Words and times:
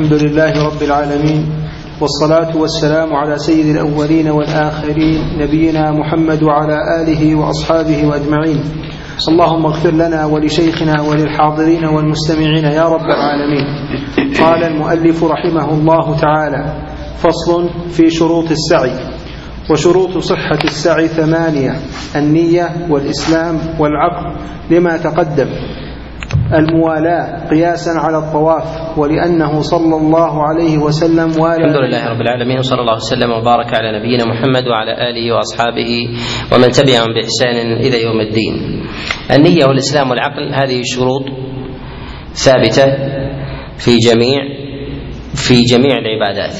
الحمد 0.00 0.22
لله 0.22 0.66
رب 0.66 0.82
العالمين 0.82 1.52
والصلاة 2.00 2.56
والسلام 2.56 3.14
على 3.14 3.38
سيد 3.38 3.66
الأولين 3.66 4.28
والآخرين 4.28 5.38
نبينا 5.38 5.90
محمد 5.92 6.42
وعلى 6.42 6.78
آله 7.02 7.34
وأصحابه 7.34 8.06
وأجمعين. 8.06 8.60
اللهم 9.28 9.66
اغفر 9.66 9.90
لنا 9.90 10.24
ولشيخنا 10.26 11.02
وللحاضرين 11.02 11.84
والمستمعين 11.84 12.64
يا 12.64 12.82
رب 12.82 13.04
العالمين. 13.04 13.66
قال 14.40 14.64
المؤلف 14.64 15.24
رحمه 15.24 15.74
الله 15.74 16.16
تعالى 16.16 16.86
فصل 17.16 17.68
في 17.90 18.10
شروط 18.10 18.50
السعي. 18.50 18.96
وشروط 19.70 20.18
صحة 20.18 20.64
السعي 20.64 21.08
ثمانية 21.08 21.76
النية 22.16 22.86
والإسلام 22.90 23.58
والعقل 23.78 24.36
لما 24.70 24.96
تقدم. 24.96 25.48
الموالاة 26.54 27.48
قياسا 27.48 27.90
على 27.90 28.18
الطواف 28.18 28.98
ولأنه 28.98 29.60
صلى 29.60 29.96
الله 29.96 30.42
عليه 30.48 30.78
وسلم 30.78 31.40
والى 31.42 31.64
الحمد 31.64 31.76
لله 31.76 32.08
رب 32.08 32.20
العالمين 32.20 32.58
وصلى 32.58 32.80
الله 32.80 32.96
وسلم 32.96 33.30
وبارك 33.30 33.74
على 33.74 33.98
نبينا 33.98 34.24
محمد 34.24 34.68
وعلى 34.68 35.10
آله 35.10 35.34
وأصحابه 35.34 36.08
ومن 36.52 36.70
تبعهم 36.70 37.14
بإحسان 37.14 37.72
إلى 37.72 38.02
يوم 38.02 38.20
الدين. 38.20 38.82
النية 39.30 39.66
والإسلام 39.66 40.10
والعقل 40.10 40.54
هذه 40.54 40.82
شروط 40.84 41.22
ثابتة 42.34 42.86
في 43.78 43.96
جميع 43.96 44.38
في 45.34 45.62
جميع 45.62 45.98
العبادات. 45.98 46.56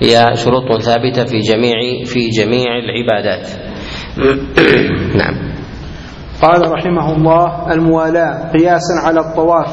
هي 0.00 0.36
شروط 0.36 0.80
ثابتة 0.82 1.24
في 1.24 1.38
جميع 1.38 2.04
في 2.04 2.28
جميع 2.28 2.66
العبادات. 2.78 3.48
نعم. 5.20 5.53
قال 6.42 6.72
رحمه 6.72 7.12
الله 7.16 7.72
الموالاة 7.72 8.52
قياسا 8.52 8.94
على 9.04 9.20
الطواف 9.20 9.68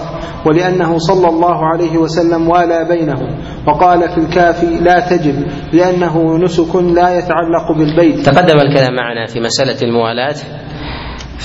ولأنه 0.46 0.98
صلى 0.98 1.30
الله 1.30 1.66
عليه 1.66 1.98
وسلم 1.98 2.50
والى 2.50 2.86
بينهم 2.90 3.38
وقال 3.68 4.10
في 4.10 4.18
الكافي 4.18 4.80
لا 4.80 5.00
تجب 5.00 5.46
لأنه 5.74 6.38
نسك 6.38 6.76
لا 6.76 7.18
يتعلق 7.18 7.72
بالبيت. 7.72 8.26
تقدم 8.26 8.60
الكلام 8.60 8.96
معنا 8.96 9.26
في 9.26 9.40
مسألة 9.40 9.82
الموالاة 9.82 10.36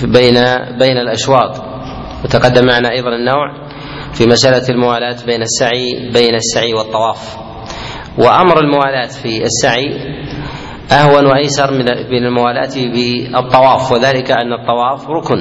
بين 0.03 0.35
بين 0.79 0.97
الأشواط 0.97 1.63
وتقدم 2.25 2.67
معنا 2.67 2.91
أيضا 2.91 3.09
النوع 3.09 3.67
في 4.13 4.27
مسألة 4.27 4.69
الموالاة 4.69 5.17
بين 5.27 5.43
السعي 5.43 6.11
بين 6.15 6.35
السعي 6.35 6.75
والطواف. 6.75 7.37
وأمر 8.19 8.61
الموالاة 8.61 9.07
في 9.07 9.45
السعي 9.45 10.17
أهون 10.93 11.27
وأيسر 11.27 11.71
من 12.11 12.27
الموالاة 12.27 12.75
بالطواف 12.77 13.93
وذلك 13.93 14.31
أن 14.31 14.53
الطواف 14.53 15.11
ركن. 15.11 15.39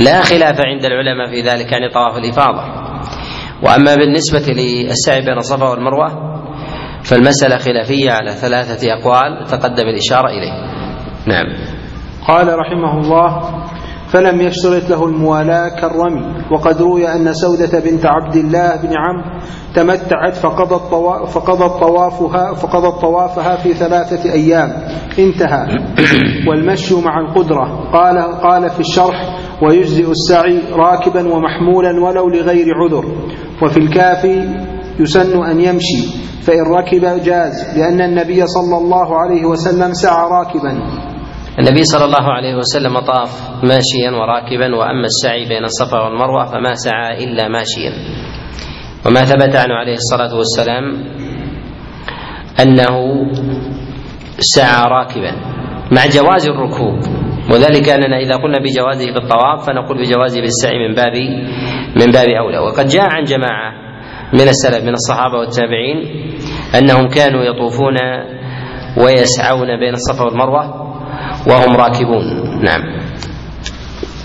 لا 0.00 0.22
خلاف 0.22 0.60
عند 0.60 0.84
العلماء 0.84 1.30
في 1.30 1.40
ذلك 1.40 1.72
يعني 1.72 1.88
طواف 1.88 2.18
الإفاضة. 2.18 2.62
وأما 3.62 3.94
بالنسبة 3.94 4.52
للسعي 4.52 5.20
بين 5.20 5.38
الصفا 5.38 5.68
والمروة 5.68 6.36
فالمسألة 7.02 7.56
خلافية 7.58 8.10
على 8.10 8.30
ثلاثة 8.30 8.92
أقوال 8.92 9.44
تقدم 9.46 9.88
الإشارة 9.88 10.28
إليه. 10.28 10.52
نعم. 11.26 11.46
قال 12.28 12.58
رحمه 12.58 12.98
الله 13.00 13.64
فلم 14.16 14.40
يشترط 14.40 14.90
له 14.90 15.06
الموالاة 15.06 15.68
كالرمي. 15.68 16.26
وقد 16.52 16.82
روي 16.82 17.08
أن 17.08 17.32
سودة 17.32 17.78
بنت 17.78 18.06
عبد 18.06 18.36
الله 18.36 18.76
بن 18.76 18.92
عمرو 18.96 19.40
تمتعت 19.74 20.34
فقضت 20.34 20.82
فقضت 21.28 21.80
طوافها 21.80 22.54
فقضت 22.54 23.00
طوافها 23.00 23.56
في 23.56 23.74
ثلاثة 23.74 24.32
أيام. 24.32 24.72
انتهى. 25.18 25.66
والمشي 26.48 26.94
مع 26.94 27.20
القدرة. 27.20 27.90
قال 27.92 28.18
قال 28.40 28.70
في 28.70 28.80
الشرح 28.80 29.38
ويجزئ 29.62 30.10
السعي 30.10 30.58
راكبا 30.72 31.34
ومحمولا 31.34 32.04
ولو 32.04 32.28
لغير 32.28 32.66
عذر. 32.74 33.04
وفي 33.62 33.76
الكافي 33.76 34.48
يسن 35.00 35.44
أن 35.44 35.60
يمشي. 35.60 36.26
فإن 36.42 36.62
ركب 36.62 37.24
جاز 37.24 37.78
لأن 37.78 38.00
النبي 38.00 38.46
صلى 38.46 38.78
الله 38.78 39.18
عليه 39.18 39.44
وسلم 39.44 39.92
سعى 39.92 40.30
راكبا. 40.30 40.78
النبي 41.58 41.84
صلى 41.84 42.04
الله 42.04 42.32
عليه 42.32 42.54
وسلم 42.54 42.98
طاف 42.98 43.30
ماشيا 43.64 44.10
وراكبا 44.10 44.76
وأما 44.76 45.04
السعي 45.04 45.48
بين 45.48 45.64
الصفا 45.64 45.98
والمروة 46.00 46.44
فما 46.44 46.74
سعى 46.74 47.24
إلا 47.24 47.48
ماشيا. 47.48 47.92
وما 49.06 49.24
ثبت 49.24 49.56
عنه 49.56 49.74
عليه 49.74 49.94
الصلاة 49.94 50.36
والسلام 50.36 50.84
أنه 52.60 52.96
سعى 54.38 54.84
راكبا 54.90 55.32
مع 55.92 56.06
جواز 56.06 56.48
الركوب. 56.48 56.98
وذلك 57.50 57.88
أننا 57.88 58.18
إذا 58.18 58.36
قلنا 58.36 58.58
بجوازه 58.58 59.12
بالطواف 59.12 59.66
فنقول 59.66 59.98
بجوازه 59.98 60.40
بالسعي 60.40 60.78
من 60.88 60.94
باب 60.94 61.14
من 61.96 62.12
باب 62.12 62.28
أولى. 62.28 62.58
وقد 62.58 62.86
جاء 62.86 63.04
عن 63.10 63.22
جماعة 63.22 63.72
من 64.32 64.48
السلف 64.48 64.84
من 64.84 64.92
الصحابة 64.92 65.38
والتابعين 65.38 65.98
أنهم 66.78 67.08
كانوا 67.08 67.44
يطوفون 67.44 67.94
ويسعون 69.04 69.78
بين 69.80 69.94
الصفا 69.94 70.24
والمروة 70.24 70.86
وهم 71.46 71.76
راكبون. 71.76 72.24
نعم. 72.62 72.82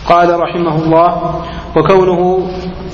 قال 0.09 0.39
رحمه 0.39 0.75
الله 0.83 1.41
وكونه 1.77 2.47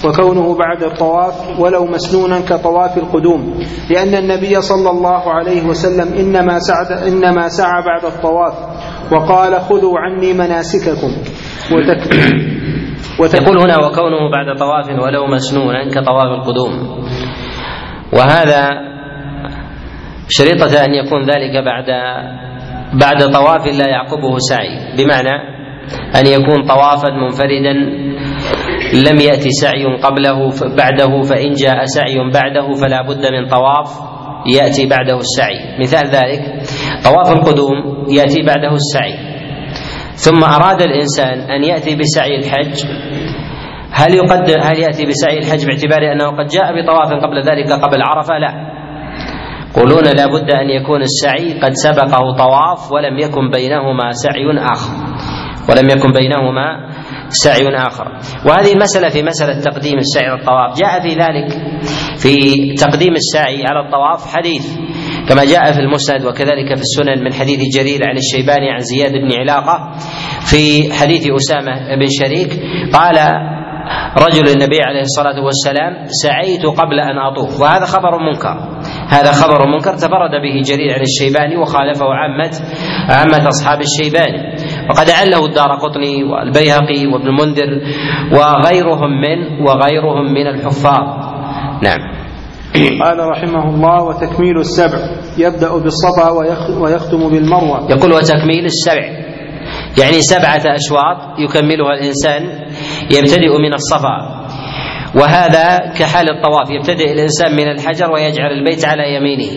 وكونه 0.05 0.57
بعد 0.57 0.83
الطواف 0.83 1.59
ولو 1.59 1.85
مسنونا 1.85 2.39
كطواف 2.39 2.97
القدوم 2.97 3.59
لأن 3.89 4.13
النبي 4.15 4.61
صلى 4.61 4.89
الله 4.89 5.33
عليه 5.33 5.65
وسلم 5.65 6.13
إنما 6.13 6.59
سعد 6.59 6.91
إنما 6.91 7.47
سعى 7.47 7.81
بعد 7.81 8.05
الطواف 8.05 8.53
وقال 9.11 9.61
خذوا 9.61 9.99
عني 9.99 10.33
مناسككم. 10.33 11.11
وتك 13.19 13.41
يقول 13.41 13.59
هنا 13.59 13.77
وكونه 13.77 14.31
بعد 14.31 14.57
طواف 14.57 15.03
ولو 15.03 15.27
مسنونا 15.27 15.89
كطواف 15.89 16.29
القدوم. 16.39 16.73
وهذا 18.13 18.69
شريطة 20.29 20.85
أن 20.85 20.94
يكون 20.94 21.21
ذلك 21.21 21.65
بعد 21.65 21.85
بعد 22.93 23.19
طواف 23.33 23.67
لا 23.67 23.87
يعقبه 23.89 24.37
سعي. 24.37 24.95
بمعنى 24.97 25.57
أن 26.15 26.27
يكون 26.27 26.67
طوافا 26.67 27.09
منفردا 27.09 27.73
لم 28.94 29.17
يأتي 29.21 29.50
سعي 29.50 29.85
قبله 30.03 30.50
بعده 30.77 31.21
فإن 31.21 31.51
جاء 31.51 31.83
سعي 31.83 32.31
بعده 32.33 32.71
فلا 32.71 33.01
بد 33.01 33.25
من 33.31 33.47
طواف 33.47 33.89
يأتي 34.56 34.85
بعده 34.85 35.17
السعي. 35.17 35.79
مثال 35.79 36.07
ذلك 36.07 36.41
طواف 37.03 37.31
القدوم 37.31 38.06
يأتي 38.09 38.41
بعده 38.41 38.73
السعي. 38.75 39.38
ثم 40.13 40.44
أراد 40.44 40.81
الإنسان 40.81 41.51
أن 41.51 41.63
يأتي 41.63 41.95
بسعي 41.95 42.38
الحج. 42.39 42.85
هل 43.91 44.15
يقدر 44.15 44.59
هل 44.62 44.79
يأتي 44.79 45.06
بسعي 45.06 45.38
الحج 45.38 45.65
باعتبار 45.65 46.12
أنه 46.12 46.38
قد 46.38 46.47
جاء 46.47 46.81
بطواف 46.81 47.23
قبل 47.23 47.38
ذلك 47.41 47.71
قبل 47.71 48.01
عرفة؟ 48.01 48.38
لا. 48.38 48.66
يقولون 49.77 50.03
لا 50.03 50.25
بد 50.27 50.50
أن 50.51 50.69
يكون 50.69 51.01
السعي 51.01 51.59
قد 51.59 51.71
سبقه 51.74 52.35
طواف 52.38 52.91
ولم 52.91 53.19
يكن 53.19 53.50
بينهما 53.51 54.12
سعي 54.12 54.71
آخر. 54.74 54.91
ولم 55.69 55.89
يكن 55.89 56.12
بينهما 56.12 56.89
سعي 57.29 57.68
آخر. 57.75 58.07
وهذه 58.45 58.74
المسألة 58.74 59.09
في 59.09 59.24
مسألة 59.24 59.62
تقديم 59.62 59.97
السعي 59.97 60.25
على 60.25 60.39
الطواف 60.39 60.77
جاء 60.79 61.01
في 61.01 61.09
ذلك 61.09 61.50
في 62.18 62.35
تقديم 62.74 63.13
السعي 63.13 63.63
على 63.69 63.79
الطواف 63.85 64.35
حديث 64.35 64.77
كما 65.29 65.45
جاء 65.45 65.71
في 65.71 65.79
المسند 65.79 66.25
وكذلك 66.25 66.75
في 66.75 66.81
السنن 66.81 67.24
من 67.24 67.33
حديث 67.33 67.59
جرير 67.77 68.00
عن 68.07 68.18
الشيباني 68.18 68.69
عن 68.71 68.79
زياد 68.79 69.12
بن 69.12 69.39
علاقة 69.39 69.91
في 70.39 70.94
حديث 70.94 71.27
أسامة 71.31 71.95
بن 71.95 72.07
شريك 72.21 72.50
قال 72.94 73.18
رجل 74.18 74.48
النبي 74.48 74.78
عليه 74.81 75.01
الصلاة 75.01 75.44
والسلام 75.45 76.06
سعيت 76.06 76.66
قبل 76.66 77.00
أن 77.00 77.18
أطوف. 77.18 77.62
وهذا 77.62 77.86
خبر 77.86 78.18
منكر. 78.18 78.57
هذا 79.10 79.31
خبر 79.31 79.68
منكر 79.68 79.94
تفرد 79.94 80.31
به 80.44 80.62
جرير 80.62 80.94
عن 80.94 81.01
الشيباني 81.01 81.57
وخالفه 81.57 82.06
عامة 82.06 82.51
عامة 83.10 83.48
أصحاب 83.48 83.80
الشيباني. 83.81 84.56
وقد 84.89 85.10
أعله 85.10 85.45
الدار 85.45 85.75
قطني 85.75 86.24
والبيهقي 86.24 87.07
وابن 87.07 87.28
المنذر 87.28 87.81
وغيرهم 88.31 89.22
من 89.22 89.68
وغيرهم 89.68 90.34
من 90.34 90.48
الحفاظ. 90.48 91.06
نعم. 91.84 92.00
قال 93.04 93.19
رحمه 93.19 93.69
الله 93.69 94.04
وتكميل 94.04 94.57
السبع. 94.57 94.98
يبدأ 95.38 95.78
بالصفا 95.78 96.30
ويختم 96.81 97.30
بالمروة. 97.30 97.92
يقول 97.92 98.13
وتكميل 98.13 98.66
السبع. 98.66 99.28
يعني 99.98 100.22
سبعة 100.22 100.75
أشواط 100.75 101.39
يكملها 101.39 101.94
الإنسان 101.94 102.42
يبتدئ 103.12 103.57
من 103.57 103.74
الصفا. 103.74 104.18
وهذا 105.15 105.94
كحال 106.00 106.30
الطواف 106.30 106.69
يبتدئ 106.69 107.12
الإنسان 107.13 107.56
من 107.56 107.68
الحجر 107.68 108.12
ويجعل 108.12 108.51
البيت 108.51 108.86
على 108.86 109.15
يمينه. 109.15 109.51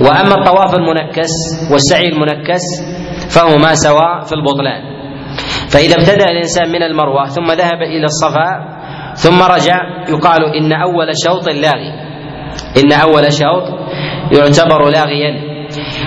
وأما 0.00 0.34
الطواف 0.34 0.74
المنكس 0.74 1.30
والسعي 1.72 2.08
المنكس 2.08 2.62
فهما 3.30 3.74
سواء 3.74 4.20
في 4.20 4.32
البطلان. 4.32 4.82
فإذا 5.68 5.94
ابتدأ 5.94 6.24
الإنسان 6.24 6.68
من 6.68 6.82
المروة 6.82 7.24
ثم 7.24 7.46
ذهب 7.46 7.82
إلى 7.82 8.04
الصفا 8.04 8.74
ثم 9.14 9.42
رجع 9.42 9.76
يقال 10.08 10.44
إن 10.56 10.72
أول 10.72 11.08
شوط 11.26 11.48
لاغي. 11.48 11.92
إن 12.76 12.92
أول 12.92 13.32
شوط 13.32 13.64
يعتبر 14.32 14.90
لاغيا. 14.90 15.53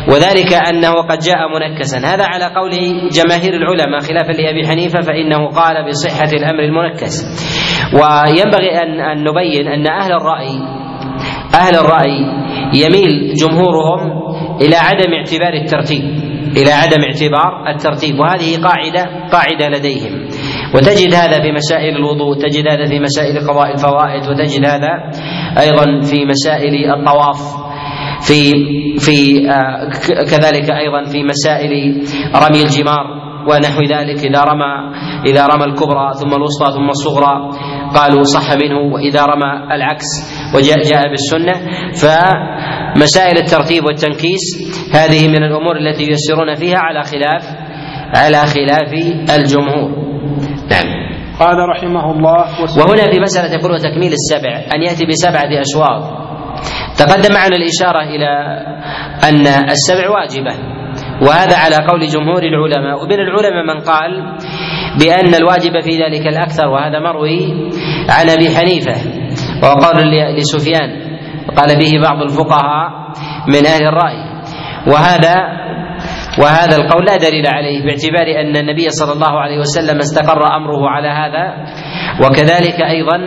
وذلك 0.07 0.53
أنه 0.53 0.93
قد 0.93 1.19
جاء 1.19 1.37
منكسا. 1.53 1.97
هذا 1.97 2.25
على 2.25 2.45
قول 2.55 2.71
جماهير 3.11 3.53
العلماء 3.53 3.99
خلافا 3.99 4.31
لأبي 4.31 4.67
حنيفة 4.67 5.01
فإنه 5.01 5.47
قال 5.47 5.87
بصحة 5.89 6.31
الأمر 6.33 6.63
المنكس. 6.63 7.15
وينبغي 7.93 8.71
ان 8.83 8.99
أن 8.99 9.23
نبين 9.23 9.67
أن 9.67 9.87
أهل 9.87 10.11
الراي 10.11 10.77
أهل 11.55 11.75
الرأي 11.75 12.17
يميل 12.73 13.33
جمهورهم 13.33 14.01
إلى 14.61 14.75
عدم 14.75 15.13
اعتبار 15.13 15.53
الترتيب 15.53 16.03
إلى 16.57 16.71
عدم 16.71 17.03
اعتبار 17.03 17.69
الترتيب. 17.75 18.19
وهذه 18.19 18.61
قاعدة 18.63 19.29
قاعدة 19.31 19.77
لديهم. 19.77 20.27
وتجد 20.75 21.13
هذا 21.13 21.41
في 21.41 21.51
مسائل 21.51 21.95
الوضوء 21.95 22.37
تجد 22.37 22.67
هذا 22.67 22.85
في 22.85 22.99
مسائل 22.99 23.47
قضاء 23.47 23.71
الفوائد 23.71 24.27
وتجد 24.29 24.65
هذا 24.65 24.91
أيضا 25.59 26.01
في 26.01 26.25
مسائل 26.25 26.91
الطواف. 26.91 27.66
في 28.21 28.53
في 28.99 29.49
آه، 29.49 29.89
كذلك 30.31 30.69
أيضا 30.69 31.03
في 31.11 31.23
مسائل 31.23 31.71
رمي 32.35 32.61
الجمار 32.63 33.05
ونحو 33.49 33.81
ذلك. 33.81 34.19
إذا 34.25 34.41
رمى 34.41 34.73
إذا 35.29 35.47
رمى 35.47 35.65
الكبرى 35.65 36.13
ثم 36.13 36.33
الوسطى 36.33 36.71
ثم 36.71 36.89
الصغرى 36.89 37.49
قالوا 37.95 38.23
صح 38.23 38.53
منه 38.53 38.93
وإذا 38.93 39.25
رمى 39.25 39.75
العكس 39.75 40.05
وجاء 40.55 40.81
جاء 40.81 41.09
بالسنة. 41.09 41.53
فمسائل 41.93 43.37
الترتيب 43.37 43.85
والتنكيس 43.85 44.45
هذه 44.93 45.27
من 45.27 45.43
الأمور 45.43 45.77
التي 45.77 46.03
ييسرون 46.03 46.55
فيها 46.55 46.79
على 46.79 47.03
خلاف 47.03 47.43
على 48.15 48.37
خلاف 48.37 48.93
الجمهور. 49.39 49.89
نعم. 50.71 51.07
قال 51.39 51.57
رحمه 51.69 52.11
الله 52.11 52.45
وهنا 52.77 53.11
في 53.11 53.19
مسألة 53.19 53.53
يقول 53.53 53.71
وتكميل 53.71 54.11
السبع 54.13 54.75
أن 54.75 54.81
يأتي 54.81 55.05
بسبعة 55.05 55.61
أشواط. 55.61 56.27
تقدم 56.97 57.33
معنا 57.33 57.55
الإشارة 57.55 58.01
إلى 58.03 58.29
أن 59.29 59.47
السبع 59.69 60.09
واجبة 60.09 60.77
وهذا 61.21 61.57
على 61.57 61.75
قول 61.75 62.07
جمهور 62.07 62.43
العلماء 62.43 63.03
ومن 63.03 63.19
العلماء 63.19 63.75
من 63.75 63.81
قال 63.81 64.37
بأن 64.99 65.35
الواجب 65.35 65.79
في 65.79 65.97
ذلك 66.03 66.27
الأكثر 66.27 66.67
وهذا 66.67 66.99
مروي 66.99 67.69
عن 68.09 68.29
أبي 68.29 68.49
حنيفة 68.55 68.95
وقول 69.63 70.11
لسفيان 70.37 70.89
قال 71.57 71.79
به 71.79 72.01
بعض 72.03 72.21
الفقهاء 72.21 72.89
من 73.47 73.65
أهل 73.65 73.83
الرأي. 73.83 74.37
وهذا 74.87 75.35
وهذا 76.39 76.75
القول 76.75 77.05
لا 77.05 77.17
دليل 77.17 77.47
عليه 77.47 77.85
باعتبار 77.85 78.41
أن 78.41 78.57
النبي 78.57 78.89
صلى 78.89 79.13
الله 79.13 79.39
عليه 79.39 79.57
وسلم 79.59 79.97
استقر 79.97 80.55
أمره 80.55 80.89
على 80.89 81.07
هذا 81.07 81.53
وكذلك 82.25 82.81
أيضا 82.81 83.17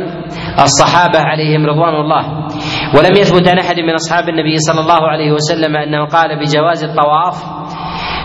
الصحابة 0.63 1.19
عليهم 1.19 1.67
رضوان 1.67 1.95
الله. 1.95 2.49
ولم 2.95 3.17
يثبت 3.17 3.49
عن 3.49 3.59
أحد 3.59 3.77
من 3.79 3.95
أصحاب 3.95 4.29
النبي 4.29 4.57
صلى 4.59 4.81
الله 4.81 5.09
عليه 5.09 5.33
وسلم 5.33 5.77
أنه 5.77 6.05
قال 6.05 6.39
بجواز 6.39 6.85
الطواف 6.85 7.45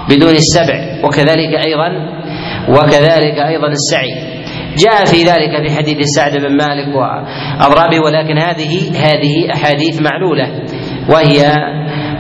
بدون 0.10 0.36
السبع 0.36 1.06
وكذلك 1.06 1.54
أيضا 1.68 1.90
وكذلك 2.70 3.38
أيضا 3.48 3.68
السعي. 3.68 4.36
جاء 4.78 5.06
في 5.06 5.24
ذلك 5.24 5.68
في 5.68 5.76
حديث 5.78 5.98
سعد 6.16 6.32
بن 6.32 6.58
مالك 6.58 6.96
واضرابه 6.96 8.00
ولكن 8.00 8.38
هذه 8.38 8.92
هذه 9.06 9.54
أحاديث 9.54 10.02
معلولة 10.02 10.48
وهي 11.10 11.56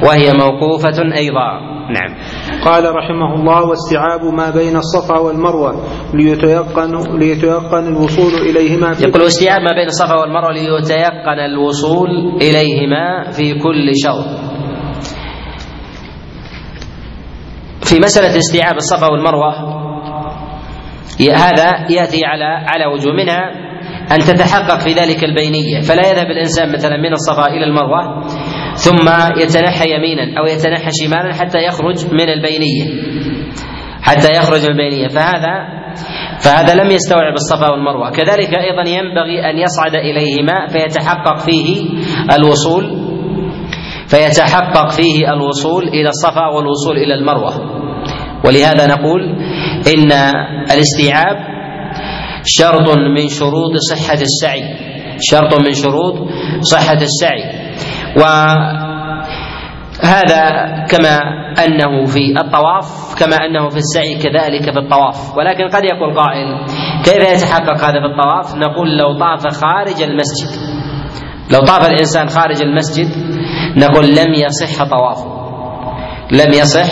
وهي 0.03 0.33
موقوفة 0.33 1.15
أيضا. 1.15 1.74
نعم. 1.89 2.17
قال 2.65 2.95
رحمه 2.95 3.33
الله 3.35 3.63
واستيعاب 3.69 4.21
ما 4.33 4.49
بين 4.49 4.75
الصفا 4.75 5.19
والمروة 5.19 5.83
ليتيقن 6.13 7.19
ليتيقن 7.19 7.87
الوصول 7.87 8.33
إليهما 8.33 8.93
في 8.93 9.03
يقول 9.03 9.21
استيعاب 9.21 9.61
ما 9.61 9.71
بين 9.71 9.87
الصفا 9.87 10.19
والمروة 10.19 10.51
ليتيقن 10.51 11.39
الوصول 11.39 12.09
إليهما 12.41 13.31
في 13.31 13.53
كل 13.53 13.91
شوط 14.05 14.25
في 17.81 17.99
مسألة 17.99 18.37
استيعاب 18.37 18.75
الصفا 18.75 19.07
والمروة 19.07 19.85
هذا 21.21 21.85
يأتي 21.89 22.25
على 22.25 22.45
على 22.45 22.85
وجوه 22.85 23.13
منها 23.13 23.65
أن 24.11 24.19
تتحقق 24.19 24.79
في 24.79 24.89
ذلك 24.89 25.23
البينية. 25.23 25.81
فلا 25.81 26.11
يذهب 26.11 26.25
الإنسان 26.25 26.73
مثلا 26.73 26.97
من 26.97 27.13
الصفا 27.13 27.47
إلى 27.47 27.63
المروة 27.63 28.21
ثم 28.75 29.09
يتنحى 29.41 29.85
يمينا 29.91 30.39
أو 30.39 30.45
يتنحى 30.45 30.89
شمالا 31.03 31.33
حتى 31.33 31.57
يخرج 31.67 32.05
من 32.13 32.29
البينية. 32.29 32.85
حتى 34.01 34.29
يخرج 34.37 34.61
من 34.61 34.69
البينية. 34.69 35.07
فهذا 35.07 35.75
فهذا 36.39 36.83
لم 36.83 36.91
يستوعب 36.91 37.33
الصفا 37.33 37.71
والمروة. 37.71 38.11
كذلك 38.11 38.53
أيضا 38.53 38.89
ينبغي 38.89 39.49
أن 39.49 39.57
يصعد 39.57 39.95
إليهما 39.95 40.67
فيتحقق 40.67 41.37
فيه 41.37 41.89
الوصول 42.35 43.05
فيتحقق 44.07 44.91
فيه 44.91 45.33
الوصول 45.33 45.83
إلى 45.87 46.09
الصفا 46.09 46.47
والوصول 46.47 46.97
إلى 46.97 47.13
المروة. 47.13 47.53
ولهذا 48.45 48.85
نقول 48.87 49.21
إن 49.95 50.11
الاستيعاب 50.71 51.37
شرط 52.43 52.97
من 52.97 53.27
شروط 53.29 53.71
صحة 53.89 54.21
السعي. 54.21 54.63
شرط 55.19 55.61
من 55.65 55.71
شروط 55.71 56.29
صحة 56.61 57.01
السعي. 57.01 57.64
وهذا 58.17 59.25
كما 60.89 61.19
أنه 61.65 62.05
في 62.05 62.39
الطواف 62.39 63.15
كما 63.19 63.35
أنه 63.35 63.69
في 63.69 63.77
السعي 63.77 64.15
كذلك 64.15 64.71
في 64.73 64.79
الطواف. 64.79 65.37
ولكن 65.37 65.67
قد 65.67 65.83
يقول 65.83 66.13
قائل 66.17 66.65
كيف 67.03 67.31
يتحقق 67.31 67.77
هذا 67.83 67.99
في 67.99 68.05
الطواف؟ 68.05 68.55
نقول 68.55 68.97
لو 68.97 69.19
طاف 69.19 69.47
خارج 69.47 70.01
المسجد 70.01 70.49
لو 71.53 71.59
طاف 71.59 71.87
الإنسان 71.89 72.27
خارج 72.27 72.61
المسجد 72.61 73.07
نقول 73.77 74.05
لم 74.15 74.33
يصح 74.33 74.83
طوافه. 74.83 75.35
لم 76.31 76.53
يصح 76.53 76.87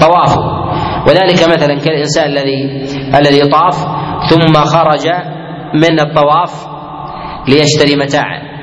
طوافه. 0.00 0.64
وذلك 1.06 1.48
مثلا 1.48 1.78
كالإنسان 1.80 2.26
الذي 2.26 2.86
الذي 3.18 3.48
طاف 3.50 3.74
ثم 4.30 4.54
خرج 4.54 5.08
من 5.74 6.00
الطواف 6.00 6.66
ليشتري 7.48 7.96
متاعا. 7.96 8.53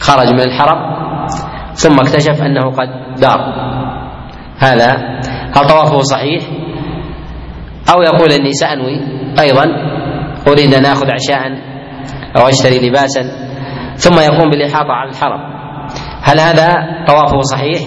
خرج 0.00 0.32
من 0.32 0.40
الحرم 0.40 0.78
ثم 1.72 2.00
اكتشف 2.00 2.42
أنه 2.42 2.70
قد 2.70 3.20
دار. 3.20 3.40
هذا 4.58 4.90
هل 5.56 5.68
طوافه 5.68 5.98
صحيح؟ 5.98 6.42
أو 7.94 8.02
يقول 8.02 8.32
إني 8.32 8.52
سأنوي 8.52 9.00
أيضا 9.40 9.64
أريد 10.48 10.74
أن 10.74 10.86
آخذ 10.86 11.06
عشاء 11.10 11.52
أو 12.36 12.48
أشتري 12.48 12.88
لباسا 12.88 13.22
ثم 13.96 14.20
يقوم 14.20 14.50
بالإحاطة 14.50 14.92
على 14.92 15.10
الحرم. 15.10 15.40
هل 16.22 16.40
هذا 16.40 16.68
طوافه 17.08 17.40
صحيح؟ 17.40 17.80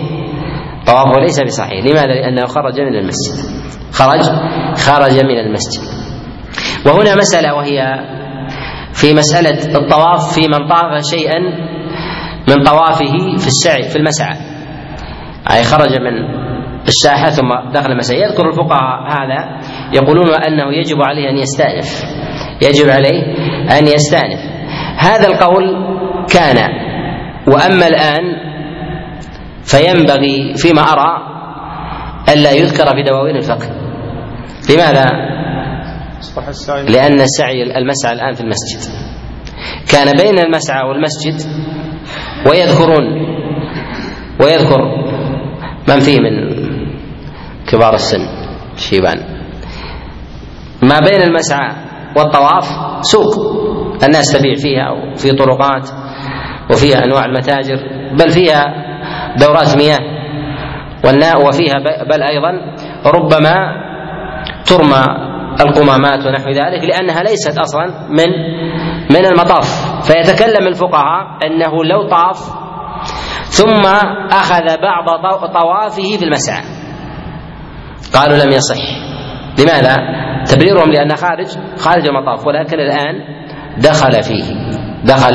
طوافه 0.88 1.22
ليس 1.22 1.42
بصحيح. 1.44 1.86
لماذا؟ 1.86 2.08
لأنه 2.08 2.46
خرج 2.46 2.80
من 2.80 2.96
المسجد. 2.96 3.36
خرج 3.94 4.22
خرج 4.75 5.24
من 5.24 5.39
المسجد. 5.39 5.84
وهنا 6.86 7.16
مسألة 7.16 7.54
وهي 7.54 7.80
في 8.94 9.13
مسألة 9.13 9.78
الطواف 9.78 10.34
في 10.34 10.42
من 10.48 10.68
طاف 10.68 11.06
شيئا 11.12 11.39
من 12.50 12.63
طوافه 12.63 13.38
في 13.38 13.48
السعي 13.48 13.84
في 13.84 13.96
المسعى. 13.96 14.38
أي 15.51 15.63
خرج 15.63 15.89
من 16.01 16.39
الساحة 16.88 17.29
ثم 17.29 17.72
دخل 17.74 17.91
المسعى. 17.91 18.22
يذكر 18.22 18.50
الفقهاء 18.50 19.01
هذا 19.08 19.60
يقولون 19.94 20.29
أنه 20.29 20.74
يجب 20.74 20.98
عليه 21.01 21.29
أن 21.29 21.38
يستأنف. 21.38 22.03
يجب 22.62 22.89
عليه 22.89 23.24
أن 23.79 23.88
يستأنف. 23.88 24.39
هذا 24.98 25.27
القول 25.27 25.63
كان 26.34 26.58
وأما 27.48 27.88
الآن 27.88 28.24
فينبغي 29.63 30.53
فيما 30.56 30.82
أرى 30.82 31.29
ألا 32.34 32.51
يذكر 32.51 32.86
في 32.86 33.03
دواوين 33.03 33.36
الفقه. 33.36 33.70
لماذا؟ 34.70 35.06
لأن 36.89 37.22
السعي 37.22 37.77
المسعى 37.77 38.13
الآن 38.13 38.34
في 38.34 38.41
المسجد. 38.41 38.94
كان 39.91 40.18
بين 40.18 40.39
المسعى 40.39 40.84
والمسجد 40.89 41.36
ويذكرون. 42.46 43.05
ويذكر. 44.41 44.81
من 45.89 46.00
فيه 46.00 46.17
من 46.19 46.50
كبار 47.72 47.93
السن؟ 47.93 48.19
شيبان. 48.75 49.19
ما 50.84 51.00
بين 51.00 51.22
المسعى 51.22 51.72
والطواف 52.17 52.65
سوق. 53.01 53.60
الناس 54.03 54.34
تبيع 54.34 54.53
فيها 54.55 54.91
وفي 54.91 55.31
طرقات 55.31 55.89
وفيها 56.72 57.05
أنواع 57.05 57.25
المتاجر 57.25 57.77
بل 58.19 58.29
فيها 58.29 58.63
دورات 59.39 59.77
مياه. 59.77 60.19
والناء 61.05 61.48
وفيها 61.48 62.03
بل 62.10 62.24
أيضا 62.24 62.51
ربما 63.05 63.55
ترمى 64.65 65.05
القمامات 65.62 66.25
ونحو 66.25 66.50
ذلك 66.50 66.84
لأنها 66.84 67.24
ليست 67.24 67.58
أصلا 67.58 67.86
من 68.10 68.27
من 69.10 69.25
المطاف. 69.25 69.89
فيتكلم 70.08 70.68
الفقهاء 70.68 71.25
أنه 71.46 71.84
لو 71.84 72.10
طاف 72.10 72.38
ثم 73.44 73.86
أخذ 74.32 74.82
بعض 74.82 75.06
طوافه 75.54 76.18
في 76.18 76.25
المسعى 76.25 76.63
قالوا 78.13 78.38
لم 78.38 78.51
يصح. 78.51 78.84
لماذا؟ 79.60 79.96
تبريرهم 80.46 80.92
لأن 80.92 81.16
خارج 81.16 81.48
خارج 81.78 82.08
المطاف 82.08 82.48
ولكن 82.48 82.80
الآن 82.80 83.16
دخل 83.78 84.24
فيه. 84.24 84.44
دخل 85.04 85.34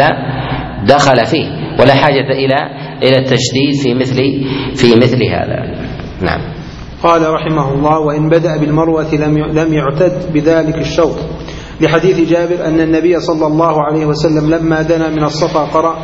دخل 0.87 1.26
فيه. 1.26 1.64
ولا 1.81 1.95
حاجة 1.95 2.31
إلى 2.31 2.57
إلى 3.02 3.19
التشديد 3.19 3.75
في 3.83 3.95
مثل 3.95 4.16
في 4.75 4.97
مثل 4.97 5.25
هذا. 5.25 5.57
نعم. 6.23 6.40
قال 7.02 7.31
رحمه 7.31 7.73
الله 7.73 7.99
وإن 7.99 8.28
بدأ 8.28 8.61
بالمروة 8.61 9.14
لم 9.14 9.38
لم 9.38 9.75
يعتد 9.75 10.33
بذلك 10.33 10.78
الشوط. 10.78 11.19
لحديث 11.81 12.28
جابر 12.31 12.66
أن 12.66 12.81
النبي 12.81 13.21
صلى 13.21 13.47
الله 13.47 13.83
عليه 13.83 14.07
وسلم 14.07 14.50
لما 14.50 14.83
دنا 14.83 15.09
من 15.09 15.25
الصفا 15.25 15.61
قرأ 15.61 15.97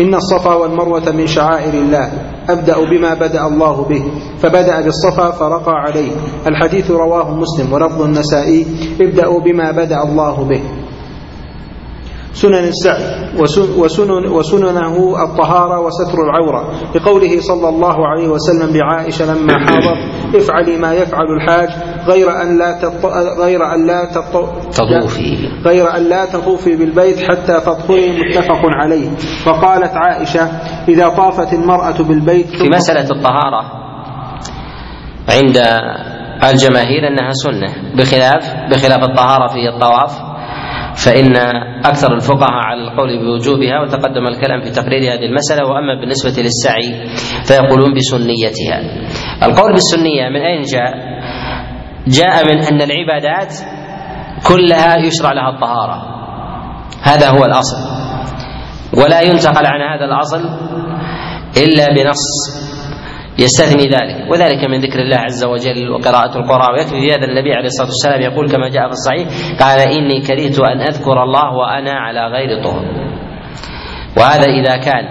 إن 0.00 0.14
الصفا 0.14 0.54
والمروة 0.54 1.10
من 1.12 1.26
شعائر 1.26 1.74
الله 1.74 2.12
أبدأ 2.48 2.76
بما 2.90 3.14
بدأ 3.14 3.46
الله 3.46 3.84
به 3.88 4.02
فبدأ 4.38 4.80
بالصفا 4.80 5.30
فرقى 5.30 5.72
عليه. 5.72 6.12
الحديث 6.46 6.90
رواه 6.90 7.34
مسلم 7.34 7.72
ولفظ 7.72 8.02
النسائي 8.02 8.66
ابدأوا 9.00 9.40
بما 9.40 9.70
بدأ 9.70 10.02
الله 10.02 10.44
به. 10.44 10.81
سنن 12.34 12.54
السعي 12.54 13.36
وسنن 13.78 14.26
وسننه 14.26 14.96
الطهارة 15.24 15.80
وستر 15.80 16.18
العورة. 16.24 16.72
لقوله 16.94 17.40
صلى 17.40 17.68
الله 17.68 18.06
عليه 18.06 18.28
وسلم 18.28 18.76
لعائشة 18.76 19.34
لما 19.34 19.58
حاضت 19.58 19.98
افعلي 20.36 20.76
ما 20.76 20.94
يفعل 20.94 21.26
الحاج 21.36 21.68
غير 22.08 22.42
أن 22.42 22.58
لا 22.58 22.78
تط... 22.82 23.06
غير 23.40 23.74
أن 23.74 23.86
لا 23.86 24.04
تط... 24.04 24.48
تطوفي. 24.72 25.48
غير 25.66 25.96
أن 25.96 26.02
لا 26.08 26.24
تطوفي 26.24 26.76
بالبيت 26.76 27.18
حتى 27.22 27.60
تطهري 27.60 28.10
متفق 28.10 28.60
عليه. 28.64 29.08
وقالت 29.46 29.92
عائشة 29.94 30.44
إذا 30.88 31.08
طافت 31.08 31.52
المرأة 31.52 32.02
بالبيت 32.02 32.46
في 32.46 32.68
مسألة 32.68 33.10
الطهارة 33.10 33.62
عند 35.28 35.58
الجماهير 36.50 37.08
أنها 37.08 37.32
سنة 37.32 37.94
بخلاف 37.96 38.54
بخلاف 38.70 39.02
الطهارة 39.10 39.46
في 39.46 39.68
الطواف 39.74 40.31
فإن 40.96 41.36
أكثر 41.84 42.14
الفقهاء 42.14 42.52
على 42.52 42.82
القول 42.82 43.18
بوجوبها 43.18 43.80
وتقدم 43.80 44.26
الكلام 44.26 44.60
في 44.60 44.70
تقرير 44.70 45.14
هذه 45.14 45.26
المسألة 45.26 45.68
وأما 45.68 46.00
بالنسبة 46.00 46.42
للسعي 46.42 47.06
فيقولون 47.44 47.94
بسنيتها. 47.94 48.78
القول 49.42 49.72
بالسنية 49.72 50.28
من 50.28 50.40
أين 50.40 50.62
جاء؟ 50.62 50.94
جاء 52.06 52.44
من 52.44 52.58
أن 52.62 52.82
العبادات 52.82 53.54
كلها 54.48 54.96
يشرع 54.96 55.32
لها 55.32 55.48
الطهارة. 55.48 56.02
هذا 57.02 57.28
هو 57.30 57.44
الأصل. 57.44 57.76
ولا 58.96 59.20
ينتقل 59.20 59.66
عن 59.66 59.80
هذا 59.80 60.04
الأصل 60.04 60.40
إلا 61.56 61.86
بنص 61.86 62.24
يستثني 63.38 63.84
ذلك. 63.84 64.30
وذلك 64.30 64.64
من 64.64 64.80
ذكر 64.80 64.98
الله 64.98 65.16
عز 65.16 65.44
وجل 65.44 65.90
وقراءة 65.90 66.38
القرآن. 66.38 66.72
ويكفي 66.74 67.00
في 67.00 67.12
هذا 67.12 67.24
النبي 67.24 67.52
عليه 67.54 67.66
الصلاة 67.66 67.88
والسلام 67.88 68.20
يقول 68.20 68.50
كما 68.50 68.68
جاء 68.68 68.86
في 68.86 68.92
الصحيح 68.92 69.28
قال 69.60 69.78
إني 69.80 70.20
كرهت 70.20 70.58
أن 70.60 70.80
أذكر 70.80 71.22
الله 71.22 71.54
وأنا 71.54 71.92
على 71.92 72.20
غير 72.26 72.64
طهر 72.64 72.84
وهذا 74.16 74.46
إذا 74.46 74.76
كان 74.76 75.04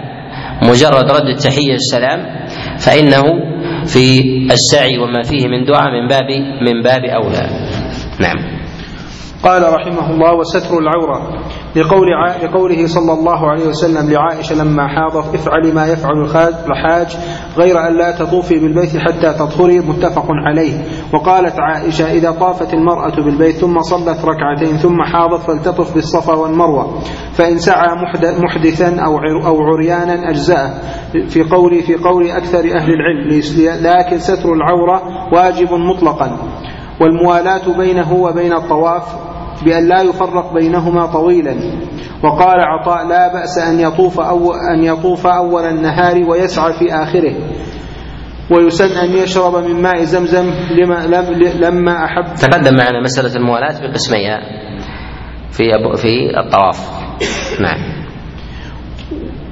مجرد 0.62 1.10
رد 1.10 1.28
التحية 1.28 1.74
السلام 1.74 2.46
فإنه 2.78 3.22
في 3.86 4.20
السعي 4.52 4.98
وما 4.98 5.22
فيه 5.22 5.48
من 5.48 5.64
دعاء 5.64 5.90
من 5.90 6.08
باب 6.08 6.30
من 6.62 6.82
باب 6.82 7.04
أولى. 7.04 7.48
نعم. 8.20 8.36
قال 9.42 9.62
رحمه 9.62 10.10
الله 10.10 10.34
وستر 10.34 10.78
العورة. 10.78 11.44
لقول 11.76 12.08
لقوله 12.42 12.86
صلى 12.86 13.12
الله 13.12 13.50
عليه 13.50 13.68
وسلم 13.68 14.10
لعائشة 14.10 14.54
لما 14.54 14.88
حاضت 14.88 15.34
افعلي 15.34 15.72
ما 15.72 15.86
يفعل 15.86 16.22
الحاج 16.70 17.16
غير 17.56 17.88
أن 17.88 17.96
لا 17.96 18.10
تطوفي 18.10 18.58
بالبيت 18.58 18.96
حتى 18.96 19.32
تطهري 19.32 19.80
متفق 19.80 20.26
عليه. 20.28 20.84
وقالت 21.14 21.54
عائشة 21.60 22.12
إذا 22.12 22.30
طافت 22.30 22.74
المرأة 22.74 23.16
بالبيت 23.16 23.56
ثم 23.56 23.80
صلت 23.80 24.24
ركعتين 24.24 24.76
ثم 24.76 25.02
حاضت 25.02 25.42
فلتطف 25.42 25.94
بالصفا 25.94 26.34
والمروة 26.34 27.00
فإن 27.32 27.58
سعى 27.58 27.88
محدثا 28.42 29.00
أو 29.00 29.18
أو 29.46 29.56
عريانا 29.62 30.30
أجزأه. 30.30 30.70
في 31.28 31.42
قول 31.42 31.82
في 31.82 31.94
قول 31.94 32.30
أكثر 32.30 32.58
أهل 32.58 32.90
العلم 32.92 33.42
لكن 33.82 34.18
ستر 34.18 34.52
العورة 34.52 35.02
واجب 35.32 35.72
مطلقا. 35.72 36.36
والموالاة 37.00 37.76
بينه 37.78 38.12
وبين 38.12 38.52
الطواف 38.52 39.31
بأن 39.64 39.88
لا 39.88 40.02
يفرق 40.02 40.54
بينهما 40.54 41.06
طويلا. 41.06 41.54
وقال 42.24 42.60
عطاء 42.60 43.06
لا 43.06 43.32
بأس 43.32 43.58
أن 43.58 43.80
يطوف 43.80 44.20
أو 44.20 44.52
أن 44.54 44.84
يطوف 44.84 45.26
أول 45.26 45.62
النهار 45.64 46.30
ويسعى 46.30 46.72
في 46.72 46.94
آخره. 46.94 47.34
ويسن 48.50 48.98
أن 48.98 49.10
يشرب 49.10 49.56
من 49.56 49.82
ماء 49.82 50.02
زمزم 50.02 50.50
لما 50.70 51.06
لما 51.60 52.04
أحب. 52.04 52.34
تقدم 52.34 52.76
معنا 52.76 53.00
مسألة 53.04 53.36
الموالاة 53.36 53.80
بقسميها 53.80 54.38
في 55.50 55.64
في 55.96 56.38
الطواف. 56.44 56.90
نعم. 57.60 58.02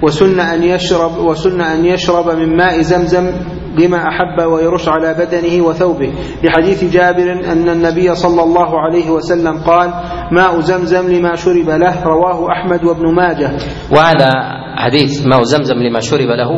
وسن 0.03 0.41
أن 0.41 0.63
يشرب 0.63 1.19
وسن 1.19 1.61
أن 1.61 1.85
يشرب 1.85 2.29
من 2.29 2.57
ماء 2.57 2.81
زمزم 2.81 3.33
لما 3.79 4.09
أحب 4.09 4.39
ويرش 4.53 4.89
على 4.89 5.15
بدنه 5.15 5.65
وثوبه. 5.67 6.13
لحديث 6.45 6.93
جابر 6.93 7.33
أن 7.53 7.69
النبي 7.69 8.15
صلى 8.15 8.43
الله 8.43 8.81
عليه 8.81 9.11
وسلم 9.11 9.63
قال 9.63 9.91
ماء 10.33 10.61
زمزم 10.61 11.13
لما 11.13 11.35
شرب 11.35 11.69
له 11.69 12.05
رواه 12.05 12.53
أحمد 12.53 12.85
وابن 12.85 13.15
ماجه. 13.15 13.51
وهذا 13.93 14.31
حديث 14.77 15.27
ماء 15.27 15.43
زمزم 15.43 15.75
لما 15.75 16.01
شرب 16.01 16.29
له 16.29 16.51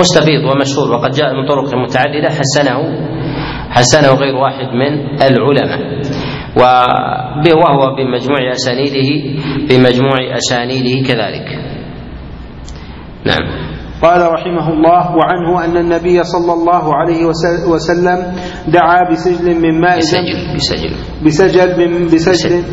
مستفيض 0.00 0.42
ومشهور 0.44 0.92
وقد 0.92 1.10
جاء 1.10 1.32
من 1.34 1.48
طرق 1.48 1.74
متعددة 1.74 2.28
حسنه 2.28 2.78
حسنه 3.70 4.12
غير 4.12 4.34
واحد 4.34 4.68
من 4.74 5.22
العلماء. 5.22 5.80
وهو 6.56 7.96
بمجموع 7.96 8.52
أسانيده 8.52 9.10
بمجموع 9.68 10.36
أسانيده 10.36 11.08
كذلك. 11.08 11.48
نعم. 13.26 13.63
قال 14.04 14.20
رحمه 14.32 14.68
الله 14.68 15.16
وعنه 15.16 15.64
أن 15.64 15.76
النبي 15.76 16.24
صلى 16.24 16.52
الله 16.52 16.94
عليه 16.94 17.24
وسلم 17.68 18.18
دعا 18.68 19.10
بسجل 19.10 19.60
من 19.60 19.80
ماء 19.80 19.98
بسجل 19.98 20.38
بسجل. 20.56 20.92
بسجل 21.24 21.68
من 21.80 22.06
بسجل. 22.06 22.64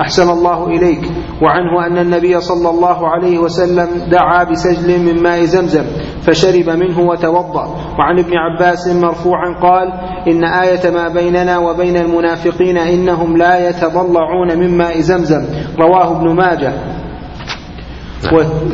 أحسن 0.00 0.30
الله 0.30 0.66
إليك. 0.66 1.02
وعنه 1.42 1.86
أن 1.86 1.98
النبي 1.98 2.40
صلى 2.40 2.70
الله 2.70 3.08
عليه 3.08 3.38
وسلم 3.38 3.88
دعا 4.10 4.44
بسجل 4.44 4.88
من 5.00 5.22
ماء 5.22 5.44
زمزم 5.44 5.84
فشرب 6.22 6.70
منه 6.70 7.00
وتوضأ. 7.00 7.66
وعن 7.98 8.18
ابن 8.18 8.32
عباس 8.36 8.88
مرفوعا 8.88 9.48
قال 9.62 9.88
إن 10.28 10.44
آية 10.44 10.90
ما 10.90 11.08
بيننا 11.08 11.58
وبين 11.58 11.96
المنافقين 11.96 12.78
إنهم 12.78 13.36
لا 13.36 13.68
يتضلعون 13.68 14.58
من 14.58 14.76
ماء 14.76 15.00
زمزم. 15.00 15.44
رواه 15.78 16.16
ابن 16.16 16.36
ماجه. 16.36 17.01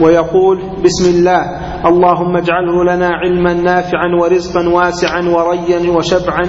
ويقول 0.02 0.58
بسم 0.84 1.10
الله. 1.10 1.40
اللهم 1.86 2.36
اجعله 2.36 2.94
لنا 2.94 3.08
علما 3.08 3.52
نافعا 3.52 4.08
ورزقا 4.20 4.68
واسعا 4.68 5.20
وريا 5.20 5.90
وشبعا 5.90 6.44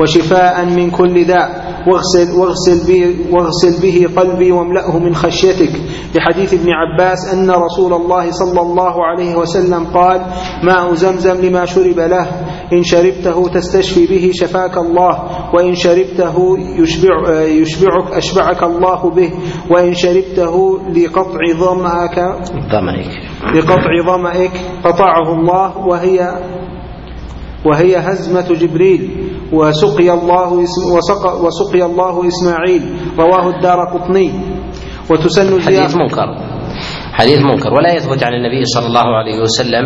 وشفاء 0.00 0.64
من 0.64 0.90
كل 0.90 1.24
داء. 1.24 1.70
واغسل, 1.86 2.38
واغسل, 2.38 2.86
به, 2.88 3.16
واغسل 3.32 3.82
به 3.82 4.20
قلبي 4.20 4.52
واملأه 4.52 4.98
من 4.98 5.14
خشيتك. 5.14 5.72
لحديث 6.14 6.54
ابن 6.54 6.68
عباس 6.70 7.34
أن 7.34 7.50
رسول 7.50 7.92
الله 7.92 8.30
صلى 8.30 8.60
الله 8.60 9.06
عليه 9.06 9.36
وسلم 9.36 9.84
قال 9.84 10.20
ماء 10.62 10.94
زمزم 10.94 11.40
لما 11.40 11.64
شرب 11.64 11.98
له. 11.98 12.26
إن 12.72 12.82
شربته 12.82 13.48
تستشفي 13.48 14.06
به 14.06 14.30
شفاك 14.34 14.78
الله. 14.78 15.14
وإن 15.54 15.74
شربته 15.74 16.58
يشبع 16.78 17.14
يشبعك 17.44 18.12
أشبعك 18.12 18.62
الله 18.62 19.10
به. 19.10 19.30
وإن 19.70 19.94
شربته 19.94 20.54
لقطع 20.96 21.42
ظمأك 21.52 22.16
ظمأك. 22.72 23.10
لقطع 23.54 23.92
ظمأك 24.06 24.50
قطعه 24.84 25.28
الله. 25.34 25.78
وهي 25.78 26.18
وهي 27.66 27.96
هزمة 27.96 28.48
جبريل. 28.54 29.02
وسقي 29.52 30.12
الله 30.12 30.52
وسقى 30.96 31.32
وسقي 31.44 31.82
الله 31.82 32.28
إسماعيل. 32.28 32.82
رواه 33.18 33.56
الدار 33.56 33.78
قطني. 33.94 34.30
وتسن 35.10 35.62
حديث 35.62 35.96
منكر. 35.96 36.28
حديث 37.12 37.38
منكر. 37.38 37.74
ولا 37.74 37.94
يثبت 37.94 38.22
عن 38.22 38.32
النبي 38.34 38.64
صلى 38.64 38.86
الله 38.86 39.08
عليه 39.16 39.40
وسلم 39.42 39.84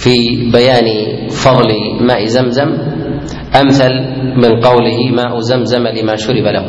في 0.00 0.16
بيان 0.52 0.88
فضل 1.28 1.70
ماء 2.00 2.24
زمزم 2.24 2.70
أمثل 3.60 3.92
من 4.36 4.60
قوله 4.60 4.98
ماء 5.12 5.40
زمزم 5.40 5.86
لما 5.86 6.16
شرب 6.16 6.46
له. 6.56 6.64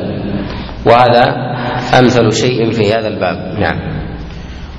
وهذا 0.85 1.23
أمثل 1.99 2.31
شيء 2.31 2.71
في 2.71 2.93
هذا 2.93 3.07
الباب. 3.07 3.37
نعم. 3.59 4.00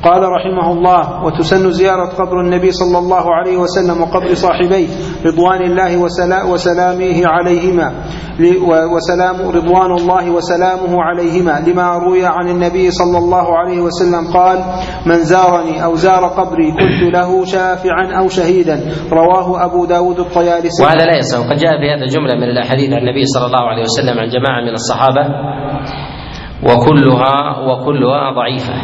قال 0.02 0.22
رحمه 0.22 0.72
الله 0.72 1.24
وتسن 1.24 1.70
زيارة 1.70 2.06
قبر 2.06 2.40
النبي 2.40 2.70
صلى 2.70 2.98
الله 2.98 3.34
عليه 3.34 3.56
وسلم 3.56 4.02
وقبر 4.02 4.34
صاحبيه 4.34 4.88
رضوان 5.26 5.62
الله 5.62 5.96
وسلامه 6.52 7.26
عليهما 7.26 7.92
وسلام 8.94 9.36
رضوان 9.50 9.90
الله 9.90 10.30
وسلامه 10.30 11.02
عليهما 11.02 11.54
لما 11.66 11.98
روي 11.98 12.26
عن 12.26 12.48
النبي 12.48 12.90
صلى 12.90 13.18
الله 13.18 13.58
عليه 13.58 13.80
وسلم 13.80 14.32
قال 14.34 14.58
من 15.06 15.18
زارني 15.18 15.84
أو 15.84 15.94
زار 15.94 16.24
قبري 16.26 16.72
كنت 16.72 17.14
له 17.14 17.44
شافعا 17.44 18.04
أو 18.18 18.28
شهيدا 18.28 18.80
رواه 19.12 19.64
أبو 19.64 19.84
داود 19.84 20.18
الطيالسي. 20.18 20.82
وهذا 20.82 21.04
لا 21.04 21.16
يسع 21.18 21.38
وقد 21.38 21.56
جاء 21.56 21.72
في 21.80 21.86
هذا 21.94 22.06
جملة 22.06 22.34
من 22.34 22.50
الأحاديث 22.50 22.92
عن 22.92 22.98
النبي 22.98 23.24
صلى 23.24 23.46
الله 23.46 23.64
عليه 23.68 23.82
وسلم 23.82 24.18
عن 24.18 24.28
جماعة 24.28 24.60
من 24.60 24.72
الصحابة 24.72 25.24
وكلها 26.62 27.36
وكلها 27.68 28.32
ضعيفة. 28.34 28.74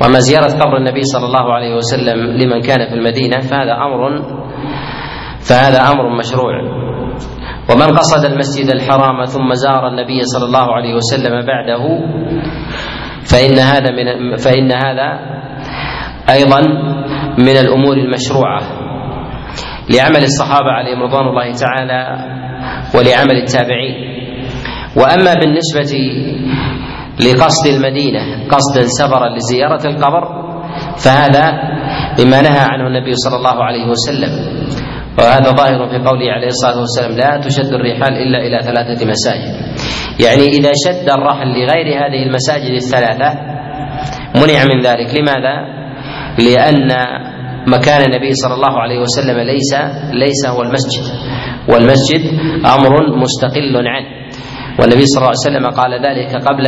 وأما 0.00 0.18
زيارة 0.18 0.52
قبر 0.58 0.76
النبي 0.76 1.02
صلى 1.02 1.26
الله 1.26 1.52
عليه 1.54 1.74
وسلم 1.74 2.18
لمن 2.36 2.60
كان 2.60 2.88
في 2.88 2.94
المدينة 2.94 3.38
فهذا 3.38 3.72
أمر 3.74 4.22
فهذا 5.48 5.80
أمر 5.92 6.18
مشروع. 6.18 6.54
ومن 7.70 7.96
قصد 7.98 8.24
المسجد 8.24 8.70
الحرام 8.74 9.24
ثم 9.24 9.54
زار 9.54 9.88
النبي 9.88 10.22
صلى 10.22 10.44
الله 10.44 10.74
عليه 10.74 10.94
وسلم 10.94 11.46
بعده 11.46 11.82
فإن 13.32 13.58
هذا 13.58 13.90
من 13.90 14.36
فإن 14.36 14.72
هذا 14.72 15.08
أيضا 16.30 16.60
من 17.38 17.56
الأمور 17.56 17.96
المشروعة 17.96 18.60
لعمل 19.90 20.22
الصحابة 20.24 20.70
عليهم 20.70 21.02
رضوان 21.02 21.26
الله 21.26 21.52
تعالى 21.52 22.02
ولعمل 22.94 23.36
التابعين. 23.42 23.94
وأما 24.96 25.34
بالنسبة 25.34 25.92
لقصد 27.20 27.66
المدينة 27.66 28.48
قصدا 28.48 28.86
سفرا 28.86 29.28
لزيارة 29.28 29.86
القبر. 29.86 30.42
فهذا 30.96 31.52
مما 32.20 32.42
نهى 32.42 32.58
عنه 32.58 32.86
النبي 32.86 33.14
صلى 33.14 33.36
الله 33.36 33.64
عليه 33.64 33.86
وسلم. 33.88 34.32
وهذا 35.18 35.50
ظاهر 35.50 35.88
في 35.88 35.98
قوله 35.98 36.32
عليه 36.32 36.46
الصلاة 36.46 36.80
والسلام 36.80 37.12
لا 37.12 37.40
تشد 37.44 37.72
الرحال 37.72 38.12
إلا 38.12 38.38
إلى 38.38 38.58
ثلاثة 38.62 39.06
مساجد. 39.06 39.54
يعني 40.20 40.46
إذا 40.46 40.72
شد 40.86 41.10
الرحل 41.10 41.48
لغير 41.48 41.86
هذه 41.86 42.22
المساجد 42.26 42.70
الثلاثة 42.70 43.30
منع 44.34 44.64
من 44.74 44.80
ذلك. 44.80 45.14
لماذا؟ 45.14 45.54
لأن 46.38 46.88
مكان 47.66 48.02
النبي 48.02 48.32
صلى 48.32 48.54
الله 48.54 48.80
عليه 48.80 49.00
وسلم 49.00 49.38
ليس 49.38 49.74
ليس 50.12 50.46
هو 50.46 50.62
المسجد. 50.62 51.04
والمسجد 51.68 52.22
أمر 52.66 53.16
مستقل 53.16 53.76
عنه. 53.76 54.21
والنبي 54.80 55.06
صلى 55.06 55.18
الله 55.18 55.32
عليه 55.36 55.48
وسلم 55.48 55.70
قال 55.80 55.92
ذلك 56.06 56.44
قبل 56.48 56.66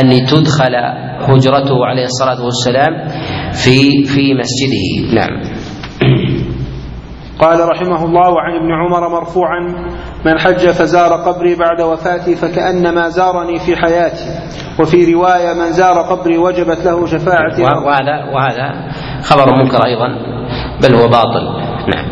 أن 0.00 0.26
تدخل 0.26 0.74
هجرته 1.20 1.86
عليه 1.86 2.04
الصلاة 2.04 2.44
والسلام 2.44 3.08
في 3.52 4.04
في 4.04 4.34
مسجده. 4.34 5.14
نعم. 5.14 5.40
قال 7.40 7.68
رحمه 7.68 8.04
الله 8.04 8.40
عن 8.40 8.54
ابن 8.56 8.72
عمر 8.72 9.08
مرفوعا 9.08 9.60
من 10.26 10.38
حج 10.38 10.68
فزار 10.68 11.12
قبري 11.12 11.54
بعد 11.54 11.80
وفاتي 11.80 12.34
فكأنما 12.36 13.08
زارني 13.08 13.58
في 13.58 13.76
حياتي 13.76 14.24
وفي 14.80 15.14
رواية 15.14 15.52
من 15.54 15.72
زار 15.72 16.02
قبري 16.02 16.38
وجبت 16.38 16.84
له 16.84 17.06
شفاعتي. 17.06 17.62
وهذا 17.62 18.24
وهذا 18.34 18.90
خبر 19.22 19.54
منكر 19.54 19.84
أيضا 19.86 20.08
بل 20.82 20.94
هو 20.94 21.08
باطل. 21.08 21.44
نعم. 21.94 22.06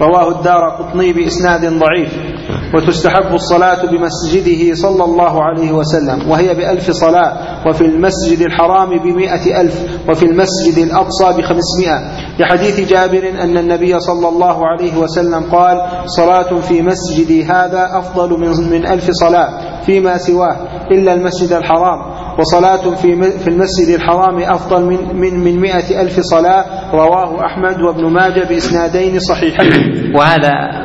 رواه 0.00 0.38
الدار 0.38 0.68
قطني 0.78 1.12
بإسناد 1.12 1.60
ضعيف. 1.60 2.29
وتستحب 2.74 3.34
الصلاة 3.34 3.86
بمسجده 3.86 4.74
صلى 4.74 5.04
الله 5.04 5.42
عليه 5.44 5.72
وسلم 5.72 6.30
وهي 6.30 6.54
بألف 6.54 6.90
صلاة 6.90 7.32
وفي 7.68 7.84
المسجد 7.84 8.40
الحرام 8.40 8.98
بمئة 8.98 9.60
ألف 9.60 10.00
وفي 10.08 10.26
المسجد 10.26 10.78
الأقصى 10.78 11.24
بخمسمائة. 11.24 12.00
لحديث 12.38 12.80
جابر 12.90 13.28
أن 13.42 13.58
النبي 13.58 14.00
صلى 14.00 14.28
الله 14.28 14.66
عليه 14.66 14.96
وسلم 14.96 15.42
قال 15.52 15.82
صلاة 16.06 16.60
في 16.60 16.82
مسجدي 16.82 17.44
هذا 17.44 17.88
أفضل 17.98 18.40
من, 18.40 18.70
من 18.70 18.86
ألف 18.86 19.10
صلاة 19.10 19.80
فيما 19.86 20.18
سواه 20.18 20.56
إلا 20.90 21.14
المسجد 21.14 21.52
الحرام. 21.52 21.98
وصلاة 22.38 22.94
في 22.94 23.22
في 23.22 23.48
المسجد 23.48 23.88
الحرام 23.94 24.38
أفضل 24.42 24.84
من 24.84 25.16
من 25.20 25.44
من 25.44 25.60
مئة 25.60 26.00
ألف 26.00 26.20
صلاة. 26.20 26.64
رواه 26.94 27.46
أحمد 27.46 27.80
وابن 27.82 28.12
ماجه 28.12 28.48
بإسنادين 28.48 29.18
صحيحين. 29.18 29.70
وهذا 30.16 30.79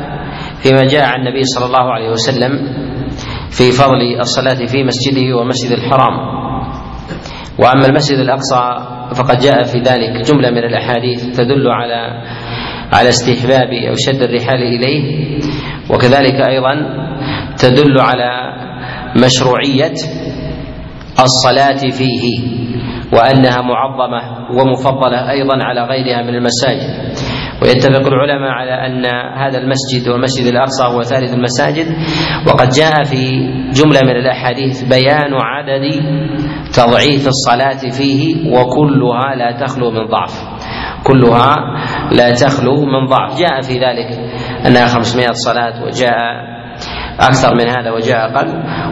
فيما 0.64 0.84
جاء 0.84 1.04
عن 1.10 1.20
النبي 1.20 1.44
صلى 1.44 1.66
الله 1.66 1.92
عليه 1.94 2.10
وسلم 2.10 2.52
في 3.50 3.72
فضل 3.72 4.20
الصلاة 4.20 4.66
في 4.66 4.84
مسجده 4.84 5.38
ومسجد 5.38 5.72
الحرام. 5.72 6.36
وأما 7.60 7.86
المسجد 7.86 8.18
الأقصى 8.20 8.64
فقد 9.16 9.38
جاء 9.38 9.64
في 9.64 9.78
ذلك 9.80 10.26
جملة 10.28 10.50
من 10.50 10.58
الأحاديث 10.64 11.38
تدل 11.38 11.68
على 11.68 12.24
على 12.94 13.10
استحباب 13.10 13.70
أو 13.90 13.96
شد 13.96 14.22
الرحال 14.22 14.62
إليه 14.64 15.04
وكذلك 15.90 16.50
أيضا 16.50 16.74
تدل 17.58 18.00
على 18.00 18.32
مشروعية 19.26 19.94
الصلاة 21.20 21.78
فيه 21.92 22.40
وأنها 23.14 23.62
معظمة 23.62 24.48
ومفضلة 24.60 25.30
أيضا 25.32 25.64
على 25.64 25.82
غيرها 25.84 26.22
من 26.22 26.36
المساجد. 26.36 27.15
ويتفق 27.62 28.08
العلماء 28.08 28.50
على 28.50 28.72
أن 28.72 29.06
هذا 29.38 29.58
المسجد 29.58 30.10
والمسجد 30.10 30.46
الأقصى 30.48 30.86
هو 30.94 31.02
ثالث 31.02 31.34
المساجد. 31.34 31.88
وقد 32.48 32.70
جاء 32.70 33.04
في 33.04 33.24
جملة 33.72 34.02
من 34.04 34.16
الأحاديث 34.16 34.84
بيان 34.84 35.34
عدد 35.34 35.86
تضعيف 36.74 37.28
الصلاة 37.28 37.92
فيه 37.98 38.50
وكلها 38.52 39.36
لا 39.36 39.52
تخلو 39.66 39.92
من 39.92 40.06
ضعف. 40.08 40.34
كلها 41.04 41.56
لا 42.12 42.32
تخلو 42.32 42.86
من 42.86 43.08
ضعف. 43.08 43.40
جاء 43.40 43.62
في 43.62 43.74
ذلك 43.74 44.10
أنها 44.68 44.88
خمسمائة 44.88 45.32
صلاة 45.32 45.84
وجاء 45.84 46.56
أكثر 47.20 47.56
من 47.56 47.68
هذا 47.68 47.92
وجاء 47.92 48.18
أقل 48.18 48.48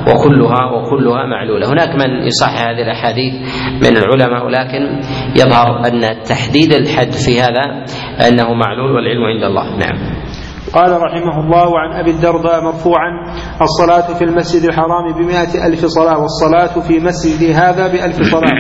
وكلها 0.08 0.72
وكلها 0.72 1.26
معلولة. 1.26 1.68
هناك 1.72 1.90
من 1.90 2.28
يصحح 2.28 2.62
هذه 2.62 2.82
الأحاديث 2.82 3.34
من 3.82 3.98
العلماء 3.98 4.46
ولكن 4.46 5.00
يظهر 5.36 5.88
أن 5.88 6.24
تحديد 6.24 6.74
الحد 6.74 7.12
في 7.12 7.42
هذا 7.42 7.86
أنه 8.28 8.54
معلول 8.54 8.92
والعلم 8.92 9.24
عند 9.24 9.44
الله. 9.44 9.78
نعم. 9.78 10.24
قال 10.74 10.92
رحمه 10.92 11.40
الله 11.40 11.80
عن 11.80 12.00
أبي 12.00 12.12
الدرداء 12.12 12.64
مرفوعا 12.64 13.10
الصلاة 13.62 14.18
في 14.18 14.24
المسجد 14.24 14.64
الحرام 14.64 15.14
بمائة 15.14 15.68
ألف 15.68 15.86
صلاة 15.86 16.20
والصلاة 16.20 16.80
في 16.80 17.00
مسجد 17.00 17.56
هذا 17.56 17.88
بألف 17.88 18.22
صلاة 18.22 18.58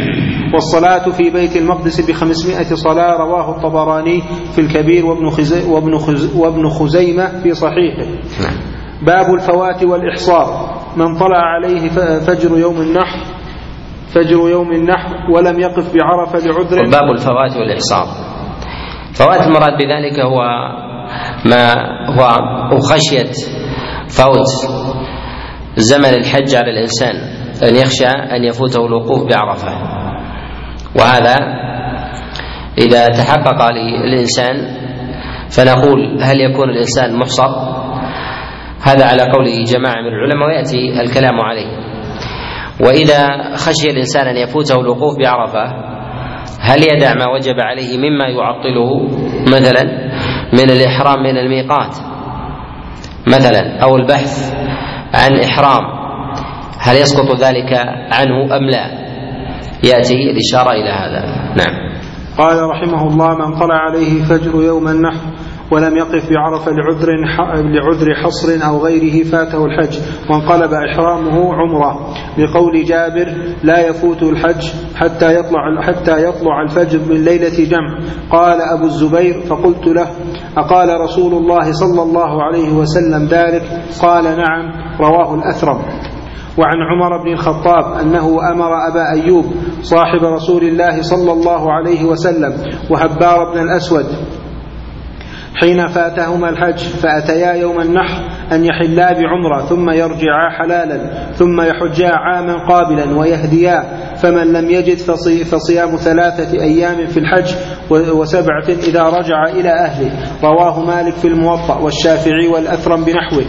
والصلاة 0.53 1.09
في 1.09 1.29
بيت 1.29 1.57
المقدس 1.57 2.09
بخمسمائة 2.09 2.75
صلاة 2.75 3.17
رواه 3.17 3.57
الطبراني 3.57 4.21
في 4.55 4.61
الكبير 4.61 5.05
وابن, 5.05 5.29
خزي 5.29 5.69
وابن, 5.69 5.97
خز 5.97 6.35
وابن 6.35 6.69
خزيمة 6.69 7.41
في 7.43 7.53
صحيحه. 7.53 8.05
نعم. 8.43 8.72
باب 9.05 9.33
الفوات 9.33 9.83
والإحصار. 9.83 10.73
من 10.97 11.17
طلع 11.17 11.39
عليه 11.39 11.89
فجر 12.19 12.57
يوم 12.57 12.81
النحر 12.81 13.19
فجر 14.15 14.49
يوم 14.49 14.71
النحر 14.71 15.31
ولم 15.31 15.59
يقف 15.59 15.93
بعرفة 15.95 16.39
لعذر. 16.47 16.89
باب 16.89 17.11
الفوات 17.11 17.57
والإحصار. 17.57 18.05
فوات 19.13 19.47
المراد 19.47 19.73
بذلك 19.77 20.19
هو 20.19 20.39
ما 21.45 21.73
هو 22.17 22.79
خشية 22.79 23.31
فوت 24.07 24.51
زمن 25.75 26.13
الحج 26.13 26.55
على 26.55 26.69
الإنسان 26.71 27.15
أن 27.63 27.75
يخشى 27.75 28.05
أن 28.05 28.43
يفوته 28.43 28.85
الوقوف 28.85 29.23
بعرفة. 29.29 29.71
وهذا 30.99 31.37
إذا 32.77 33.07
تحقق 33.07 33.71
للإنسان 33.71 34.55
فنقول 35.49 36.17
هل 36.21 36.39
يكون 36.41 36.69
الإنسان 36.69 37.19
محصر؟ 37.19 37.82
هذا 38.83 39.05
على 39.05 39.21
قول 39.23 39.63
جماعة 39.63 40.01
من 40.01 40.07
العلماء 40.07 40.47
ويأتي 40.47 41.01
الكلام 41.01 41.41
عليه. 41.41 41.67
وإذا 42.81 43.55
خشي 43.55 43.89
الإنسان 43.89 44.27
أن 44.27 44.37
يفوته 44.37 44.79
الوقوف 44.81 45.17
بعرفة 45.19 45.65
هل 46.59 46.83
يدع 46.83 47.13
ما 47.13 47.27
وجب 47.33 47.59
عليه 47.59 47.97
مما 47.97 48.27
يعطله؟ 48.27 49.07
مثلا 49.47 49.83
من 50.53 50.69
الإحرام 50.69 51.23
من 51.23 51.37
الميقات 51.37 51.95
مثلا 53.27 53.79
أو 53.83 53.95
البحث 53.95 54.53
عن 55.13 55.39
إحرام 55.39 55.81
هل 56.79 56.95
يسقط 56.95 57.35
ذلك 57.39 57.73
عنه 58.11 58.57
أم 58.57 58.69
لا؟ 58.69 59.03
يأتي 59.83 60.31
الإشارة 60.31 60.71
إلى 60.71 60.89
هذا. 60.89 61.21
نعم. 61.57 61.93
قال 62.37 62.69
رحمه 62.69 63.07
الله 63.07 63.35
من 63.35 63.59
طلع 63.59 63.75
عليه 63.75 64.23
فجر 64.23 64.63
يوم 64.63 64.87
النحر 64.87 65.32
ولم 65.73 65.97
يقف 65.97 66.29
بعرفة 66.29 66.71
لعذر 66.71 67.07
لعذر 67.55 68.13
حصر 68.23 68.67
أو 68.67 68.85
غيره 68.85 69.23
فاته 69.23 69.65
الحج 69.65 69.99
وانقلب 70.29 70.73
إحرامه 70.73 71.53
عمرة. 71.53 72.13
لقول 72.37 72.85
جابر 72.85 73.55
لا 73.63 73.87
يفوت 73.87 74.23
الحج 74.23 74.71
حتى 74.95 75.35
يطلع 75.35 75.81
حتى 75.81 76.25
يطلع 76.27 76.61
الفجر 76.61 76.99
من 76.99 77.23
ليلة 77.23 77.65
جمع. 77.69 77.99
قال 78.31 78.61
أبو 78.61 78.85
الزبير 78.85 79.41
فقلت 79.41 79.87
له 79.87 80.07
أقال 80.57 81.01
رسول 81.01 81.33
الله 81.33 81.71
صلى 81.71 82.01
الله 82.01 82.43
عليه 82.43 82.73
وسلم 82.73 83.25
ذلك؟ 83.25 83.63
قال 84.01 84.23
نعم 84.23 84.71
رواه 84.99 85.35
الأثرم 85.35 85.79
وعن 86.57 86.77
عمر 86.91 87.23
بن 87.23 87.31
الخطاب 87.31 87.93
أنه 88.01 88.51
أمر 88.51 88.87
أبا 88.91 89.11
أيوب 89.11 89.45
صاحب 89.81 90.23
رسول 90.23 90.63
الله 90.63 91.01
صلى 91.01 91.31
الله 91.31 91.71
عليه 91.71 92.05
وسلم 92.05 92.53
وهبار 92.91 93.53
بن 93.53 93.61
الأسود 93.61 94.05
حين 95.55 95.87
فاتهما 95.87 96.49
الحج 96.49 96.77
فأتيا 96.77 97.53
يوم 97.53 97.81
النحر 97.81 98.21
أن 98.51 98.65
يحلا 98.65 99.13
بعمرة 99.13 99.65
ثم 99.65 99.89
يرجعا 99.89 100.49
حلالا 100.59 100.97
ثم 101.33 101.61
يحجا 101.61 102.11
عاما 102.15 102.67
قابلا 102.67 103.17
ويهديا 103.17 103.83
فمن 104.15 104.53
لم 104.53 104.69
يجد 104.69 104.97
فصيام 105.43 105.95
ثلاثة 105.95 106.61
أيام 106.61 107.07
في 107.07 107.19
الحج 107.19 107.55
وسبعة 107.89 108.69
إذا 108.69 109.03
رجع 109.03 109.43
إلى 109.43 109.69
أهله. 109.69 110.11
رواه 110.43 110.79
مالك 110.79 111.13
في 111.13 111.27
الموطأ 111.27 111.77
والشافعي 111.79 112.47
والأثرم 112.47 113.03
بنحوه 113.03 113.45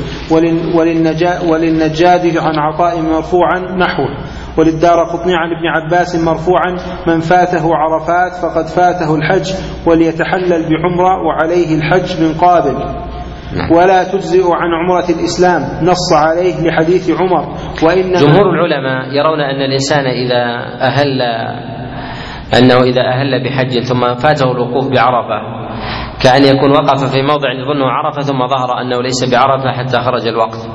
وللنجاد 1.48 2.36
عن 2.36 2.58
عطاء 2.58 3.00
مرفوعا 3.00 3.58
نحوه. 3.76 4.23
وللدار 4.58 5.04
قطني 5.04 5.34
عن 5.34 5.50
ابن 5.50 5.66
عباس 5.66 6.24
مرفوعا 6.24 6.76
من 7.06 7.20
فاته 7.20 7.76
عرفات 7.76 8.32
فقد 8.32 8.66
فاته 8.66 9.14
الحج 9.14 9.52
وليتحلل 9.86 10.62
بعمرة 10.68 11.22
وعليه 11.26 11.78
الحج 11.78 12.22
من 12.22 12.34
قابل 12.34 12.74
نعم. 13.56 13.72
ولا 13.72 14.04
تجزئ 14.04 14.44
عن 14.44 14.70
عمرة 14.72 15.04
الإسلام 15.10 15.62
نص 15.82 16.12
عليه 16.12 16.68
لحديث 16.68 17.10
عمر 17.10 17.54
وإن 17.82 18.12
جمهور 18.12 18.50
العلماء 18.50 19.14
يرون 19.14 19.40
أن 19.40 19.62
الإنسان 19.62 20.06
إذا 20.06 20.44
أهل 20.80 21.22
أنه 22.58 22.82
إذا 22.82 23.02
أهل 23.02 23.44
بحج 23.44 23.80
ثم 23.80 24.14
فاته 24.14 24.52
الوقوف 24.52 24.88
بعرفة 24.90 25.64
كأن 26.22 26.56
يكون 26.56 26.70
وقف 26.70 27.12
في 27.12 27.22
موضع 27.22 27.52
يظنه 27.52 27.86
عرفة 27.86 28.20
ثم 28.20 28.46
ظهر 28.46 28.80
أنه 28.80 29.02
ليس 29.02 29.34
بعرفة 29.34 29.72
حتى 29.72 29.96
خرج 29.98 30.26
الوقت 30.26 30.68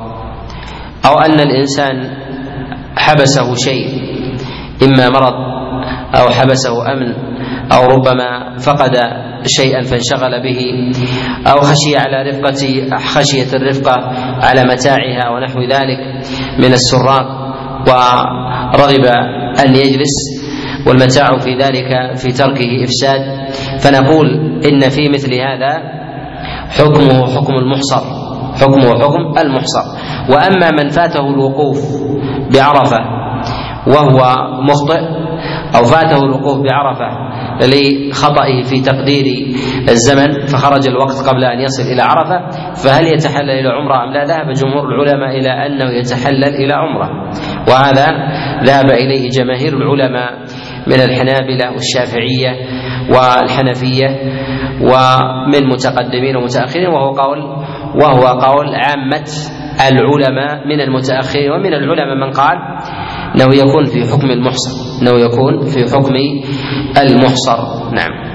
أو 1.05 1.19
أن 1.19 1.39
الإنسان 1.39 2.28
حبسه 2.99 3.55
شيء 3.55 3.87
إما 4.83 5.09
مرض 5.09 5.33
أو 6.15 6.29
حبسه 6.29 6.93
أمن 6.93 7.13
أو 7.71 7.85
ربما 7.85 8.57
فقد 8.57 8.91
شيئا 9.45 9.81
فانشغل 9.81 10.43
به 10.43 10.91
أو 11.51 11.61
خشي 11.61 11.97
على 11.97 12.29
رفقة 12.29 12.61
خشية 12.97 13.57
الرفقة 13.57 13.95
على 14.43 14.63
متاعها 14.63 15.29
ونحو 15.29 15.59
ذلك 15.61 15.99
من 16.59 16.73
السراق 16.73 17.27
ورغب 17.87 19.05
أن 19.65 19.75
يجلس 19.75 20.15
والمتاع 20.87 21.37
في 21.37 21.55
ذلك 21.55 22.15
في 22.15 22.31
تركه 22.31 22.83
إفساد. 22.83 23.21
فنقول 23.79 24.27
إن 24.65 24.89
في 24.89 25.09
مثل 25.09 25.33
هذا 25.33 25.73
حكمه 26.69 27.27
حكم 27.35 27.53
المحصر 27.53 28.03
حكمه 28.61 28.99
حكم 28.99 29.37
المحصر. 29.37 29.83
وأما 30.29 30.71
من 30.71 30.89
فاته 30.89 31.19
الوقوف 31.29 31.79
بعرفة 32.53 32.97
وهو 33.87 34.19
مخطئ 34.61 34.99
أو 35.75 35.83
فاته 35.83 36.17
الوقوف 36.17 36.57
بعرفة 36.65 37.29
لخطئه 37.61 38.61
في 38.63 38.81
تقدير 38.81 39.25
الزمن 39.89 40.45
فخرج 40.45 40.87
الوقت 40.87 41.29
قبل 41.29 41.43
أن 41.43 41.59
يصل 41.61 41.83
إلى 41.83 42.01
عرفة 42.01 42.49
فهل 42.73 43.07
يتحلل 43.13 43.49
إلى 43.49 43.69
عمرة 43.69 44.03
أم 44.03 44.13
لا؟ 44.13 44.23
ذهب 44.25 44.49
جمهور 44.53 44.87
العلماء 44.87 45.37
إلى 45.39 45.49
أنه 45.49 45.91
يتحلل 45.91 46.43
إلى 46.55 46.73
عمرة 46.73 47.09
وهذا 47.69 48.07
ذهب 48.63 48.91
إليه 48.91 49.29
جماهير 49.29 49.73
العلماء 49.77 50.31
من 50.87 51.01
الحنابلة 51.01 51.71
والشافعية 51.71 52.51
والحنفية 53.09 54.07
ومن 54.81 55.69
متقدمين 55.69 56.35
ومتأخرين 56.37 56.87
وهو 56.87 57.11
قول 57.13 57.65
وهو 57.95 58.27
قول 58.27 58.75
عامة 58.75 59.29
العلماء 59.91 60.67
من 60.67 60.81
المتأخرين 60.81 61.51
ومن 61.51 61.73
العلماء 61.73 62.15
من 62.27 62.33
قال 62.33 62.57
إنه 63.35 63.55
يكون 63.55 63.85
في 63.85 64.11
حكم 64.11 64.31
المحصر 64.31 64.71
إنه 65.01 65.19
يكون 65.19 65.61
في 65.65 65.95
حكم 65.95 66.13
المحصر. 67.01 67.57
نعم. 67.93 68.29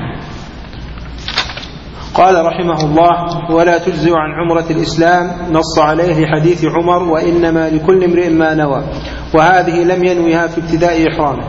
قال 2.14 2.34
رحمه 2.46 2.84
الله 2.84 3.50
ولا 3.50 3.78
تجزئ 3.78 4.10
عن 4.16 4.30
عمرة 4.40 4.64
الإسلام 4.70 5.52
نص 5.52 5.78
عليه 5.78 6.26
حديث 6.26 6.64
عمر 6.64 7.02
وإنما 7.02 7.70
لكل 7.70 8.04
امرئ 8.04 8.28
ما 8.30 8.54
نوى 8.54 8.82
وهذه 9.34 9.84
لم 9.84 10.04
ينويها 10.04 10.46
في 10.46 10.58
ابتداء 10.60 11.08
إحرامه 11.12 11.44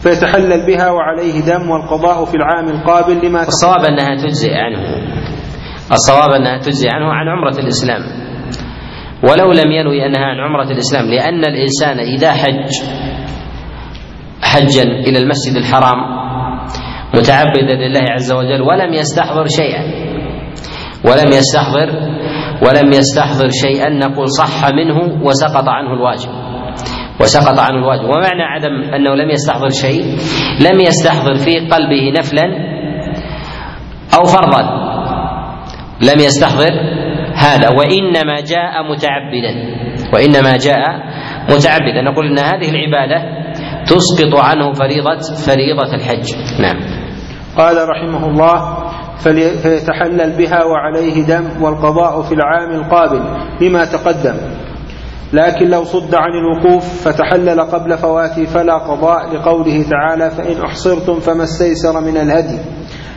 فيتحلل 0.00 0.66
بها 0.66 0.90
وعليه 0.90 1.40
دم 1.40 1.70
والقضاء 1.70 2.24
في 2.24 2.34
العام 2.34 2.68
القابل 2.68 3.26
لما 3.26 3.42
الصواب 3.42 3.80
أنها 3.84 4.16
تجزئ 4.22 4.50
عنه. 4.50 4.80
الصواب 5.92 6.30
أنها 6.30 6.58
تجزئ 6.58 6.88
عنه 6.90 7.12
عن 7.12 7.28
عمرة 7.28 7.58
الإسلام. 7.58 8.02
ولو 9.22 9.52
لم 9.52 9.72
ينوي 9.72 10.06
أنها 10.06 10.24
عن 10.24 10.40
عمرة 10.40 10.70
الإسلام 10.70 11.04
لأن 11.10 11.44
الإنسان 11.44 11.98
إذا 11.98 12.32
حج 12.32 12.70
حجا 14.42 14.82
إلى 14.82 15.18
المسجد 15.18 15.56
الحرام 15.56 15.98
متعبدا 17.14 17.74
لله 17.74 18.04
عز 18.10 18.32
وجل 18.32 18.62
ولم 18.62 18.92
يستحضر 18.92 19.46
شيئا 19.46 19.82
ولم 21.04 21.28
يستحضر 21.28 21.88
ولم 22.66 22.88
يستحضر 22.92 23.48
شيئا 23.48 23.88
نقول 23.88 24.28
صح 24.28 24.68
منه 24.72 25.24
وسقط 25.24 25.68
عنه 25.68 25.92
الواجب. 25.92 26.28
وسقط 27.20 27.58
عنه 27.58 27.78
الواجب. 27.78 28.04
ومعنى 28.04 28.42
عدم 28.42 28.94
أنه 28.94 29.14
لم 29.14 29.30
يستحضر 29.30 29.68
شيء 29.68 30.02
لم 30.60 30.80
يستحضر 30.80 31.34
في 31.34 31.52
قلبه 31.58 32.12
نفلا 32.18 32.44
أو 34.14 34.24
فرضا. 34.24 34.81
لم 36.02 36.20
يستحضر 36.20 36.72
هذا 37.34 37.68
وإنما 37.68 38.40
جاء 38.40 38.82
متعبدا 38.90 39.54
وإنما 40.14 40.56
جاء 40.56 40.84
متعبدا. 41.50 42.02
نقول 42.12 42.26
إن 42.26 42.38
هذه 42.38 42.70
العبادة 42.70 43.42
تسقط 43.84 44.34
عنه 44.34 44.72
فريضة 44.72 45.18
فريضة 45.46 45.94
الحج. 45.94 46.34
نعم. 46.60 46.76
قال 47.56 47.88
رحمه 47.88 48.26
الله 48.26 48.76
فيتحلل 49.62 50.30
بها 50.38 50.64
وعليه 50.64 51.26
دم 51.26 51.62
والقضاء 51.62 52.22
في 52.22 52.32
العام 52.34 52.70
القابل 52.70 53.22
لما 53.60 53.84
تقدم. 53.84 54.36
لكن 55.32 55.70
لو 55.70 55.84
صد 55.84 56.14
عن 56.14 56.32
الوقوف 56.32 57.08
فتحلل 57.08 57.60
قبل 57.60 57.98
فواته 57.98 58.44
فلا 58.44 58.74
قضاء 58.78 59.34
لقوله 59.34 59.84
تعالى 59.90 60.30
فإن 60.30 60.62
أحصرتم 60.64 61.20
فما 61.20 61.42
استيسر 61.42 62.00
من 62.00 62.16
الهدي. 62.16 62.58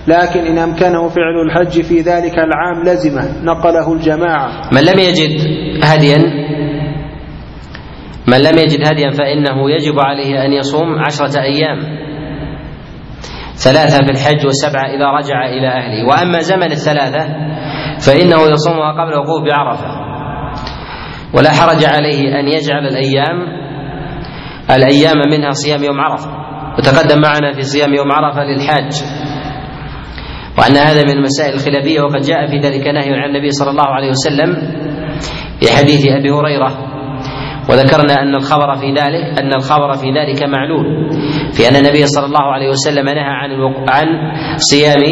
لكن 0.08 0.40
إن 0.40 0.58
أمكنه 0.58 1.08
فعل 1.08 1.36
الحج 1.46 1.82
في 1.82 2.02
ذلك 2.02 2.40
العام 2.40 2.84
لزمه 2.84 3.44
نقله 3.44 3.94
الجماعة. 3.94 4.50
من 4.72 4.82
لم 4.82 5.00
يجد 5.00 5.32
هديا 5.84 6.18
من 8.28 8.38
لم 8.38 8.58
يجد 8.58 8.88
هديا 8.88 9.12
فإنه 9.12 9.72
يجب 9.72 10.00
عليه 10.00 10.46
أن 10.46 10.54
يصوم 10.54 11.00
عشرة 11.06 11.42
أيام. 11.42 12.06
ثلاثة 13.56 14.06
في 14.06 14.12
الحج 14.12 14.46
وسبعة 14.46 14.86
إذا 14.86 15.08
رجع 15.10 15.46
إلى 15.46 15.68
أهله. 15.68 16.08
وأما 16.08 16.40
زمن 16.40 16.72
الثلاثة 16.72 17.26
فإنه 18.06 18.42
يصومها 18.54 18.92
قبل 18.92 19.14
وقوف 19.18 19.44
بعرفة 19.50 20.06
ولا 21.34 21.50
حرج 21.52 21.86
عليه 21.86 22.40
أن 22.40 22.48
يجعل 22.48 22.88
الأيام 22.88 23.66
الأيام 24.70 25.18
منها 25.32 25.52
صيام 25.52 25.84
يوم 25.84 26.00
عرفة. 26.00 26.30
وتقدم 26.78 27.22
معنا 27.22 27.54
في 27.54 27.62
صيام 27.62 27.94
يوم 27.94 28.12
عرفة 28.12 28.44
للحاج. 28.44 28.92
وأن 30.58 30.78
هذا 30.78 31.04
من 31.04 31.12
المسائل 31.12 31.54
الخلافية 31.54 32.02
وقد 32.02 32.22
جاء 32.22 32.48
في 32.48 32.58
ذلك 32.60 32.88
نهي 32.88 33.14
عن 33.14 33.30
النبي 33.30 33.50
صلى 33.50 33.72
الله 33.72 33.88
عليه 33.88 34.10
وسلم 34.10 34.56
في 35.60 35.78
حديث 35.78 36.06
أبي 36.06 36.32
هريرة. 36.32 36.96
وذكرنا 37.70 38.14
أن 38.14 38.36
الخبر 38.36 38.76
في 38.76 38.88
ذلك 38.92 39.40
أن 39.40 39.54
الخبر 39.54 39.94
في 39.94 40.08
ذلك 40.12 40.44
معلول 40.44 41.10
في 41.54 41.70
أن 41.70 41.76
النبي 41.76 42.06
صلى 42.06 42.26
الله 42.26 42.42
عليه 42.42 42.70
وسلم 42.70 43.06
نهى 43.06 43.20
عن 43.20 43.52
عن 43.90 44.06
صيام 44.58 45.04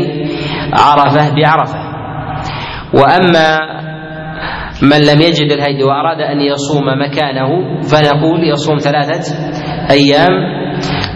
عرفة 0.73 1.35
بعرفة. 1.35 1.79
وأما 2.93 3.59
من 4.81 4.97
لم 4.97 5.21
يجد 5.21 5.51
الهدي 5.51 5.83
وأراد 5.83 6.21
أن 6.21 6.39
يصوم 6.39 6.85
مكانه 7.01 7.81
فنقول 7.81 8.43
يصوم 8.51 8.77
ثلاثة 8.77 9.35
أيام 9.91 10.31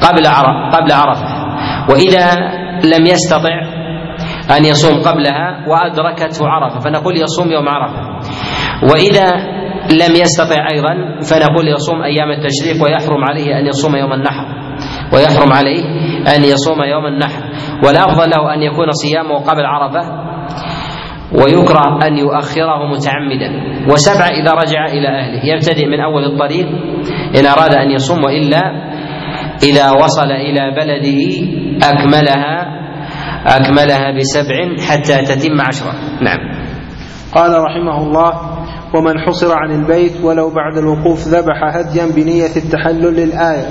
قبل 0.01 0.27
عرفة 0.27 0.77
قبل 0.77 0.91
عرفة. 0.91 1.27
وإذا 1.89 2.35
لم 2.83 3.05
يستطع 3.05 3.76
أن 4.57 4.65
يصوم 4.65 5.01
قبلها 5.01 5.65
وأدركته 5.67 6.47
عرفة 6.47 6.79
فنقول 6.79 7.17
يصوم 7.17 7.51
يوم 7.51 7.69
عرفة. 7.69 8.01
وإذا 8.93 9.27
لم 9.91 10.15
يستطع 10.15 10.67
أيضا 10.71 11.19
فنقول 11.21 11.67
يصوم 11.67 12.01
أيام 12.03 12.31
التشريق 12.31 12.83
ويحرم 12.83 13.23
عليه 13.23 13.59
أن 13.59 13.65
يصوم 13.67 13.95
يوم 13.95 14.13
النحر. 14.13 14.45
ويحرم 15.13 15.53
عليه 15.53 15.83
أن 16.35 16.43
يصوم 16.43 16.83
يوم 16.83 17.05
النحر. 17.05 17.43
والأفضل 17.83 18.29
له 18.29 18.53
أن 18.53 18.61
يكون 18.61 18.91
صيامه 18.91 19.35
قبل 19.39 19.65
عرفة 19.65 20.27
ويكره 21.31 22.07
أن 22.07 22.17
يؤخره 22.17 22.85
متعمدا. 22.91 23.49
وسبعة 23.91 24.27
إذا 24.27 24.51
رجع 24.51 24.85
إلى 24.85 25.07
أهله. 25.07 25.45
يبتدئ 25.53 25.85
من 25.85 25.99
أول 25.99 26.23
الطريق 26.25 26.67
إن 27.39 27.45
أراد 27.45 27.75
أن 27.75 27.91
يصوم 27.91 28.23
وإلا 28.25 28.61
إذا 29.63 29.91
وصل 29.91 30.31
إلى 30.31 30.71
بلده 30.71 31.19
أكملها 31.89 32.77
أكملها 33.47 34.17
بسبع 34.19 34.85
حتى 34.89 35.25
تتم 35.25 35.61
عشرة. 35.61 35.91
نعم. 36.21 36.39
قال 37.35 37.51
رحمه 37.63 37.97
الله 38.03 38.33
ومن 38.95 39.19
حصر 39.19 39.53
عن 39.53 39.71
البيت 39.71 40.21
ولو 40.23 40.49
بعد 40.49 40.77
الوقوف 40.77 41.19
ذبح 41.27 41.63
هديا 41.75 42.05
بنية 42.15 42.55
التحلل 42.55 43.13
للآية. 43.15 43.67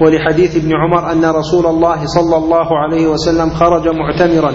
ولحديث 0.00 0.56
ابن 0.56 0.70
عمر 0.76 1.12
أن 1.12 1.24
رسول 1.24 1.66
الله 1.66 1.96
صلى 2.06 2.36
الله 2.36 2.78
عليه 2.78 3.06
وسلم 3.06 3.50
خرج 3.50 3.88
معتمرا 3.88 4.52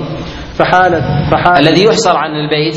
فحالت 0.57 1.03
فحالت 1.31 1.59
الذي 1.67 1.83
يحصر 1.85 2.17
عن 2.17 2.31
البيت 2.31 2.75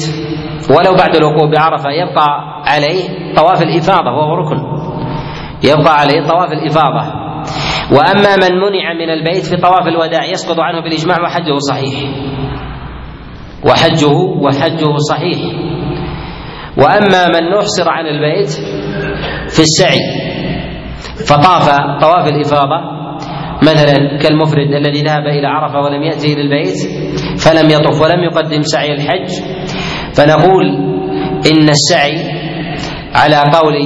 ولو 0.70 0.94
بعد 0.98 1.16
الوقوف 1.16 1.50
بعرفة 1.56 1.90
يبقى 1.90 2.26
عليه 2.66 3.34
طواف 3.36 3.62
الإفاضة 3.62 4.10
وهو 4.10 4.34
ركن. 4.34 4.56
يبقى 5.64 6.00
عليه 6.00 6.26
طواف 6.28 6.50
الإفاضة. 6.52 7.21
وأما 7.90 8.36
من 8.36 8.52
منع 8.56 8.92
من 8.94 9.10
البيت 9.10 9.44
في 9.44 9.56
طواف 9.56 9.86
الوداع 9.86 10.24
يسقط 10.24 10.60
عنه 10.60 10.80
بالإجماع 10.82 11.22
وحجه 11.22 11.58
صحيح. 11.58 11.94
وحجه 13.64 14.16
وحجه 14.16 14.96
صحيح. 15.10 15.38
وأما 16.76 17.26
من 17.28 17.50
نحصر 17.58 17.88
عن 17.88 18.06
البيت 18.06 18.50
في 19.48 19.60
السعي 19.60 20.00
فطاف 21.28 21.68
طواف 22.00 22.28
الإفاضة 22.28 23.02
مثلا 23.62 24.18
كالمفرد 24.18 24.72
الذي 24.74 25.02
ذهب 25.02 25.26
إلى 25.26 25.46
عرفة 25.46 25.80
ولم 25.80 26.02
يأتي 26.02 26.32
إلى 26.32 26.40
البيت 26.40 26.76
فلم 27.38 27.70
يطف 27.70 28.02
ولم 28.02 28.24
يقدم 28.24 28.62
سعي 28.62 28.92
الحج 28.94 29.30
فنقول 30.14 30.66
إن 31.52 31.68
السعي 31.68 32.16
على 33.14 33.36
قول 33.36 33.76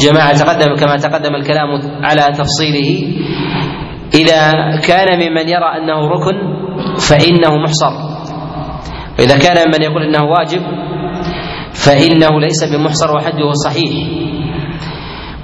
جماعة 0.00 0.32
تقدم 0.32 0.74
كما 0.74 0.96
تقدم 0.96 1.34
الكلام 1.34 1.68
على 2.04 2.22
تفصيله. 2.38 3.08
إذا 4.14 4.52
كان 4.88 5.08
ممن 5.16 5.48
يرى 5.48 5.68
أنه 5.78 6.08
ركن 6.08 6.36
فإنه 6.98 7.56
محصر. 7.56 7.92
وإذا 9.18 9.38
كان 9.38 9.68
ممن 9.68 9.82
يقول 9.82 10.02
إنه 10.02 10.24
واجب 10.24 10.62
فإنه 11.72 12.40
ليس 12.40 12.64
بمحصر 12.64 13.16
وحده 13.16 13.52
صحيح. 13.64 13.92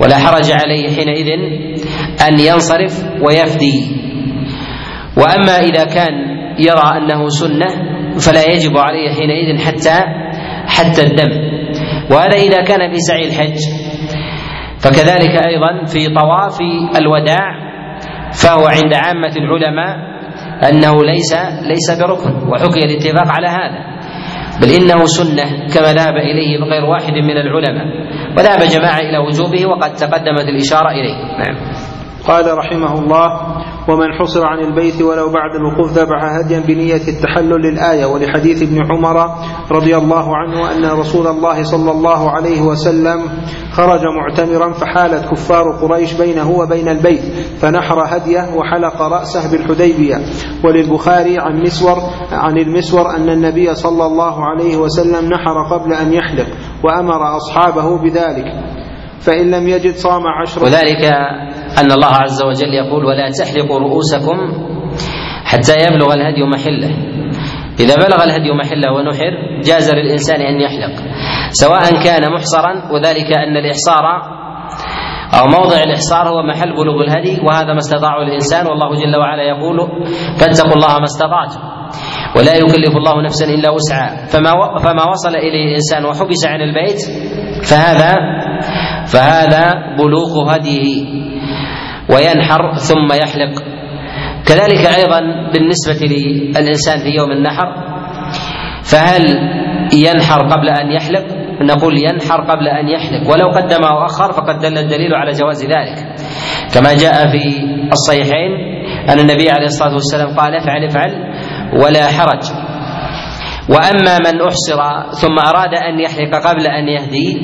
ولا 0.00 0.18
حرج 0.18 0.50
عليه 0.50 0.96
حينئذ 0.96 1.28
أن 2.28 2.40
ينصرف 2.40 3.04
ويفدي. 3.22 3.96
وأما 5.16 5.60
إذا 5.60 5.84
كان 5.84 6.12
يرى 6.58 6.96
أنه 6.96 7.28
سنة 7.28 7.68
فلا 8.18 8.50
يجب 8.52 8.78
عليه 8.78 9.10
حينئذ 9.10 9.58
حتى 9.58 10.00
حتى 10.66 11.02
الدم. 11.02 11.30
وهذا 12.10 12.36
إذا 12.36 12.62
كان 12.62 12.92
في 12.92 12.98
سعي 12.98 13.28
الحج. 13.28 13.85
فكذلك 14.80 15.34
أيضا 15.46 15.84
في 15.84 16.08
طواف 16.14 16.58
الوداع 16.98 17.66
فهو 18.32 18.66
عند 18.66 18.94
عامة 18.94 19.32
العلماء 19.36 19.96
أنه 20.70 21.04
ليس 21.04 21.34
ليس 21.62 21.98
بركن 22.00 22.48
وحكي 22.48 22.84
الاتفاق 22.84 23.28
على 23.28 23.46
هذا. 23.48 23.96
بل 24.62 24.68
إنه 24.70 25.04
سنة 25.04 25.44
كما 25.74 25.92
ذهب 25.92 26.16
إليه 26.16 26.58
غير 26.64 26.84
واحد 26.84 27.12
من 27.12 27.36
العلماء 27.36 27.86
وذهب 28.38 28.58
جماعة 28.78 29.00
إلى 29.00 29.18
وجوبه 29.18 29.66
وقد 29.66 29.92
تقدمت 29.92 30.48
الإشارة 30.48 30.90
إليه. 30.90 31.16
نعم. 31.38 31.56
قال 32.28 32.58
رحمه 32.58 32.98
الله 32.98 33.56
ومن 33.88 34.12
حصر 34.20 34.46
عن 34.46 34.58
البيت 34.58 35.02
ولو 35.02 35.30
بعد 35.30 35.54
الوقوف 35.54 35.92
ذبح 35.92 36.24
هديا 36.24 36.60
بنية 36.60 37.08
التحلل 37.08 37.60
للآية 37.62 38.06
ولحديث 38.06 38.62
ابن 38.62 38.78
عمر 38.90 39.34
رضي 39.70 39.96
الله 39.96 40.36
عنه 40.36 40.72
أن 40.72 40.98
رسول 40.98 41.26
الله 41.26 41.62
صلى 41.62 41.90
الله 41.90 42.30
عليه 42.30 42.60
وسلم 42.60 43.20
خرج 43.72 44.00
معتمرا 44.04 44.72
فحالت 44.72 45.30
كفار 45.30 45.72
قريش 45.72 46.12
بينه 46.12 46.50
وبين 46.50 46.88
البيت 46.88 47.22
فنحر 47.60 48.16
هديه 48.16 48.54
وحلق 48.56 49.02
رأسه 49.02 49.52
بالحديبية. 49.52 50.16
وللبخاري 50.64 51.38
عن 51.38 51.62
مسور 51.62 51.96
عن 52.32 52.58
المسور 52.58 53.10
أن 53.10 53.28
النبي 53.28 53.74
صلى 53.74 54.06
الله 54.06 54.44
عليه 54.44 54.76
وسلم 54.76 55.28
نحر 55.28 55.62
قبل 55.70 55.92
أن 55.92 56.12
يحلق 56.12 56.46
وأمر 56.84 57.36
أصحابه 57.36 57.98
بذلك. 57.98 58.44
فإن 59.20 59.50
لم 59.50 59.68
يجد 59.68 59.94
صام 59.94 60.22
عشرة 60.42 60.64
وذلك 60.64 61.12
أن 61.78 61.92
الله 61.92 62.12
عز 62.24 62.42
وجل 62.42 62.74
يقول 62.74 63.04
ولا 63.04 63.30
تحلقوا 63.30 63.78
رؤوسكم 63.78 64.36
حتى 65.44 65.74
يبلغ 65.84 66.14
الهدي 66.14 66.42
محله. 66.42 66.90
إذا 67.80 67.94
بلغ 67.96 68.24
الهدي 68.24 68.52
محله 68.52 68.92
ونحر 68.92 69.60
جاز 69.64 69.94
للإنسان 69.94 70.40
أن 70.40 70.60
يحلق. 70.60 70.94
سواء 71.50 72.02
كان 72.04 72.32
محصرا 72.32 72.92
وذلك 72.92 73.32
أن 73.32 73.56
الإحصار 73.56 74.04
أو 75.38 75.44
موضع 75.46 75.76
الإحصار 75.76 76.28
هو 76.28 76.42
محل 76.42 76.76
بلوغ 76.76 77.00
الهدي 77.00 77.40
وهذا 77.44 77.72
ما 77.72 77.78
استطاعه 77.78 78.22
الإنسان. 78.22 78.66
والله 78.66 78.94
جل 78.94 79.16
وعلا 79.16 79.42
يقول 79.42 79.78
فاتقوا 80.40 80.74
الله 80.74 80.98
ما 80.98 81.04
استطعتم. 81.04 81.60
ولا 82.36 82.54
يكلف 82.56 82.96
الله 82.96 83.22
نفسا 83.22 83.46
إلا 83.46 83.70
وسعها. 83.70 84.26
فما 84.26 84.52
فما 84.78 85.04
وصل 85.10 85.36
إليه 85.36 85.68
الإنسان 85.68 86.04
وحبس 86.04 86.46
عن 86.46 86.60
البيت 86.60 87.00
فهذا 87.70 88.16
فهذا 89.06 89.72
بلوغ 89.98 90.54
هديه. 90.54 91.26
وينحر 92.08 92.74
ثم 92.74 93.12
يحلق. 93.22 93.62
كذلك 94.46 94.86
أيضا 94.98 95.20
بالنسبة 95.52 96.06
للإنسان 96.06 96.98
في 96.98 97.08
يوم 97.08 97.30
النحر 97.32 97.66
فهل 98.82 99.22
ينحر 99.92 100.38
قبل 100.38 100.68
أن 100.68 100.92
يحلق؟ 100.92 101.24
نقول 101.60 101.94
ينحر 101.98 102.40
قبل 102.40 102.68
أن 102.68 102.88
يحلق. 102.88 103.30
ولو 103.30 103.48
قدم 103.50 103.84
أو 103.84 104.04
اخر 104.04 104.32
فقد 104.32 104.58
دل 104.58 104.78
الدليل 104.78 105.14
على 105.14 105.32
جواز 105.32 105.64
ذلك. 105.64 105.98
كما 106.74 106.94
جاء 106.94 107.28
في 107.28 107.42
الصحيحين 107.92 108.50
أن 109.08 109.18
النبي 109.18 109.50
عليه 109.50 109.66
الصلاة 109.66 109.92
والسلام 109.92 110.36
قال 110.36 110.54
افعل 110.54 110.84
افعل 110.84 111.12
ولا 111.82 112.06
حرج. 112.06 112.42
وأما 113.68 114.18
من 114.18 114.40
أحصر 114.40 115.10
ثم 115.10 115.38
أراد 115.38 115.74
أن 115.74 116.00
يحلق 116.00 116.46
قبل 116.46 116.66
أن 116.66 116.88
يهدي 116.88 117.40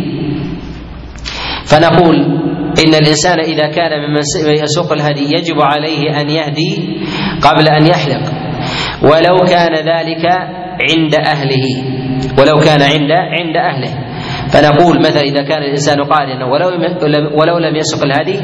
فنقول 1.67 2.17
إن 2.79 2.95
الإنسان 2.95 3.41
إذا 3.41 3.67
كان 3.67 3.91
ممن 4.01 4.23
يسوق 4.65 4.93
الهدي 4.93 5.25
يجب 5.37 5.61
عليه 5.61 6.21
أن 6.21 6.31
يهدي 6.31 6.99
قبل 7.43 7.69
أن 7.69 7.87
يحلق. 7.87 8.25
ولو 9.03 9.37
كان 9.45 9.75
ذلك 9.75 10.25
عند 10.91 11.15
أهله. 11.15 11.67
ولو 12.39 12.65
كان 12.65 12.83
عند 12.83 13.13
عند 13.13 13.57
أهله. 13.57 14.13
فنقول 14.53 14.99
مثلا 14.99 15.23
إذا 15.23 15.43
كان 15.43 15.63
الإنسان 15.63 16.03
قارنا 16.03 16.45
ولو 16.45 16.69
ولو 17.35 17.59
لم 17.59 17.77
يسق 17.77 18.05
الهدي 18.05 18.39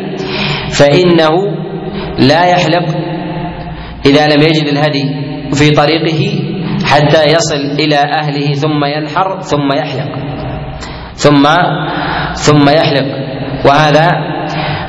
فإنه 0.73 1.31
لا 2.19 2.45
يحلق 2.45 2.89
إذا 4.07 4.27
لم 4.27 4.43
يجد 4.43 4.67
الهدي 4.69 5.05
في 5.55 5.71
طريقه 5.71 6.43
حتى 6.85 7.23
يصل 7.25 7.81
إلى 7.81 7.97
أهله 7.97 8.53
ثم 8.53 8.85
ينحر 8.85 9.41
ثم 9.41 9.73
يحلق. 9.73 10.11
ثم 11.15 11.45
ثم 12.35 12.69
يحلق. 12.69 13.18
وهذا 13.67 14.09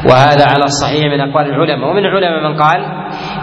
وهذا 0.05 0.45
على 0.45 0.63
الصحيح 0.63 1.03
من 1.05 1.19
أقوال 1.19 1.45
العلماء. 1.45 1.89
ومن 1.89 2.05
العلماء 2.05 2.51
من 2.51 2.61
قال 2.61 2.81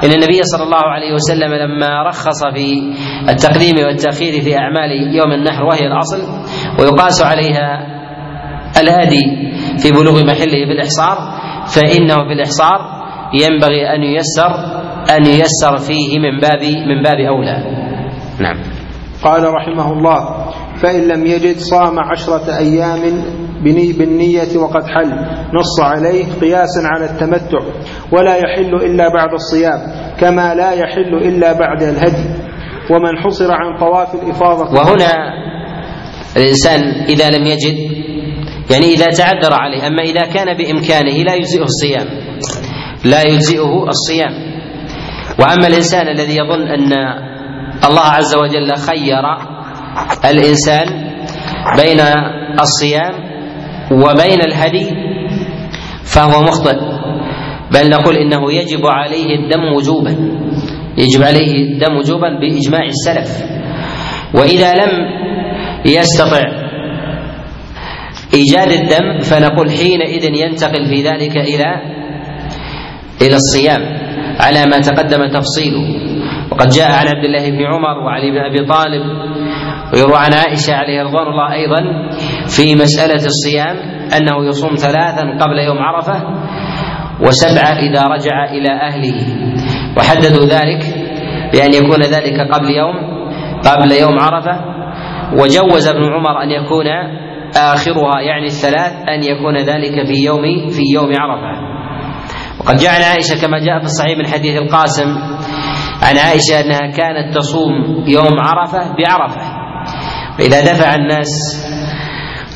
إن 0.05 0.13
النبي 0.13 0.43
صلى 0.43 0.63
الله 0.65 0.85
عليه 0.85 1.13
وسلم 1.15 1.55
لما 1.55 2.03
رخص 2.03 2.45
في 2.55 2.93
التقديم 3.29 3.87
والتأخير 3.87 4.41
في 4.41 4.59
أعمال 4.59 4.91
يوم 5.17 5.33
النحر 5.33 5.65
وهي 5.65 5.87
الأصل 5.87 6.19
ويقاس 6.81 7.23
عليها 7.23 7.87
الهدي 8.81 9.25
في 9.79 9.93
بلوغ 9.93 10.25
محله 10.25 10.67
بالإحصار 10.69 11.17
فإنه 11.67 12.15
في 12.15 12.33
الاحصار 12.33 12.79
ينبغي 13.35 13.95
أن 13.95 14.03
ييسر 14.03 14.51
أن 15.17 15.27
ييسر 15.27 15.77
فيه 15.77 16.19
من 16.19 16.41
باب 16.41 16.63
من 16.63 17.03
باب 17.03 17.21
أولى. 17.21 17.87
نعم. 18.41 18.57
قال 19.25 19.55
رحمه 19.55 19.93
الله 19.93 20.47
فإن 20.83 21.09
لم 21.09 21.27
يجد 21.27 21.57
صام 21.57 21.99
عشرة 21.99 22.59
أيام 22.59 23.01
بني 23.01 23.56
بالنية 23.65 24.59
وقد 24.59 24.83
حل. 24.85 25.11
نص 25.55 25.81
عليه 25.81 26.25
قياسا 26.41 26.81
على 26.85 27.05
التمتع 27.05 27.59
ولا 28.13 28.37
يحل 28.37 28.75
إلا 28.75 29.09
بعد 29.09 29.33
الصيام 29.33 29.81
كما 30.21 30.55
لا 30.55 30.73
يحل 30.73 31.15
إلا 31.15 31.53
بعد 31.53 31.83
الهدي. 31.83 32.47
ومن 32.91 33.19
حصر 33.25 33.53
عن 33.53 33.79
طواف 33.79 34.15
الإفاضة 34.15 34.75
وهنا 34.75 35.13
الإنسان 36.37 36.81
إذا 37.09 37.31
لم 37.31 37.47
يجد 37.47 37.91
يعني 38.71 38.85
إذا 38.85 39.07
تعذر 39.07 39.53
عليه 39.53 39.87
أما 39.87 40.03
إذا 40.03 40.33
كان 40.35 40.57
بإمكانه 40.57 41.23
لا 41.23 41.35
يجزئه 41.35 41.63
الصيام 41.63 42.07
لا 43.05 43.23
يجزئه 43.23 43.89
الصيام. 43.89 44.33
وأما 45.41 45.67
الإنسان 45.67 46.09
الذي 46.09 46.37
يظن 46.37 46.63
أن 46.63 46.93
الله 47.91 48.01
عز 48.01 48.35
وجل 48.35 48.77
خير 48.77 49.23
الإنسان 50.25 50.87
بين 51.77 52.01
الصيام 52.61 53.36
وبين 53.91 54.41
الهدي 54.41 54.87
فهو 56.05 56.43
مخطئ. 56.43 56.79
بل 57.73 57.91
نقول 57.91 58.17
إنه 58.17 58.53
يجب 58.53 58.87
عليه 58.87 59.35
الدم 59.37 59.65
وجوبا. 59.77 60.11
يجب 60.99 61.23
عليه 61.23 61.53
الدم 61.65 61.97
وجوبا 61.97 62.29
بإجماع 62.41 62.85
السلف. 62.85 63.45
وإذا 64.35 64.75
لم 64.75 64.93
يستطع 65.87 66.41
إيجاد 68.35 68.73
الدم 68.73 69.19
فنقول 69.21 69.71
حينئذ 69.71 70.25
ينتقل 70.35 70.87
في 70.87 71.03
ذلك 71.03 71.37
إلى 71.37 71.69
إلى 73.23 73.37
الصيام 73.37 73.83
على 74.41 74.67
ما 74.67 74.79
تقدم 74.79 75.27
تفصيله. 75.27 75.87
وقد 76.51 76.69
جاء 76.69 76.93
عن 76.93 77.07
عبد 77.07 77.25
الله 77.25 77.51
بن 77.51 77.63
عمر 77.67 77.99
وعلي 78.05 78.31
بن 78.31 78.39
أبي 78.39 78.67
طالب 78.67 79.03
ويروى 79.97 80.17
عن 80.17 80.33
عائشة 80.35 80.75
عليه 80.75 81.03
رضوان 81.03 81.27
الله 81.27 81.53
أيضا 81.53 81.81
في 82.47 82.75
مسألة 82.75 83.27
الصيام 83.27 83.77
أنه 84.17 84.49
يصوم 84.49 84.75
ثلاثا 84.75 85.23
قبل 85.23 85.59
يوم 85.59 85.79
عرفة 85.79 86.23
وسبعة 87.21 87.79
إذا 87.79 88.03
رجع 88.03 88.45
إلى 88.45 88.69
أهله. 88.69 89.17
وحددوا 89.99 90.45
ذلك 90.45 90.83
بأن 91.53 91.75
يكون 91.75 92.03
ذلك 92.03 92.55
قبل 92.55 92.71
يوم 92.71 92.95
قبل 93.65 93.93
يوم 93.93 94.19
عرفة. 94.21 94.61
وجوز 95.33 95.89
ابن 95.89 96.05
عمر 96.05 96.43
أن 96.43 96.51
يكون 96.51 96.87
آخرها 97.57 98.21
يعني 98.21 98.47
الثلاث 98.47 98.93
أن 99.09 99.23
يكون 99.23 99.57
ذلك 99.57 100.07
في 100.07 100.25
يوم 100.25 100.69
في 100.69 100.83
يوم 100.95 101.11
عرفة. 101.21 101.67
وقد 102.61 102.77
جاء 102.77 102.91
عن 102.91 103.03
عائشة 103.03 103.47
كما 103.47 103.59
جاء 103.59 103.79
في 103.79 103.85
الصحيح 103.85 104.19
من 104.19 104.27
حديث 104.27 104.57
القاسم 104.57 105.09
عن 106.03 106.19
عائشة 106.19 106.61
أنها 106.61 106.97
كانت 106.97 107.35
تصوم 107.37 108.05
يوم 108.09 108.41
عرفة 108.41 108.97
بعرفة. 108.97 109.66
فإذا 110.39 110.61
دفع 110.61 110.95
الناس 110.95 111.29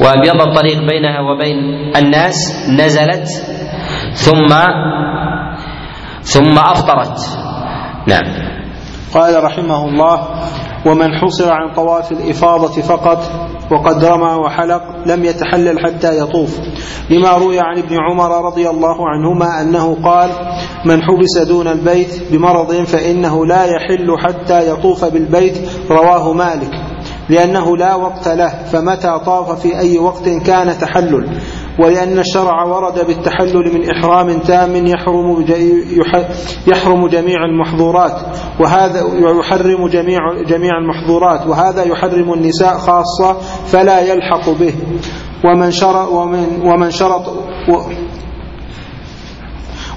وأبيض 0.01 0.41
الطريق 0.41 0.79
بينها 0.79 1.21
وبين 1.21 1.57
الناس 1.97 2.69
نزلت 2.69 3.29
ثم 4.15 4.49
ثم 6.23 6.59
أفطرت. 6.59 7.19
نعم. 8.07 8.51
قال 9.15 9.45
رحمه 9.45 9.85
الله 9.85 10.29
ومن 10.87 11.19
حصر 11.19 11.51
عن 11.51 11.75
طواف 11.75 12.13
الإفاضة 12.13 12.83
فقط 12.83 13.31
وقد 13.71 14.05
رمى 14.05 14.35
وحلق 14.35 14.83
لم 15.07 15.25
يتحلل 15.25 15.79
حتى 15.87 16.19
يطوف. 16.19 16.59
لما 17.11 17.31
روي 17.33 17.61
عن 17.61 17.79
ابن 17.79 17.97
عمر 18.11 18.45
رضي 18.47 18.71
الله 18.71 19.09
عنهما 19.09 19.61
أنه 19.61 19.97
قال 20.05 20.31
من 20.85 21.03
حبس 21.03 21.49
دون 21.49 21.69
البيت 21.69 22.33
بمرض 22.33 22.73
فإنه 22.73 23.47
لا 23.47 23.65
يحل 23.65 24.17
حتى 24.19 24.71
يطوف 24.71 25.05
بالبيت. 25.05 25.59
رواه 25.91 26.33
مالك. 26.33 26.90
لأنه 27.31 27.77
لا 27.77 27.95
وقت 27.95 28.29
له 28.29 28.49
فمتى 28.49 29.21
طاف 29.27 29.61
في 29.61 29.79
أي 29.79 29.99
وقت 29.99 30.29
كان 30.29 30.79
تحلل. 30.79 31.27
ولأن 31.85 32.19
الشرع 32.19 32.65
ورد 32.65 33.07
بالتحلل 33.07 33.75
من 33.75 33.91
إحرام 33.91 34.39
تام 34.39 34.87
يحرم 34.87 35.45
يحرم 36.67 37.09
جميع 37.09 37.45
المحظورات 37.45 38.21
وهذا 38.61 39.01
يحرم 39.41 39.89
جميع 39.89 40.19
جميع 40.49 40.71
المحظورات 40.79 41.47
وهذا 41.47 41.85
يحرم 41.85 42.33
النساء 42.33 42.79
خاصة 42.79 43.33
فلا 43.67 44.01
يلحق 44.01 44.51
به. 44.51 44.75
ومن 45.45 45.71
شرط 45.71 46.09
ومن 46.09 46.61
ومن 46.65 46.91
شرط 46.91 47.23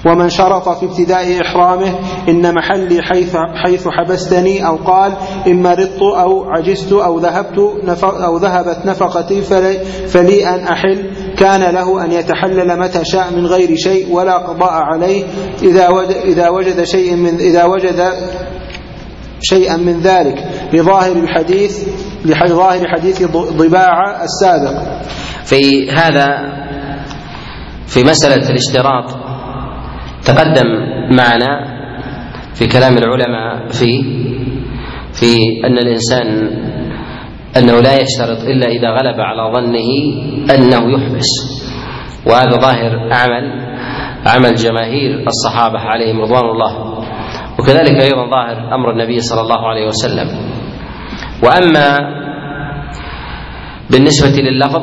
ومن 0.06 0.28
شرط 0.28 0.68
في 0.68 0.86
ابتداء 0.86 1.40
إحرامه 1.40 1.94
إن 2.28 2.54
محلي 2.54 3.02
حيث, 3.02 3.36
حيث 3.64 3.88
حبستني 3.88 4.66
أو 4.66 4.76
قال 4.76 5.12
إن 5.46 5.62
مرضت 5.62 6.02
أو 6.02 6.44
عجزت 6.50 6.92
أو 6.92 7.18
ذهبت 7.18 7.58
أو 8.04 8.36
ذهبت 8.36 8.86
نفقتي 8.86 9.42
فلي, 9.42 9.78
فلي 10.08 10.48
أن 10.48 10.60
أحل. 10.60 11.10
كان 11.36 11.74
له 11.74 12.04
أن 12.04 12.12
يتحلل 12.12 12.78
متى 12.78 13.04
شاء 13.04 13.30
من 13.30 13.46
غير 13.46 13.76
شيء 13.76 14.12
ولا 14.12 14.36
قضاء 14.38 14.72
عليه. 14.72 15.24
إذا 15.62 15.88
وجد, 15.88 16.16
إذا 16.24 16.48
وجد 16.48 16.84
شيء 16.84 17.14
من 17.14 17.34
إذا 17.34 17.64
وجد 17.64 18.12
شيئا 19.40 19.76
من 19.76 20.00
ذلك 20.00 20.44
لظاهر 20.72 21.12
الحديث 21.12 21.88
لظاهر 22.24 22.88
حديث 22.88 23.22
ضباع 23.36 24.24
السابق. 24.24 24.82
في 25.44 25.90
هذا 25.90 26.26
في 27.86 28.04
مسألة 28.04 28.50
الاشتراط 28.50 29.33
تقدم 30.26 30.68
معنا 31.10 31.74
في 32.54 32.66
كلام 32.66 32.98
العلماء 32.98 33.68
في 33.68 34.02
في 35.12 35.36
أن 35.66 35.78
الإنسان 35.78 36.26
أنه 37.56 37.80
لا 37.80 38.00
يشترط 38.00 38.38
إلا 38.42 38.66
إذا 38.66 38.88
غلب 38.90 39.20
على 39.20 39.52
ظنه 39.54 39.88
أنه 40.54 40.92
يحبس. 40.92 41.30
وهذا 42.26 42.50
ظاهر 42.50 43.12
عمل 43.12 43.46
عمل 44.26 44.54
جماهير 44.54 45.24
الصحابة 45.26 45.78
عليهم 45.78 46.20
رضوان 46.20 46.44
الله. 46.44 47.04
وكذلك 47.58 48.02
أيضا 48.02 48.30
ظاهر 48.30 48.74
أمر 48.74 48.90
النبي 48.90 49.20
صلى 49.20 49.40
الله 49.40 49.68
عليه 49.68 49.86
وسلم. 49.86 50.28
وأما 51.42 51.98
بالنسبة 53.90 54.42
لللفظ 54.42 54.82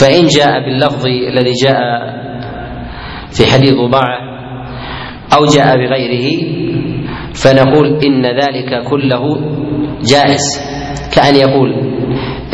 فإن 0.00 0.26
جاء 0.26 0.64
باللفظ 0.64 1.06
الذي 1.06 1.52
جاء 1.64 2.22
في 3.36 3.46
حديث 3.52 3.72
ضباعة 3.74 4.18
أو 5.36 5.44
جاء 5.44 5.76
بغيره 5.76 6.28
فنقول 7.34 7.86
إن 8.04 8.26
ذلك 8.26 8.84
كله 8.90 9.22
جائز 10.04 10.42
كأن 11.14 11.34
يقول 11.36 11.72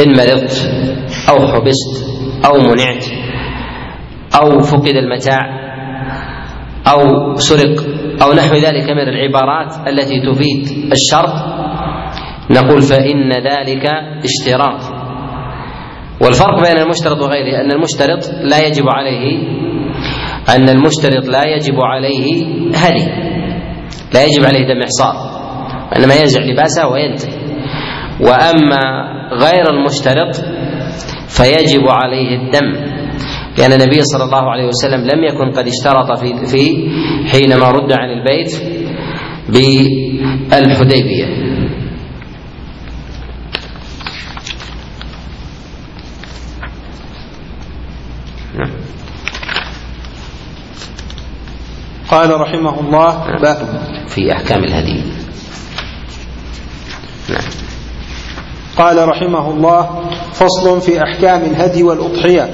إن 0.01 0.12
مرضت 0.17 0.71
أو 1.29 1.47
حبست 1.47 2.05
أو 2.47 2.59
منعت 2.61 3.05
أو 4.43 4.61
فقد 4.61 4.95
المتاع 4.97 5.69
أو 6.87 7.35
سرق 7.35 7.85
أو 8.23 8.33
نحو 8.33 8.55
ذلك 8.55 8.91
من 8.91 9.09
العبارات 9.09 9.88
التي 9.88 10.21
تفيد 10.21 10.93
الشرط 10.93 11.35
نقول 12.51 12.83
فإن 12.83 13.33
ذلك 13.33 13.87
اشتراط. 14.25 14.81
والفرق 16.21 16.62
بين 16.69 16.79
المشترط 16.83 17.23
وغيره 17.23 17.61
أن 17.61 17.73
المشترط 17.73 18.31
لا 18.43 18.67
يجب 18.67 18.85
عليه 18.88 19.38
أن 20.49 20.69
المشترط 20.69 21.29
لا 21.29 21.43
يجب 21.57 21.81
عليه 21.81 22.45
هدي. 22.75 23.05
لا 24.15 24.25
يجب 24.25 24.45
عليه 24.45 24.67
دم 24.75 24.83
إحصار 24.83 25.15
وإنما 25.93 26.15
ينزع 26.15 26.41
لباسه 26.41 26.89
وينتهي. 26.89 27.33
وأما 28.21 28.81
غير 29.33 29.71
المشترط 29.71 30.35
فيجب 31.29 31.89
عليه 31.89 32.37
الدم 32.37 32.89
لأن 33.59 33.73
النبي 33.73 34.03
صلى 34.03 34.25
الله 34.25 34.51
عليه 34.51 34.65
وسلم 34.67 35.01
لم 35.01 35.25
يكن 35.25 35.51
قد 35.51 35.67
اشترط 35.69 36.19
في 36.19 36.47
في 36.47 36.91
حينما 37.31 37.71
رد 37.71 37.93
عن 37.93 38.11
البيت 38.11 38.53
بالحديبية. 39.49 41.48
قال 52.19 52.41
رحمه 52.41 52.81
الله 52.81 53.39
باب. 53.43 53.59
في 54.09 54.33
أحكام 54.33 54.65
الهدي. 54.65 55.03
نعم. 57.31 57.51
قال 58.77 59.09
رحمه 59.09 59.51
الله 59.51 60.11
فصل 60.33 60.81
في 60.81 61.03
أحكام 61.03 61.41
الهدي 61.41 61.83
والأضحية 61.83 62.51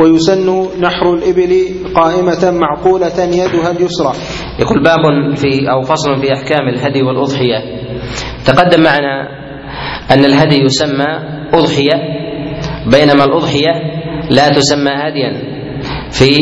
ويسن 0.00 0.68
نحر 0.80 1.14
الإبل 1.14 1.52
قائمة 1.94 2.50
معقولة 2.50 3.18
يدها 3.18 3.70
اليسرى. 3.70 4.12
يقول 4.58 4.82
باب 4.84 5.34
في 5.36 5.70
أو 5.70 5.82
فصل 5.82 6.20
في 6.20 6.32
أحكام 6.32 6.68
الهدي 6.68 7.02
والأضحية. 7.02 7.58
تقدم 8.44 8.82
معنا 8.82 9.28
أن 10.10 10.24
الهدي 10.24 10.60
يسمى 10.60 11.18
أضحية 11.54 11.94
بينما 12.86 13.24
الأضحية 13.24 13.72
لا 14.30 14.48
تسمى 14.48 14.90
هديا 14.90 15.42
في 16.10 16.36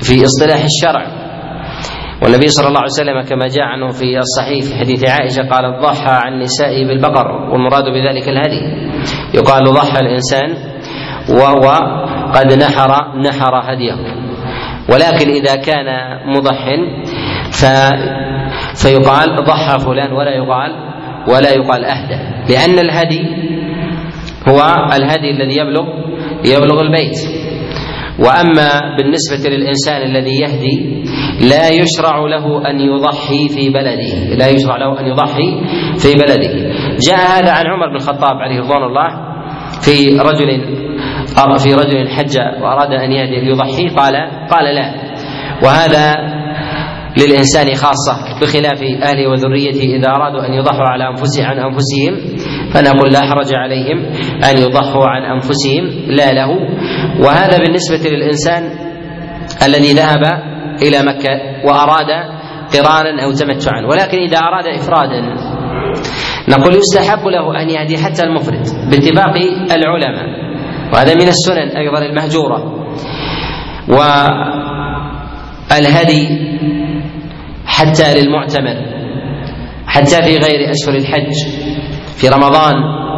في 0.00 0.24
اصطلاح 0.24 0.64
الشرع. 0.64 1.21
والنبي 2.22 2.48
صلى 2.48 2.68
الله 2.68 2.80
عليه 2.80 2.90
وسلم 2.90 3.22
كما 3.22 3.46
جاء 3.46 3.64
عنه 3.64 3.88
في 3.88 4.18
الصحيح 4.18 4.64
في 4.64 4.78
حديث 4.78 5.10
عائشة 5.10 5.42
قال 5.48 5.80
ضحى 5.82 6.10
عن 6.24 6.38
نسائه 6.38 6.86
بالبقر 6.86 7.30
والمراد 7.50 7.84
بذلك 7.84 8.28
الهدي. 8.28 8.62
يقال 9.34 9.64
ضحى 9.64 10.00
الإنسان 10.00 10.56
وهو 11.28 11.68
قد 12.34 12.52
نحر 12.52 13.18
نحر 13.18 13.72
هديه. 13.72 13.94
ولكن 14.88 15.28
إذا 15.30 15.56
كان 15.56 15.86
مضح 16.26 16.64
ف 17.50 17.64
فيقال 18.82 19.36
ضحى 19.44 19.78
فلان 19.78 20.12
ولا 20.12 20.30
يقال 20.30 20.72
ولا 21.28 21.50
يقال 21.50 21.84
أهدى. 21.84 22.18
لأن 22.52 22.78
الهدي 22.78 23.22
هو 24.48 24.60
الهدي 24.96 25.30
الذي 25.30 25.56
يبلغ 25.56 25.84
يبلغ 26.44 26.80
البيت. 26.80 27.41
وأما 28.18 28.96
بالنسبة 28.96 29.50
للإنسان 29.50 30.02
الذي 30.02 30.40
يهدي 30.40 31.04
لا 31.48 31.68
يشرع 31.68 32.18
له 32.18 32.70
أن 32.70 32.80
يضحي 32.80 33.48
في 33.48 33.70
بلده 33.70 34.34
لا 34.34 34.48
يشرع 34.48 34.76
له 34.76 35.00
أن 35.00 35.06
يضحي 35.06 35.60
في 35.98 36.14
بلده. 36.14 36.72
جاء 36.98 37.18
هذا 37.18 37.52
عن 37.52 37.66
عمر 37.66 37.88
بن 37.88 37.96
الخطاب 37.96 38.36
عليه 38.36 38.60
رضوان 38.60 38.82
الله 38.82 39.08
في 39.80 40.18
رجل 40.18 40.82
في 41.58 41.74
رجل 41.74 42.08
حج 42.08 42.38
وأراد 42.62 42.92
أن 42.92 43.12
يهدي 43.12 43.40
ليضحي 43.40 43.88
قال 43.88 44.14
قال 44.50 44.74
لا. 44.74 44.94
وهذا 45.64 46.32
للإنسان 47.16 47.74
خاصة 47.74 48.40
بخلاف 48.40 48.82
أهله 49.02 49.28
وذريته 49.28 49.96
إذا 49.96 50.08
أرادوا 50.08 50.46
أن 50.46 50.52
يضحوا 50.52 50.86
على 50.86 51.08
أنفسهم 51.08 51.44
عن 51.44 51.58
أنفسهم 51.58 52.36
فنقول 52.74 53.12
لا 53.12 53.20
حرج 53.20 53.54
عليهم 53.54 53.98
أن 54.50 54.58
يضحوا 54.62 55.06
عن 55.06 55.22
أنفسهم 55.22 55.84
لا 56.06 56.32
له. 56.32 56.48
وهذا 57.20 57.58
بالنسبة 57.58 58.10
للإنسان 58.10 58.62
الذي 59.66 59.92
ذهب 59.92 60.22
إلى 60.82 61.02
مكة 61.02 61.40
وأراد 61.64 62.10
قرانا 62.74 63.24
أو 63.24 63.32
تمتعا 63.32 63.86
ولكن 63.90 64.18
إذا 64.18 64.38
أراد 64.38 64.66
إفرادا 64.66 65.20
نقول 66.48 66.74
يستحب 66.74 67.26
له 67.26 67.62
أن 67.62 67.70
يهدي 67.70 67.98
حتى 67.98 68.22
المفرد 68.22 68.66
باتفاق 68.90 69.36
العلماء 69.72 70.26
وهذا 70.92 71.14
من 71.14 71.28
السنن 71.28 71.76
أيضا 71.76 71.98
المهجورة. 71.98 72.82
والهدي 75.70 76.28
حتى 77.66 78.14
للمعتمر 78.14 78.76
حتى 79.86 80.22
في 80.22 80.38
غير 80.38 80.70
أشهر 80.70 80.94
الحج 80.94 81.32
في 82.16 82.28
رمضان 82.28 82.74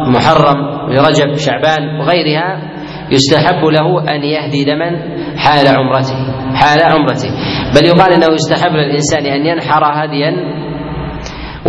محرم 0.07 0.75
رجب 0.89 1.37
شعبان 1.37 1.99
وغيرها 1.99 2.74
يستحب 3.11 3.65
له 3.65 4.15
أن 4.15 4.23
يهدي 4.23 4.63
دما 4.63 4.89
حال 5.37 5.67
عمرته 5.67 6.17
حال 6.55 6.79
عمرته. 6.83 7.29
بل 7.75 7.85
يقال 7.85 8.13
إنه 8.13 8.33
يستحب 8.33 8.71
للإنسان 8.71 9.25
أن 9.25 9.45
ينحر 9.45 9.83
هديا 9.83 10.31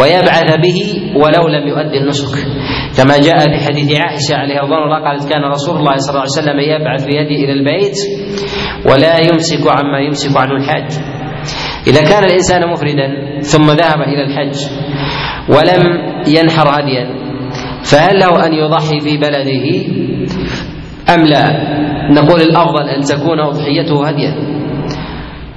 ويبعث 0.00 0.56
به 0.56 0.78
ولو 1.16 1.48
لم 1.48 1.68
يؤدي 1.68 1.98
النسك. 1.98 2.46
كما 2.96 3.18
جاء 3.18 3.38
في 3.38 3.64
حديث 3.66 4.00
عائشة 4.00 4.36
عليه 4.36 4.60
رضوان 4.60 4.82
الله 4.82 5.08
قالت 5.08 5.32
كان 5.32 5.44
رسول 5.44 5.76
الله 5.76 5.96
صلى 5.96 6.10
الله 6.10 6.20
عليه 6.26 6.38
وسلم 6.40 6.58
يبعث 6.60 7.04
بيده 7.04 7.44
إلى 7.44 7.52
البيت 7.52 7.96
ولا 8.90 9.16
يمسك 9.28 9.70
عما 9.70 10.00
يمسك 10.00 10.36
عنه 10.36 10.52
الحاج 10.56 10.92
إذا 11.86 12.00
كان 12.10 12.24
الإنسان 12.24 12.70
مفردا 12.70 13.38
ثم 13.40 13.64
ذهب 13.64 14.00
إلى 14.00 14.22
الحج 14.24 14.56
ولم 15.48 15.82
ينحر 16.28 16.80
هديا 16.80 17.06
فهل 17.84 18.18
له 18.18 18.46
أن 18.46 18.52
يضحي 18.52 19.00
في 19.00 19.16
بلده؟ 19.16 19.66
أم 21.14 21.26
لا؟ 21.26 21.76
نقول 22.10 22.40
الأفضل 22.40 22.88
أن 22.88 23.00
تكون 23.00 23.40
أضحيته 23.40 24.08
هديا 24.08 24.34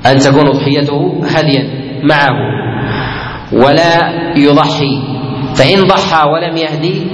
أن 0.06 0.18
تكون 0.18 0.48
أضحيته 0.48 1.22
هديا 1.26 1.70
معه. 2.04 2.60
ولا 3.54 3.96
يضحي. 4.38 5.04
فإن 5.56 5.88
ضحى 5.88 6.28
ولم 6.30 6.58
يهدي 6.58 7.08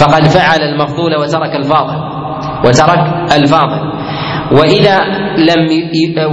فقد 0.00 0.24
فعل 0.24 0.60
المفضول 0.62 1.16
وترك 1.16 1.56
الفاضل. 1.56 1.96
وترك 2.64 3.32
الفاضل. 3.32 3.88
وإذا 4.52 4.98
لم 5.38 5.68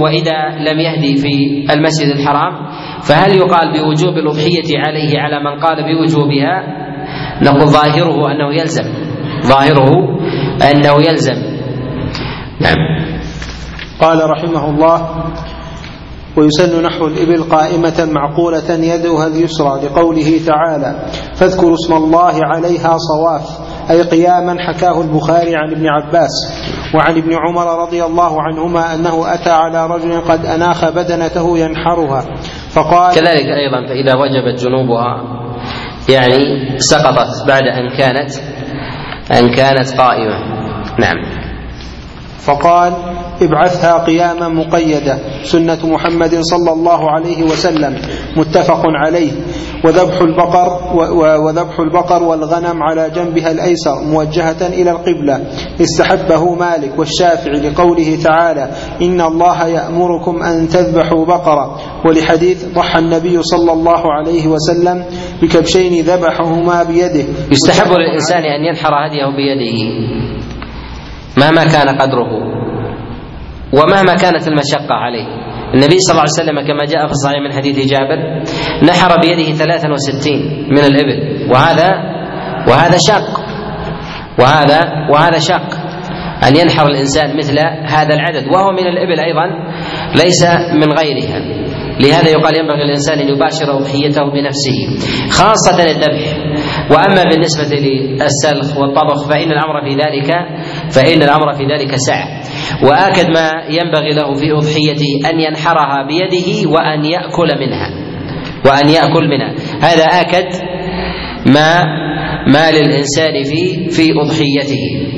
وإذا 0.02 0.38
لم 0.58 0.80
يهدي 0.80 1.16
في 1.16 1.64
المسجد 1.74 2.08
الحرام 2.08 2.52
فهل 3.02 3.36
يقال 3.36 3.72
بوجوب 3.72 4.18
الأضحية 4.18 4.78
عليه 4.78 5.20
على 5.20 5.40
من 5.40 5.60
قال 5.60 5.84
بوجوبها؟ 5.84 6.62
نقول 7.42 7.68
ظاهره 7.68 8.32
أنه 8.32 8.54
يلزم. 8.54 8.84
ظاهره 9.42 10.16
أنه 10.62 10.94
يلزم. 11.08 11.56
نعم. 12.60 12.96
قال 14.00 14.30
رحمه 14.30 14.70
الله 14.70 15.24
ويسن 16.36 16.82
نحو 16.82 17.06
الإبل 17.06 17.42
قائمة 17.42 18.08
معقولة 18.12 18.70
يدها 18.70 19.26
اليسرى 19.26 19.80
لقوله 19.84 20.40
تعالى 20.46 20.96
فاذكروا 21.34 21.74
اسم 21.74 21.94
الله 21.94 22.40
عليها 22.44 22.96
صواف 22.96 23.58
أي 23.90 24.02
قياما 24.02 24.56
حكاه 24.58 25.00
البخاري 25.00 25.56
عن 25.56 25.72
ابن 25.72 25.86
عباس 25.86 26.30
وعن 26.94 27.16
ابن 27.16 27.32
عمر 27.34 27.82
رضي 27.82 28.04
الله 28.04 28.42
عنهما 28.42 28.94
أنه 28.94 29.34
أتى 29.34 29.50
على 29.50 29.86
رجل 29.86 30.20
قد 30.20 30.46
أناخ 30.46 30.90
بدنته 30.90 31.58
ينحرها 31.58 32.24
فقال 32.70 33.14
كذلك 33.14 33.46
أيضا 33.46 33.86
فإذا 33.88 34.14
وجبت 34.14 34.64
جنوبها 34.64 35.22
يعني 36.08 36.38
سقطت 36.78 37.46
بعد 37.48 37.62
أن 37.62 37.96
كانت 37.96 38.30
أن 39.30 39.50
كانت 39.50 40.00
قائمة. 40.00 40.38
نعم. 40.98 41.35
فقال 42.46 42.92
ابعثها 43.42 44.04
قياما 44.04 44.48
مقيدة 44.48 45.18
سنة 45.42 45.78
محمد 45.84 46.34
صلى 46.40 46.72
الله 46.72 47.10
عليه 47.10 47.42
وسلم 47.42 47.96
متفق 48.36 48.82
عليه. 48.84 49.32
وذبح 49.84 50.20
البقر 50.20 50.96
وذبح 51.46 51.80
البقر 51.80 52.22
والغنم 52.22 52.82
على 52.82 53.10
جنبها 53.10 53.50
الأيسر 53.50 54.02
موجهة 54.02 54.66
إلى 54.66 54.90
القبلة. 54.90 55.46
استحبه 55.80 56.54
مالك 56.54 56.98
والشافعي 56.98 57.60
لقوله 57.60 58.18
تعالى 58.24 58.70
إن 59.02 59.20
الله 59.20 59.66
يأمركم 59.66 60.42
أن 60.42 60.68
تذبحوا 60.68 61.26
بقرة. 61.26 61.76
ولحديث 62.06 62.64
ضحى 62.74 62.98
النبي 62.98 63.42
صلى 63.42 63.72
الله 63.72 64.12
عليه 64.12 64.46
وسلم 64.46 65.04
بكبشين 65.42 66.04
ذبحهما 66.04 66.82
بيده. 66.82 67.24
يستحب 67.50 67.90
للإنسان 67.92 68.42
أن 68.42 68.64
ينحر 68.64 68.90
هديه 69.06 69.26
بيده. 69.36 70.35
مهما 71.36 71.64
كان 71.64 71.88
قدره 71.98 72.30
ومهما 73.72 74.14
كانت 74.14 74.48
المشقة 74.48 74.94
عليه. 74.94 75.26
النبي 75.74 75.98
صلى 75.98 76.12
الله 76.12 76.22
عليه 76.22 76.32
وسلم 76.42 76.60
كما 76.68 76.84
جاء 76.84 77.06
في 77.06 77.12
الصحيح 77.12 77.38
من 77.48 77.52
حديث 77.52 77.78
جابر 77.92 78.42
نحر 78.82 79.20
بيده 79.20 79.52
63 79.52 80.32
من 80.70 80.78
الإبل 80.78 81.50
وهذا 81.52 81.88
وهذا 82.68 82.98
شق 83.08 83.40
وهذا 84.38 84.80
وهذا 85.12 85.38
شق 85.38 85.85
أن 86.48 86.56
ينحر 86.56 86.86
الإنسان 86.86 87.36
مثل 87.36 87.58
هذا 87.84 88.14
العدد 88.14 88.46
وهو 88.48 88.72
من 88.72 88.86
الإبل 88.86 89.20
أيضا 89.20 89.46
ليس 90.14 90.44
من 90.72 90.92
غيرها 90.92 91.66
لهذا 92.00 92.28
يقال 92.30 92.56
ينبغي 92.56 92.82
الإنسان 92.82 93.18
أن 93.18 93.28
يباشر 93.28 93.76
أضحيته 93.76 94.30
بنفسه 94.30 95.08
خاصة 95.30 95.84
الذبح. 95.84 96.36
وأما 96.90 97.22
بالنسبة 97.22 97.76
للسلخ 97.76 98.78
والطبخ 98.78 99.28
فإن 99.28 99.52
الأمر 99.52 99.84
في 99.84 99.94
ذلك 99.94 100.34
فإن 100.90 101.22
الأمر 101.22 101.52
في 101.52 101.64
ذلك 101.64 101.94
سعة. 101.96 102.28
وآكد 102.82 103.30
ما 103.30 103.50
ينبغي 103.68 104.12
له 104.14 104.34
في 104.34 104.52
أضحيته 104.52 105.30
أن 105.30 105.40
ينحرها 105.40 106.06
بيده 106.06 106.70
وأن 106.70 107.04
يأكل 107.04 107.48
منها. 107.60 107.90
وأن 108.66 108.88
يأكل 108.88 109.28
منها. 109.28 109.54
هذا 109.80 110.04
آكد 110.04 110.46
ما 111.46 111.84
ما 112.52 112.70
للإنسان 112.70 113.42
في 113.44 113.90
في 113.90 114.12
أضحيته. 114.20 115.15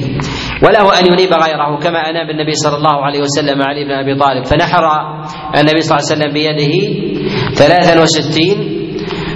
وله 0.63 0.99
أن 0.99 1.07
ينيب 1.07 1.33
غيره 1.33 1.79
كما 1.79 1.99
أناب 2.11 2.31
النبي 2.31 2.53
صلى 2.53 2.77
الله 2.77 3.05
عليه 3.05 3.21
وسلم 3.21 3.63
علي 3.63 3.85
بن 3.85 3.91
أبي 3.91 4.15
طالب. 4.19 4.45
فنحر 4.45 4.85
النبي 5.57 5.81
صلى 5.81 5.99
الله 5.99 6.09
عليه 6.11 6.15
وسلم 6.17 6.33
بيده 6.33 6.75
ثلاثا 7.55 8.03
وستين 8.03 8.79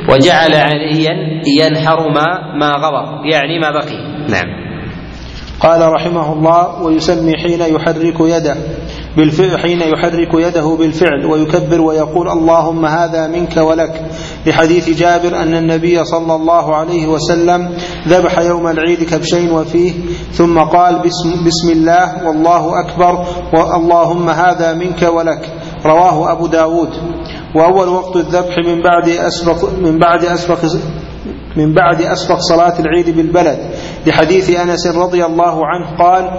وجعل 0.09 0.55
عليا 0.55 1.13
ينحر 1.61 2.09
ما 2.15 2.57
ما 2.59 2.71
غبر 2.71 3.27
يعني 3.27 3.59
ما 3.59 3.71
بقي. 3.71 3.97
نعم. 4.29 4.63
قال 5.61 5.93
رحمه 5.93 6.33
الله 6.33 6.83
ويسمي 6.83 7.37
حين 7.37 7.61
يحرك 7.75 8.21
يده 8.21 8.57
بالفعل 9.17 9.59
حين 9.59 9.81
يحرك 9.81 10.35
يده 10.35 10.77
بالفعل 10.79 11.27
ويكبر 11.27 11.81
ويقول 11.81 12.29
اللهم 12.29 12.87
هذا 12.87 13.27
منك 13.29 13.57
ولك. 13.57 14.03
لحديث 14.47 14.99
جابر 15.01 15.37
أن 15.37 15.55
النبي 15.55 16.05
صلى 16.05 16.35
الله 16.35 16.77
عليه 16.77 17.07
وسلم 17.07 17.77
ذبح 18.09 18.39
يوم 18.39 18.69
العيد 18.69 19.03
كبشين 19.05 19.51
وفيه 19.51 19.93
ثم 20.33 20.59
قال 20.59 20.99
بسم, 20.99 21.45
بسم 21.47 21.71
الله 21.73 22.27
والله 22.27 22.81
أكبر 22.81 23.27
واللهم 23.55 24.29
هذا 24.29 24.75
منك 24.75 25.03
ولك. 25.03 25.51
رواه 25.87 26.33
أبو 26.33 26.47
داود. 26.47 26.89
وأول 27.55 27.89
وقت 27.89 28.17
الذبح 28.17 28.59
من 28.59 28.83
بعد 28.83 29.09
أسبق 29.09 29.73
من 29.79 29.99
بعد 29.99 30.25
أسبق 30.25 30.59
من 31.57 31.75
بعد 31.75 32.03
أسبق 32.03 32.39
صلاة 32.39 32.81
العيد 32.81 33.17
بالبلد. 33.17 33.59
لحديث 34.07 34.51
أنس 34.51 34.87
رضي 34.87 35.25
الله 35.25 35.67
عنه 35.67 35.97
قال 35.99 36.31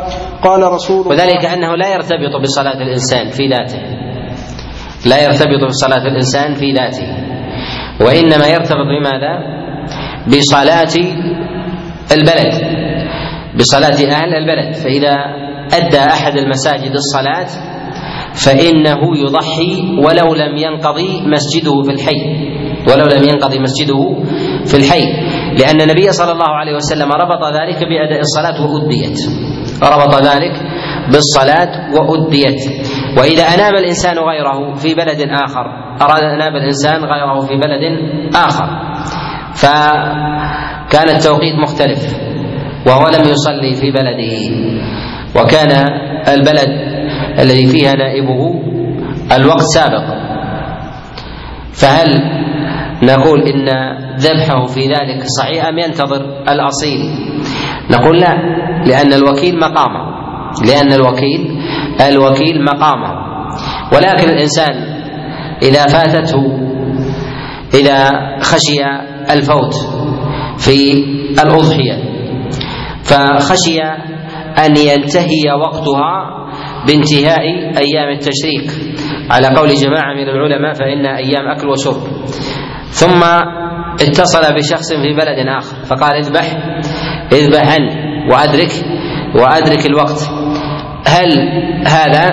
قال 0.44 0.74
رسول 0.74 1.08
وذلك 1.08 1.46
أنه 1.46 1.76
لا 1.76 1.94
يرتبط 1.94 2.42
بصلاة 2.44 2.82
الإنسان 2.82 3.30
في 3.30 3.50
ذاته. 3.50 3.80
لا 5.06 5.24
يرتبط 5.24 5.70
بصلاة 5.70 6.08
الإنسان 6.08 6.56
في 6.56 6.74
ذاته. 6.74 7.33
وإنما 8.02 8.48
يرتبط 8.48 8.88
بماذا؟ 8.88 9.34
بصلاة 10.28 10.94
البلد. 12.12 12.54
بصلاة 13.60 14.00
أهل 14.12 14.34
البلد. 14.36 14.76
فإذا 14.76 15.16
أدى 15.74 16.00
أحد 16.00 16.38
المساجد 16.38 16.92
الصلاة 16.92 17.48
فإنه 18.34 19.18
يضحي 19.18 19.98
ولو 19.98 20.34
لم 20.34 20.58
ينقضي 20.58 21.22
مسجده 21.26 21.82
في 21.84 21.92
الحي. 21.92 22.22
ولو 22.88 23.06
لم 23.06 23.24
ينقضي 23.30 23.60
مسجده 23.60 24.24
في 24.66 24.78
الحي. 24.78 25.06
لأن 25.60 25.82
النبي 25.82 26.12
صلى 26.12 26.32
الله 26.32 26.50
عليه 26.50 26.76
وسلم 26.76 27.12
ربط 27.12 27.44
ذلك 27.54 27.80
بأداء 27.90 28.20
الصلاة 28.20 28.66
وأديت. 28.66 29.20
ربط 29.84 30.16
ذلك 30.16 30.73
بالصلاة 31.12 31.92
وأديت. 31.94 32.62
وإذا 33.18 33.44
أناب 33.44 33.74
الإنسان 33.74 34.18
غيره 34.18 34.74
في 34.74 34.96
بلد 34.96 35.22
آخر 35.22 35.66
أراد 36.02 36.24
أناب 36.24 36.56
الإنسان 36.56 37.04
غيره 37.04 37.40
في 37.40 37.56
بلد 37.56 37.84
آخر. 38.36 38.68
فكان 39.54 41.10
التوقيت 41.10 41.56
مختلف 41.56 42.18
وهو 42.88 43.08
لم 43.08 43.32
يصلي 43.32 43.74
في 43.76 43.92
بلده. 43.92 44.34
وكان 45.36 45.72
البلد 46.28 46.70
الذي 47.40 47.66
فيها 47.68 47.94
نائبه 47.94 48.62
الوقت 49.36 49.62
سابق. 49.62 50.04
فهل 51.74 52.22
نقول 53.04 53.42
إن 53.42 53.70
ذبحه 54.18 54.66
في 54.66 54.82
ذلك 54.82 55.24
صحيح 55.40 55.66
أم 55.66 55.78
ينتظر 55.78 56.44
الأصيل؟ 56.48 57.00
نقول 57.92 58.20
لا 58.20 58.34
لأن 58.86 59.14
الوكيل 59.14 59.60
مقامه. 59.60 60.23
لأن 60.68 60.94
الوكيل 60.94 61.60
الوكيل 62.02 62.66
مقامه. 62.66 63.24
ولكن 63.94 64.30
الإنسان 64.30 64.74
إذا 65.62 65.88
فاتته 65.88 66.60
إذا 67.74 68.12
خشي 68.42 68.84
الفوت 69.30 69.74
في 70.58 70.94
الأضحية 71.44 71.98
فخشي 73.04 73.82
أن 74.66 74.78
ينتهي 74.78 75.52
وقتها 75.62 76.44
بانتهاء 76.88 77.42
أيام 77.78 78.10
التشريك 78.10 78.72
على 79.32 79.48
قول 79.48 79.70
جماعة 79.70 80.14
من 80.14 80.30
العلماء 80.30 80.74
فإن 80.74 81.06
أيام 81.06 81.48
أكل 81.48 81.68
وشرب. 81.70 82.04
ثم 82.90 83.24
اتصل 84.02 84.56
بشخص 84.56 84.94
في 84.94 85.14
بلد 85.14 85.48
آخر 85.58 85.76
فقال 85.86 86.16
اذبح 86.16 86.46
اذبح 87.34 87.74
عني 87.74 87.96
وأدرك 88.32 88.72
وأدرك 89.36 89.86
الوقت. 89.86 90.43
هل 91.08 91.30
هذا 91.88 92.30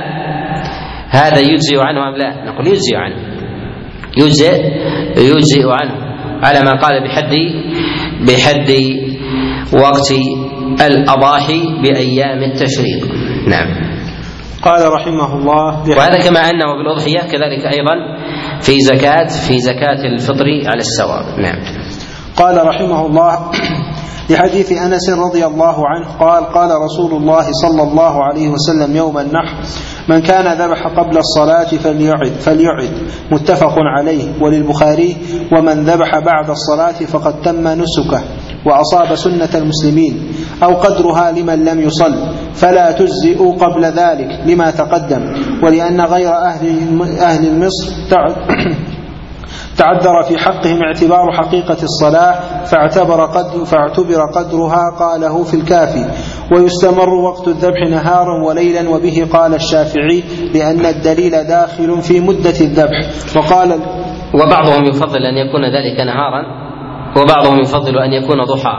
هذا 1.10 1.40
يجزئ 1.40 1.78
عنه 1.78 2.08
أم 2.08 2.16
لا؟ 2.16 2.44
نقول 2.44 2.66
يجزئ 2.66 2.96
عنه. 2.96 3.16
يجزئ 4.16 4.52
يجزئ 5.16 5.66
عنه. 5.68 5.94
على 6.42 6.60
ما 6.60 6.80
قال 6.80 7.04
بحد 7.04 7.34
بحد 8.28 8.70
وقت 9.72 10.12
الأضاحي 10.80 11.60
بأيام 11.82 12.42
التشريق. 12.42 13.06
نعم. 13.48 13.90
قال 14.62 14.92
رحمه 14.92 15.34
الله 15.34 15.88
وهذا 15.88 16.18
كما 16.28 16.40
أنه 16.40 16.76
بالأضحية 16.78 17.18
كذلك 17.18 17.66
أيضا 17.66 17.94
في 18.60 18.80
زكاة 18.80 19.26
في 19.48 19.58
زكاة 19.58 20.04
الفطر 20.04 20.44
على 20.66 20.80
السواء 20.80 21.40
نعم. 21.40 21.58
قال 22.36 22.66
رحمه 22.66 23.06
الله 23.06 23.50
لحديث 24.30 24.72
أنس 24.72 25.10
رضي 25.10 25.46
الله 25.46 25.88
عنه 25.88 26.08
قال 26.20 26.44
قال 26.44 26.70
رسول 26.70 27.22
الله 27.22 27.46
صلى 27.52 27.82
الله 27.82 28.24
عليه 28.24 28.48
وسلم 28.48 28.96
يوم 28.96 29.18
النحر 29.18 29.56
من 30.08 30.20
كان 30.20 30.46
ذبح 30.62 30.86
قبل 30.86 31.18
الصلاة 31.18 31.68
فليعد 31.68 32.32
فليعد. 32.40 32.90
متفق 33.32 33.74
عليه. 33.98 34.42
وللبخاري 34.42 35.16
ومن 35.52 35.84
ذبح 35.84 36.18
بعد 36.24 36.50
الصلاة 36.50 36.92
فقد 37.06 37.42
تم 37.42 37.68
نسكه 37.68 38.22
وأصاب 38.66 39.14
سنة 39.14 39.48
المسلمين 39.54 40.32
أو 40.62 40.74
قدرها 40.74 41.32
لمن 41.32 41.64
لم 41.64 41.80
يصل 41.80 42.14
فلا 42.54 42.92
تجزئ 42.92 43.38
قبل 43.38 43.84
ذلك 43.84 44.40
لما 44.46 44.70
تقدم 44.70 45.32
ولأن 45.62 46.00
غير 46.00 46.34
أهل 46.34 47.02
أهل 47.20 47.58
مصر 47.58 47.92
تعذر 49.80 50.22
في 50.22 50.38
حقهم 50.38 50.82
اعتبار 50.82 51.32
حقيقة 51.32 51.76
الصلاة 51.82 52.64
فاعتبر 52.64 53.24
قدر 53.24 53.64
فاعتبر 53.64 54.20
قدرها 54.34 54.90
قاله 54.98 55.44
في 55.44 55.54
الكافي 55.54 56.04
ويستمر 56.54 57.08
وقت 57.08 57.48
الذبح 57.48 57.80
نهارا 57.90 58.44
وليلا 58.46 58.88
وبه 58.88 59.28
قال 59.32 59.54
الشافعي 59.54 60.22
لأن 60.54 60.86
الدليل 60.86 61.30
داخل 61.30 62.02
في 62.02 62.20
مدة 62.20 62.60
الذبح. 62.60 63.00
وقال 63.36 63.72
وبعضهم 64.34 64.84
يفضل 64.84 65.22
أن 65.26 65.34
يكون 65.36 65.64
ذلك 65.64 66.00
نهارا 66.06 66.42
وبعضهم 67.16 67.60
يفضل 67.60 67.98
أن 67.98 68.12
يكون 68.12 68.44
ضحى. 68.44 68.76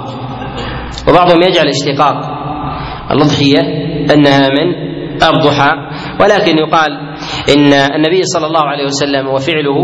وبعضهم 1.10 1.42
يجعل 1.42 1.68
اشتقاق 1.68 2.16
الأضحية 3.12 3.60
أنها 4.14 4.48
من 4.48 4.92
الضحى 5.24 5.70
ولكن 6.22 6.58
يقال 6.58 7.11
إن 7.56 7.74
النبي 7.74 8.22
صلى 8.24 8.48
الله 8.48 8.62
عليه 8.62 8.86
وسلم 8.86 9.28
وفعله 9.28 9.78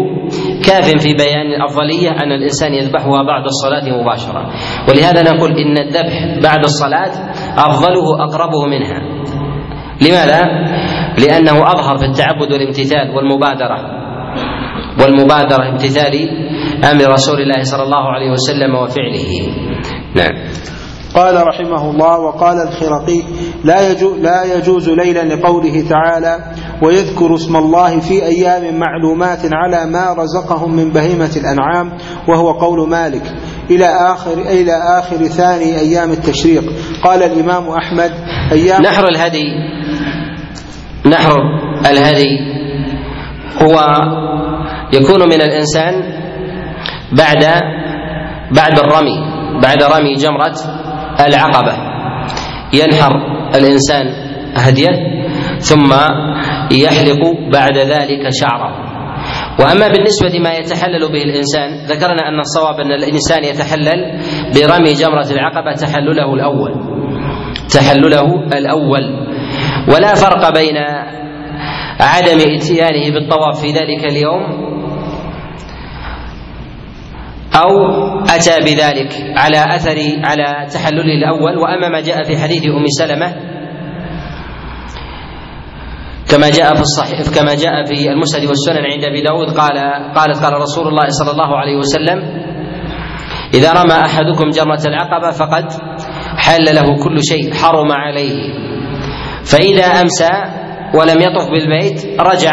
كاف 0.68 0.86
في 1.04 1.14
بيان 1.14 1.48
الأفضلية 1.56 2.10
أن 2.10 2.32
الإنسان 2.32 2.74
يذبحها 2.74 3.24
بعد 3.24 3.46
الصلاة 3.46 4.02
مباشرة. 4.02 4.50
ولهذا 4.90 5.22
نقول 5.34 5.52
إن 5.52 5.78
الذبح 5.78 6.42
بعد 6.44 6.64
الصلاة 6.64 7.12
أفضله 7.58 8.24
أقربه 8.24 8.66
منها. 8.66 9.00
لماذا؟ 10.02 10.42
لأنه 11.18 11.64
أظهر 11.64 11.98
في 11.98 12.06
التعبد 12.06 12.54
والامتثال 12.54 13.10
والمبادرة. 13.16 13.98
والمبادرة 15.02 15.70
امتثال 15.70 16.30
أمر 16.92 17.14
رسول 17.14 17.42
الله 17.42 17.62
صلى 17.62 17.84
الله 17.84 18.12
عليه 18.12 18.32
وسلم 18.32 18.76
وفعله. 18.76 19.32
نعم. 20.16 20.34
قال 21.16 21.48
رحمه 21.48 21.90
الله 21.92 22.20
وقال 22.20 22.68
الخرقي 22.68 23.24
لا 23.64 23.92
يجوز, 23.92 24.20
لا 24.20 24.58
يجوز 24.58 24.90
ليلا 24.90 25.36
لقوله 25.36 25.84
تعالى 25.90 26.40
ويذكر 26.84 27.36
اسم 27.36 27.56
الله 27.56 28.00
في 28.00 28.26
أيام 28.26 28.80
معلومات 28.80 29.40
على 29.54 29.92
ما 29.92 30.14
رزقهم 30.14 30.76
من 30.76 30.90
بهيمة 30.92 31.32
الأنعام 31.38 31.98
وهو 32.28 32.52
قول 32.52 32.90
مالك 32.90 33.24
إلى 33.70 33.86
آخر 33.86 34.34
إلى 34.34 34.74
آخر 35.00 35.16
ثاني 35.18 35.80
أيام 35.80 36.12
التشريق. 36.12 36.64
قال 37.04 37.24
الإمام 37.24 37.70
أحمد 37.70 38.12
أيام 38.52 38.82
نحر 38.82 39.08
الهدي 39.08 39.46
نحر 41.06 41.36
الهدي 41.92 42.40
هو 43.62 43.86
يكون 44.94 45.20
من 45.30 45.42
الإنسان 45.42 45.94
بعد 47.12 47.44
بعد 48.52 48.80
الرمي 48.80 49.38
بعد 49.64 49.84
رمي 49.84 50.14
جمرة 50.16 50.77
العقبة. 51.20 51.74
ينحر 52.74 53.12
الإنسان 53.56 54.06
هدية 54.56 55.18
ثم 55.60 55.94
يحلق 56.72 57.22
بعد 57.54 57.78
ذلك 57.78 58.30
شعره. 58.42 58.88
وأما 59.60 59.88
بالنسبة 59.88 60.40
ما 60.40 60.54
يتحلل 60.54 61.12
به 61.12 61.24
الإنسان 61.24 61.86
ذكرنا 61.86 62.28
أن 62.30 62.40
الصواب 62.40 62.80
أن 62.80 62.92
الإنسان 62.92 63.44
يتحلل 63.44 64.20
برمي 64.56 64.94
جمرة 64.94 65.28
العقبة 65.32 65.72
تحلله 65.72 66.34
الأول. 66.34 66.74
تحلله 67.74 68.58
الأول. 68.58 69.28
ولا 69.94 70.16
فرق 70.16 70.54
بين 70.54 70.78
عدم 72.00 72.40
إتيانه 72.56 73.14
بالطواف 73.14 73.62
في 73.62 73.68
ذلك 73.68 74.06
اليوم 74.12 74.68
أو 77.62 77.70
أتى 78.24 78.60
بذلك 78.66 79.14
على 79.38 79.76
أثر 79.76 79.98
على 80.24 80.68
تحلله 80.74 81.14
الأول 81.20 81.58
وأما 81.58 81.90
ما 81.90 82.02
جاء 82.02 82.24
في 82.24 82.38
حديث 82.38 82.64
أم 82.66 82.86
سلمة 83.00 83.36
كما 86.32 86.50
جاء 86.50 86.76
في 86.76 86.82
الصحيح 86.82 87.20
كما 87.40 87.56
جاء 87.56 87.86
في 87.86 88.10
المسند 88.10 88.46
والسنن 88.46 88.86
عند 88.92 89.04
أبي 89.04 89.22
داود 89.22 89.50
قال 89.58 89.78
قالت 90.16 90.44
قال 90.44 90.54
رسول 90.54 90.88
الله 90.88 91.08
صلى 91.10 91.32
الله 91.32 91.58
عليه 91.58 91.78
وسلم 91.78 92.20
إذا 93.54 93.74
رمى 93.74 93.94
أحدكم 94.06 94.50
جمره 94.50 94.82
العقبة 94.88 95.32
فقد 95.32 95.66
حل 96.38 96.66
له 96.76 97.04
كل 97.04 97.24
شيء 97.24 97.54
حرم 97.54 97.92
عليه 97.92 98.38
فإذا 99.46 99.86
أمسى 99.86 100.30
ولم 100.94 101.22
يطف 101.22 101.50
بالبيت 101.50 102.22
رجع 102.22 102.52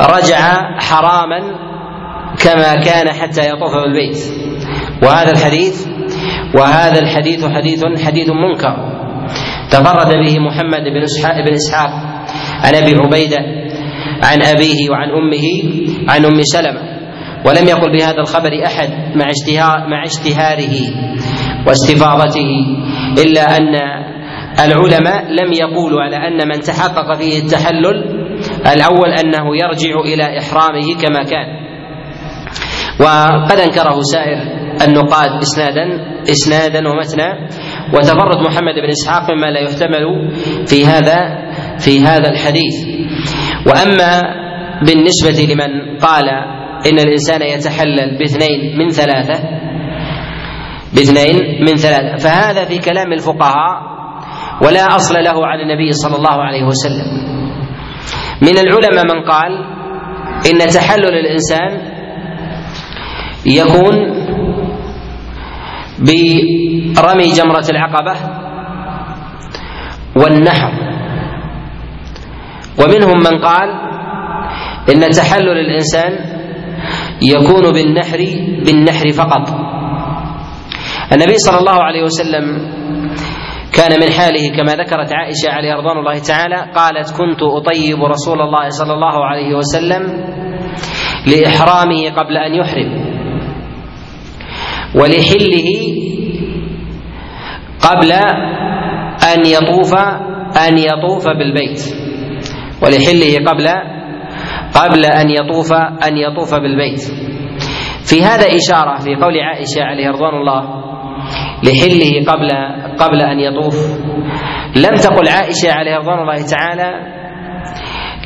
رجع 0.00 0.38
حراما 0.78 1.40
كما 2.38 2.74
كان 2.74 3.12
حتى 3.12 3.48
يطوف 3.48 3.72
بالبيت. 3.84 4.18
وهذا 5.02 5.30
الحديث 5.30 5.86
وهذا 6.54 6.98
الحديث 6.98 7.46
حديث 7.46 7.84
حديث 8.06 8.28
منكر. 8.28 8.94
تفرد 9.70 10.08
به 10.08 10.38
محمد 10.38 10.84
بن 10.84 11.02
اسحاق 11.02 11.36
بن 11.46 11.54
إسحاق 11.54 11.90
عن 12.64 12.74
أبي 12.74 12.94
عبيدة 12.96 13.38
عن 14.22 14.42
أبيه 14.42 14.90
وعن 14.90 15.08
أمه 15.10 15.46
عن 16.08 16.24
أم 16.24 16.42
سلمة. 16.42 16.94
ولم 17.46 17.68
يقل 17.68 17.92
بهذا 17.92 18.20
الخبر 18.20 18.66
أحد 18.66 18.88
مع 19.16 19.26
مع 19.88 20.04
اشتهاره 20.04 20.76
واستفاضته 21.66 22.50
إلا 23.26 23.56
أن 23.56 23.74
العلماء 24.64 25.24
لم 25.30 25.52
يقولوا 25.52 26.00
على 26.00 26.16
أن 26.16 26.48
من 26.48 26.60
تحقق 26.60 27.14
فيه 27.18 27.38
التحلل 27.38 28.04
الأول 28.72 29.08
أنه 29.08 29.56
يرجع 29.56 30.00
إلى 30.04 30.38
إحرامه 30.38 30.94
كما 31.02 31.22
كان. 31.22 31.63
وقد 33.00 33.58
أنكره 33.60 34.00
سائر 34.02 34.38
النقاد 34.86 35.30
اسنادا 35.42 35.84
إسنادا 36.30 36.88
ومتنا. 36.88 37.48
وتفرد 37.94 38.38
محمد 38.46 38.74
بن 38.74 38.88
إسحاق 38.88 39.30
مما 39.30 39.46
لا 39.46 39.60
يحتمل 39.60 40.30
في 40.66 40.86
هذا 40.86 41.18
في 41.78 42.00
هذا 42.00 42.30
الحديث. 42.30 42.76
وأما 43.66 44.22
بالنسبة 44.86 45.54
لمن 45.54 45.98
قال 45.98 46.28
إن 46.86 46.98
الإنسان 46.98 47.42
يتحلل 47.42 48.18
باثنين 48.18 48.78
من 48.78 48.88
ثلاثة 48.88 49.38
باثنين 50.94 51.36
من 51.60 51.76
ثلاثة 51.76 52.16
فهذا 52.16 52.64
في 52.64 52.78
كلام 52.78 53.12
الفقهاء 53.12 53.94
ولا 54.62 54.96
أصل 54.96 55.14
له 55.14 55.46
عن 55.46 55.60
النبي 55.60 55.92
صلى 55.92 56.16
الله 56.16 56.42
عليه 56.42 56.64
وسلم. 56.64 57.08
من 58.42 58.58
العلماء 58.58 59.04
من 59.14 59.22
قال 59.30 59.52
إن 60.52 60.58
تحلل 60.68 61.14
الإنسان 61.14 61.93
يكون 63.46 63.94
برمي 66.96 67.28
جمرة 67.28 67.66
العقبة 67.70 68.14
والنحر. 70.16 70.72
ومنهم 72.80 73.18
من 73.18 73.38
قال 73.44 73.68
إن 74.94 75.10
تحلل 75.10 75.58
الإنسان 75.58 76.12
يكون 77.22 77.72
بالنحر 77.72 78.18
بالنحر 78.66 79.10
فقط. 79.10 79.48
النبي 81.12 81.34
صلى 81.38 81.58
الله 81.58 81.82
عليه 81.82 82.02
وسلم 82.02 82.44
كان 83.72 84.00
من 84.00 84.12
حاله 84.12 84.56
كما 84.56 84.72
ذكرت 84.72 85.12
عائشة 85.12 85.50
عليه 85.50 85.74
رضوان 85.74 85.98
الله 85.98 86.18
تعالى 86.18 86.72
قالت 86.74 87.10
كنت 87.10 87.42
أطيب 87.42 88.04
رسول 88.04 88.40
الله 88.40 88.68
صلى 88.68 88.92
الله 88.92 89.24
عليه 89.24 89.54
وسلم 89.54 90.02
لإحرامه 91.26 92.10
قبل 92.10 92.36
أن 92.36 92.54
يحرم. 92.54 93.13
ولحله 94.94 95.68
قبل 97.80 98.12
أن 99.32 99.40
يطوف 99.46 99.94
أن 100.68 100.78
يطوف 100.78 101.24
بالبيت. 101.28 101.80
ولحله 102.82 103.50
قبل 103.50 103.68
قبل 104.74 105.04
أن 105.04 105.30
يطوف 105.30 105.72
أن 106.08 106.16
يطوف 106.16 106.54
بالبيت. 106.54 107.00
في 108.04 108.22
هذا 108.22 108.46
إشارة 108.56 108.98
في 108.98 109.14
قول 109.14 109.40
عائشة 109.40 109.82
عليه 109.82 110.08
رضوان 110.08 110.34
الله 110.34 110.62
لحله 111.64 112.32
قبل 112.32 112.50
قبل 112.98 113.20
أن 113.20 113.40
يطوف. 113.40 113.76
لم 114.76 114.94
تقل 114.96 115.28
عائشة 115.28 115.72
عليه 115.72 115.96
رضوان 115.96 116.18
الله 116.18 116.46
تعالى 116.46 116.90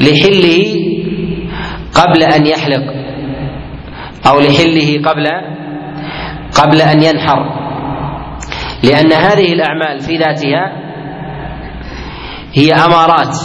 لحله 0.01 0.59
قبل 1.95 2.23
أن 2.23 2.47
يحلق 2.47 2.85
أو 4.27 4.41
لحله 4.41 5.11
قبل 5.11 5.27
قبل 6.59 6.81
أن 6.81 7.03
ينحر. 7.03 7.39
لأن 8.83 9.13
هذه 9.13 9.53
الأعمال 9.53 10.01
في 10.01 10.17
ذاتها 10.17 10.73
هي 12.55 12.73
أمارات. 12.73 13.37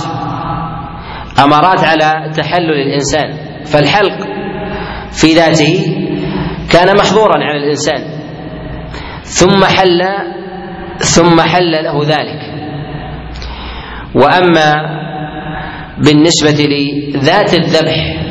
أمارات 1.40 1.84
على 1.84 2.32
تحلل 2.38 2.82
الإنسان. 2.82 3.34
فالحلق 3.66 4.28
في 5.12 5.28
ذاته 5.34 5.98
كان 6.72 6.98
محظورا 6.98 7.44
على 7.44 7.58
الإنسان. 7.58 8.02
ثم 9.24 9.66
حل 9.66 10.02
ثم 10.98 11.42
حل 11.42 11.72
له 11.72 12.04
ذلك. 12.04 12.54
وأما 14.16 14.74
بالنسبة 15.98 16.66
لذات 16.66 17.54
الذبح 17.54 18.24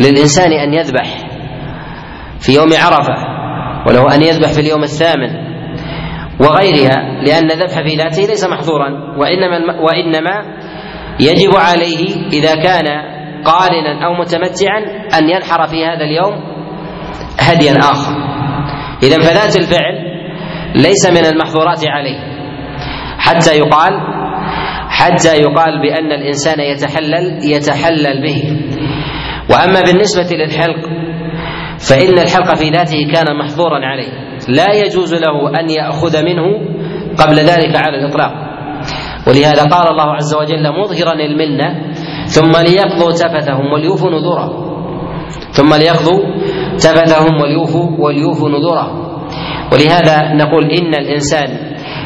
للإنسان 0.00 0.52
أن 0.52 0.74
يذبح 0.74 1.06
في 2.40 2.54
يوم 2.54 2.68
عرفة 2.72 3.33
وله 3.86 4.14
أن 4.14 4.22
يذبح 4.22 4.52
في 4.52 4.60
اليوم 4.60 4.82
الثامن 4.82 5.54
وغيرها 6.40 7.22
لأن 7.22 7.50
الذبح 7.50 7.74
في 7.74 7.96
ذاته 7.96 8.22
ليس 8.28 8.44
محظورا 8.44 8.90
وإنما 9.18 9.80
وإنما 9.80 10.56
يجب 11.20 11.54
عليه 11.56 12.28
إذا 12.32 12.54
كان 12.54 12.86
قارنا 13.44 14.06
أو 14.06 14.14
متمتعا 14.14 14.78
أن 15.18 15.28
ينحر 15.30 15.66
في 15.66 15.84
هذا 15.84 16.04
اليوم 16.04 16.54
هديا 17.40 17.78
آخر. 17.78 18.12
اذا 19.02 19.18
فذات 19.18 19.56
الفعل 19.56 19.94
ليس 20.74 21.06
من 21.10 21.26
المحظورات 21.26 21.86
عليه. 21.86 22.18
حتى 23.18 23.58
يقال 23.58 23.92
حتى 24.88 25.36
يقال 25.36 25.82
بأن 25.82 26.12
الإنسان 26.12 26.60
يتحلل 26.60 27.38
يتحلل 27.44 28.22
به. 28.22 28.42
وأما 29.50 29.80
بالنسبة 29.80 30.36
للحلق 30.36 31.03
فإن 31.88 32.18
الحلق 32.18 32.54
في 32.54 32.68
ذاته 32.70 33.12
كان 33.14 33.36
محظورا 33.38 33.78
عليه. 33.86 34.08
لا 34.48 34.74
يجوز 34.74 35.14
له 35.14 35.60
أن 35.60 35.70
يأخذ 35.70 36.24
منه 36.24 36.44
قبل 37.18 37.34
ذلك 37.36 37.76
على 37.76 37.96
الإطلاق. 37.98 38.32
ولهذا 39.28 39.62
قال 39.62 39.88
الله 39.90 40.14
عز 40.14 40.34
وجل 40.34 40.72
مظهرا 40.80 41.12
المنة 41.12 41.92
ثم 42.26 42.52
ليقضوا 42.52 43.12
تفثهم 43.12 43.72
وليوفوا 43.72 44.10
نذورهم 44.10 44.64
ثم 45.52 45.74
ليقضوا 45.74 46.20
تفثهم 46.78 47.40
وليوفوا 47.40 47.90
وليوفوا 47.98 48.48
نذورهم 48.48 49.04
ولهذا 49.72 50.34
نقول 50.34 50.64
إن 50.70 50.94
الإنسان 50.94 51.48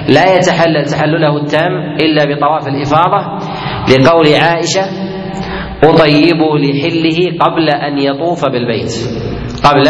لا 0.08 0.36
يتحلل 0.36 0.84
تحلله 0.84 1.36
التام 1.36 1.72
إلا 2.02 2.24
بطواف 2.24 2.68
الإفاضة 2.68 3.20
لقول 3.90 4.26
عائشة 4.34 4.82
اطيب 5.84 6.40
لحله 6.64 7.38
قبل 7.40 7.70
أن 7.70 7.98
يطوف 7.98 8.44
بالبيت. 8.44 8.92
قبل 9.64 9.88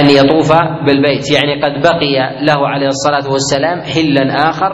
أن 0.00 0.10
يطوف 0.10 0.52
بالبيت. 0.86 1.30
يعني 1.30 1.62
قد 1.62 1.82
بقي 1.82 2.44
له 2.46 2.68
عليه 2.68 2.88
الصلاة 2.88 3.32
والسلام 3.32 3.80
حلا 3.82 4.50
آخر 4.50 4.72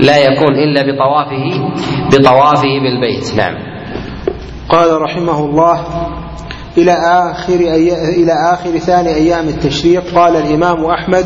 لا 0.00 0.18
يكون 0.18 0.54
إلا 0.54 0.82
بطوافه 0.82 1.70
بطوافه 2.12 2.68
بالبيت. 2.82 3.34
نعم. 3.36 3.54
قال 4.68 5.02
رحمه 5.02 5.44
الله 5.44 5.80
إلى 6.78 6.92
آخر 6.92 7.60
أي... 7.60 7.92
إلى 8.22 8.32
آخر 8.52 8.70
ثاني 8.70 9.14
أيام 9.14 9.48
التشريق 9.48 10.14
قال 10.14 10.36
الإمام 10.36 10.84
أحمد 10.84 11.24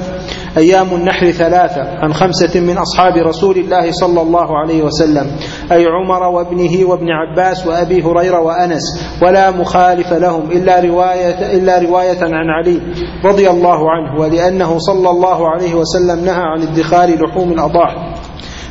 أيام 0.56 0.94
النحر 0.94 1.30
ثلاثة 1.30 1.82
عن 1.82 2.14
خمسة 2.14 2.60
من 2.60 2.78
أصحاب 2.78 3.16
رسول 3.16 3.56
الله 3.56 3.92
صلى 3.92 4.22
الله 4.22 4.58
عليه 4.58 4.82
وسلم 4.82 5.26
أي 5.72 5.86
عمر 5.86 6.22
وابنه 6.22 6.88
وابن 6.88 7.06
عباس 7.10 7.66
وأبي 7.66 8.02
هريرة 8.02 8.40
وأنس 8.40 8.82
ولا 9.22 9.50
مخالف 9.50 10.12
لهم 10.12 10.50
إلا 10.50 10.80
رواية 10.80 11.56
إلا 11.56 11.78
رواية 11.78 12.18
عن 12.22 12.50
علي 12.50 12.80
رضي 13.24 13.50
الله 13.50 13.90
عنه 13.90 14.20
ولأنه 14.20 14.78
صلى 14.78 15.10
الله 15.10 15.48
عليه 15.48 15.74
وسلم 15.74 16.24
نهى 16.24 16.42
عن 16.42 16.62
ادخار 16.62 17.08
لحوم 17.08 17.52
الأضاحي. 17.52 18.14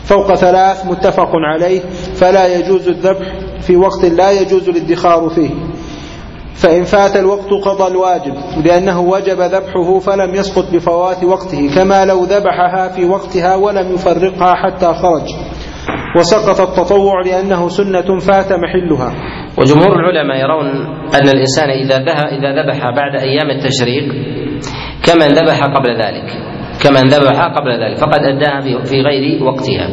فوق 0.03 0.35
ثلاث 0.35 0.85
متفق 0.85 1.29
عليه 1.53 1.81
فلا 2.15 2.57
يجوز 2.57 2.87
الذبح 2.87 3.27
في 3.61 3.77
وقت 3.77 4.05
لا 4.05 4.31
يجوز 4.31 4.69
الادخار 4.69 5.29
فيه. 5.29 5.49
فإن 6.55 6.83
فات 6.83 7.15
الوقت 7.15 7.49
قضى 7.65 7.91
الواجب 7.91 8.33
لأنه 8.65 8.99
وجب 8.99 9.39
ذبحه 9.41 9.99
فلم 9.99 10.35
يسقط 10.35 10.71
بفوات 10.73 11.23
وقته 11.23 11.75
كما 11.75 12.05
لو 12.05 12.23
ذبحها 12.23 12.87
في 12.87 13.05
وقتها 13.05 13.55
ولم 13.55 13.93
يفرقها 13.93 14.53
حتى 14.55 14.85
خرج. 14.85 15.27
وسقط 16.17 16.61
التطوع 16.61 17.21
لأنه 17.25 17.69
سنة 17.69 18.19
فات 18.19 18.53
محلها. 18.53 19.13
وجمهور 19.57 19.99
العلماء 19.99 20.37
يرون 20.37 20.67
أن 21.15 21.27
الإنسان 21.29 21.69
إذا 21.69 21.95
إذا 22.37 22.63
ذبح 22.63 22.79
بعد 22.95 23.21
أيام 23.21 23.49
التشريق 23.49 24.13
كمن 25.03 25.27
ذبح 25.27 25.59
قبل 25.63 25.89
ذلك 26.03 26.29
كمن 26.83 27.09
ذبح 27.09 27.45
قبل 27.45 27.83
ذلك 27.83 27.97
فقد 27.97 28.19
أداها 28.19 28.61
في 28.83 29.01
غير 29.01 29.43
وقتها. 29.43 29.87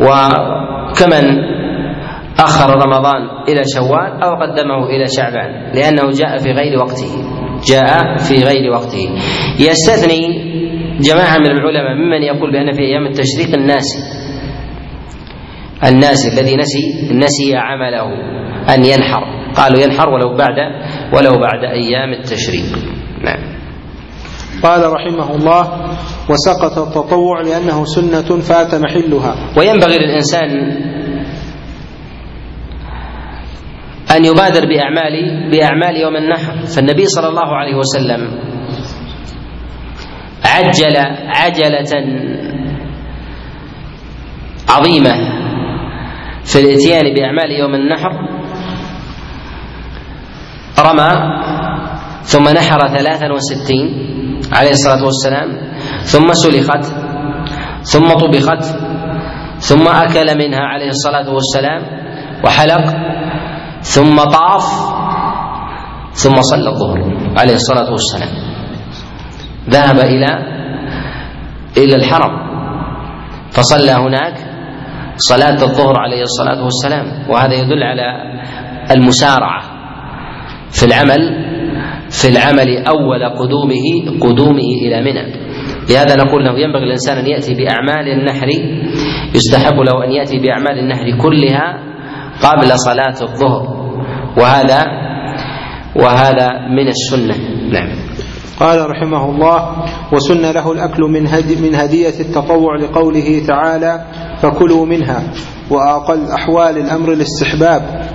وكمن 0.00 1.24
أخر 2.40 2.70
رمضان 2.70 3.22
إلى 3.48 3.62
شوال 3.74 4.22
أو 4.22 4.34
قدمه 4.34 4.86
إلى 4.86 5.04
شعبان 5.16 5.72
لأنه 5.74 6.10
جاء 6.10 6.36
في 6.38 6.50
غير 6.52 6.78
وقته. 6.78 7.12
جاء 7.64 8.16
في 8.16 8.34
غير 8.34 8.72
وقته. 8.72 9.10
يستثني 9.58 10.20
جماعة 11.00 11.38
من 11.38 11.50
العلماء 11.50 11.94
ممن 11.94 12.22
يقول 12.22 12.52
بأن 12.52 12.72
في 12.72 12.80
أيام 12.80 13.06
التشريق 13.06 13.54
الناسي 13.54 13.98
الناسي 15.84 16.28
الذي 16.28 16.56
نسي 16.56 17.12
نسي 17.12 17.56
عمله 17.56 18.06
أن 18.74 18.84
ينحر. 18.84 19.40
قالوا 19.56 19.80
ينحر 19.80 20.08
ولو 20.08 20.36
بعد 20.36 20.58
ولو 21.16 21.40
بعد 21.40 21.64
أيام 21.64 22.12
التشريق. 22.12 22.64
نعم. 23.24 23.60
قال 24.62 24.92
رحمه 24.92 25.36
الله 25.36 25.62
وسقط 26.30 26.78
التطوع 26.78 27.40
لأنه 27.40 27.84
سنة 27.84 28.40
فات 28.40 28.74
محلها. 28.74 29.34
وينبغي 29.58 29.98
للإنسان 29.98 30.50
أن 34.16 34.24
يبادر 34.24 34.66
بأعمال 34.66 35.14
بأعمال 35.50 35.96
يوم 35.96 36.16
النحر. 36.16 36.66
فالنبي 36.66 37.04
صلى 37.06 37.28
الله 37.28 37.56
عليه 37.56 37.74
وسلم 37.74 38.20
عجل 40.44 40.96
عجلة 41.26 41.92
عظيمة 44.68 45.14
في 46.44 46.56
الإتيان 46.58 47.14
بأعمال 47.14 47.50
يوم 47.50 47.74
النحر. 47.74 48.12
رمى 50.80 51.10
ثم 52.22 52.48
نحر 52.48 52.88
ثلاثا 52.88 53.32
وستين 53.32 53.86
عليه 54.52 54.70
الصلاة 54.70 55.04
والسلام 55.04 55.48
ثم 56.02 56.32
سلخت 56.32 56.84
ثم 57.82 58.08
طبخت 58.08 58.64
ثم 59.58 59.88
أكل 59.88 60.38
منها 60.38 60.60
عليه 60.60 60.88
الصلاة 60.88 61.30
والسلام 61.30 61.82
وحلق. 62.44 62.84
ثم 63.80 64.16
طاف 64.16 64.64
ثم 66.12 66.34
صلى 66.40 66.68
الظهر 66.68 66.98
عليه 67.36 67.54
الصلاة 67.54 67.90
والسلام. 67.92 68.28
ذهب 69.70 69.98
إلى 69.98 70.30
إلى 71.76 71.94
الحرم 71.96 72.32
فصلى 73.50 73.90
هناك 73.92 74.34
صلاة 75.16 75.62
الظهر 75.62 75.98
عليه 75.98 76.22
الصلاة 76.22 76.64
والسلام 76.64 77.30
وهذا 77.30 77.54
يدل 77.54 77.82
على 77.82 78.02
المسارعة 78.90 79.62
في 80.70 80.86
العمل 80.86 81.50
في 82.10 82.28
العمل 82.28 82.86
أول 82.86 83.24
قدومه 83.38 84.18
قدومه 84.20 84.68
إلى 84.86 85.00
منى. 85.00 85.32
لهذا 85.90 86.16
نقول 86.16 86.44
له 86.44 86.58
ينبغي 86.58 86.84
الإنسان 86.84 87.18
أن 87.18 87.26
يأتي 87.26 87.54
بأعمال 87.54 88.08
النحر 88.08 88.48
يستحب 89.34 89.74
له 89.74 90.04
أن 90.04 90.12
يأتي 90.12 90.38
بأعمال 90.38 90.78
النحر 90.78 91.18
كلها 91.22 91.89
قبل 92.42 92.78
صلاة 92.78 93.22
الظهر. 93.22 93.62
وهذا 94.38 94.82
وهذا 95.96 96.48
من 96.76 96.88
السنة. 96.88 97.36
نعم. 97.72 98.10
قال 98.60 98.90
رحمه 98.90 99.24
الله 99.30 99.84
وسن 100.12 100.42
له 100.52 100.72
الأكل 100.72 101.02
من, 101.02 101.26
هدي 101.26 101.56
من 101.56 101.74
هدية 101.74 102.20
التطوع 102.20 102.76
لقوله 102.76 103.42
تعالى 103.46 104.04
فكلوا 104.42 104.86
منها 104.86 105.22
وأقل 105.70 106.30
أحوال 106.30 106.78
الأمر 106.78 107.12
الاستحباب 107.12 108.10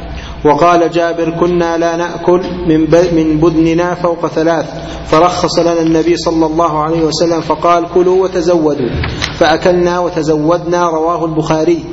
وقال 0.45 0.91
جابر 0.91 1.30
كنا 1.39 1.78
لا 1.78 1.95
نأكل 1.95 2.41
من 2.67 2.80
من 3.15 3.38
بدننا 3.39 3.93
فوق 3.93 4.28
ثلاث 4.28 4.65
فرخص 5.05 5.59
لنا 5.59 5.82
النبي 5.82 6.17
صلى 6.17 6.45
الله 6.45 6.84
عليه 6.84 7.03
وسلم 7.03 7.41
فقال 7.41 7.86
كلوا 7.93 8.23
وتزودوا 8.23 8.89
فأكلنا 9.38 9.99
وتزودنا 9.99 10.89
رواه 10.89 11.26
البخاري. 11.26 11.84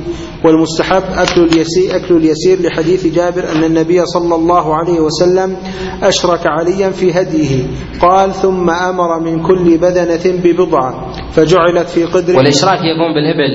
والمستحب 0.45 1.03
أكل 1.17 1.41
اليسير, 1.41 1.95
أكل 1.95 2.17
اليسير 2.17 2.61
لحديث 2.61 3.07
جابر 3.15 3.51
أن 3.55 3.63
النبي 3.63 4.05
صلى 4.05 4.35
الله 4.35 4.75
عليه 4.75 4.99
وسلم 4.99 5.57
أشرك 6.03 6.47
عليا 6.47 6.89
في 6.89 7.11
هديه. 7.11 7.65
قال 8.01 8.33
ثم 8.33 8.69
أمر 8.69 9.19
من 9.19 9.43
كل 9.43 9.77
بدنة 9.77 10.41
ببضعة 10.43 11.11
فجعلت 11.31 11.89
في 11.89 12.03
قدر 12.05 12.37
والإشراك 12.37 12.79
يكون 12.79 13.13
بالإبل 13.13 13.51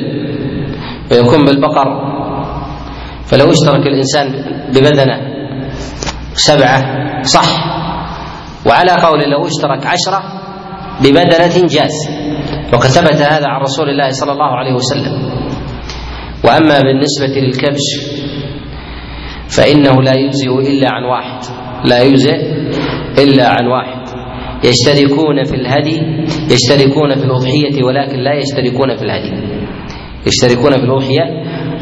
ويكون 1.12 1.44
بالبقر. 1.44 1.88
فلو 3.24 3.50
اشترك 3.50 3.86
الإنسان 3.86 4.26
ببدنة 4.72 5.16
سبعة 6.34 6.78
صح. 7.22 7.48
وعلى 8.66 8.90
قول 8.90 9.20
لو 9.30 9.46
اشترك 9.46 9.86
عشرة 9.86 10.20
ببدنة 11.00 11.66
جاز. 11.66 11.94
وقد 12.72 12.86
ثبت 12.86 13.16
هذا 13.16 13.46
عن 13.46 13.60
رسول 13.62 13.88
الله 13.88 14.10
صلى 14.10 14.32
الله 14.32 14.56
عليه 14.56 14.74
وسلم. 14.74 15.47
وأما 16.44 16.80
بالنسبة 16.80 17.40
للكبش 17.40 17.86
فإنه 19.48 20.02
لا 20.02 20.14
يجزئ 20.14 20.50
إلا 20.50 20.88
عن 20.90 21.04
واحد 21.04 21.44
لا 21.84 22.02
يجزئ 22.02 22.36
إلا 23.18 23.48
عن 23.48 23.66
واحد. 23.66 24.08
يشتركون 24.64 25.44
في 25.44 25.54
الهدي 25.54 26.00
يشتركون 26.54 27.14
في 27.14 27.24
الأضحية 27.24 27.84
ولكن 27.84 28.18
لا 28.18 28.34
يشتركون 28.34 28.96
في 28.96 29.02
الهدي. 29.02 29.58
يشتركون 30.26 30.72
في 30.72 30.84
الأضحية 30.84 31.24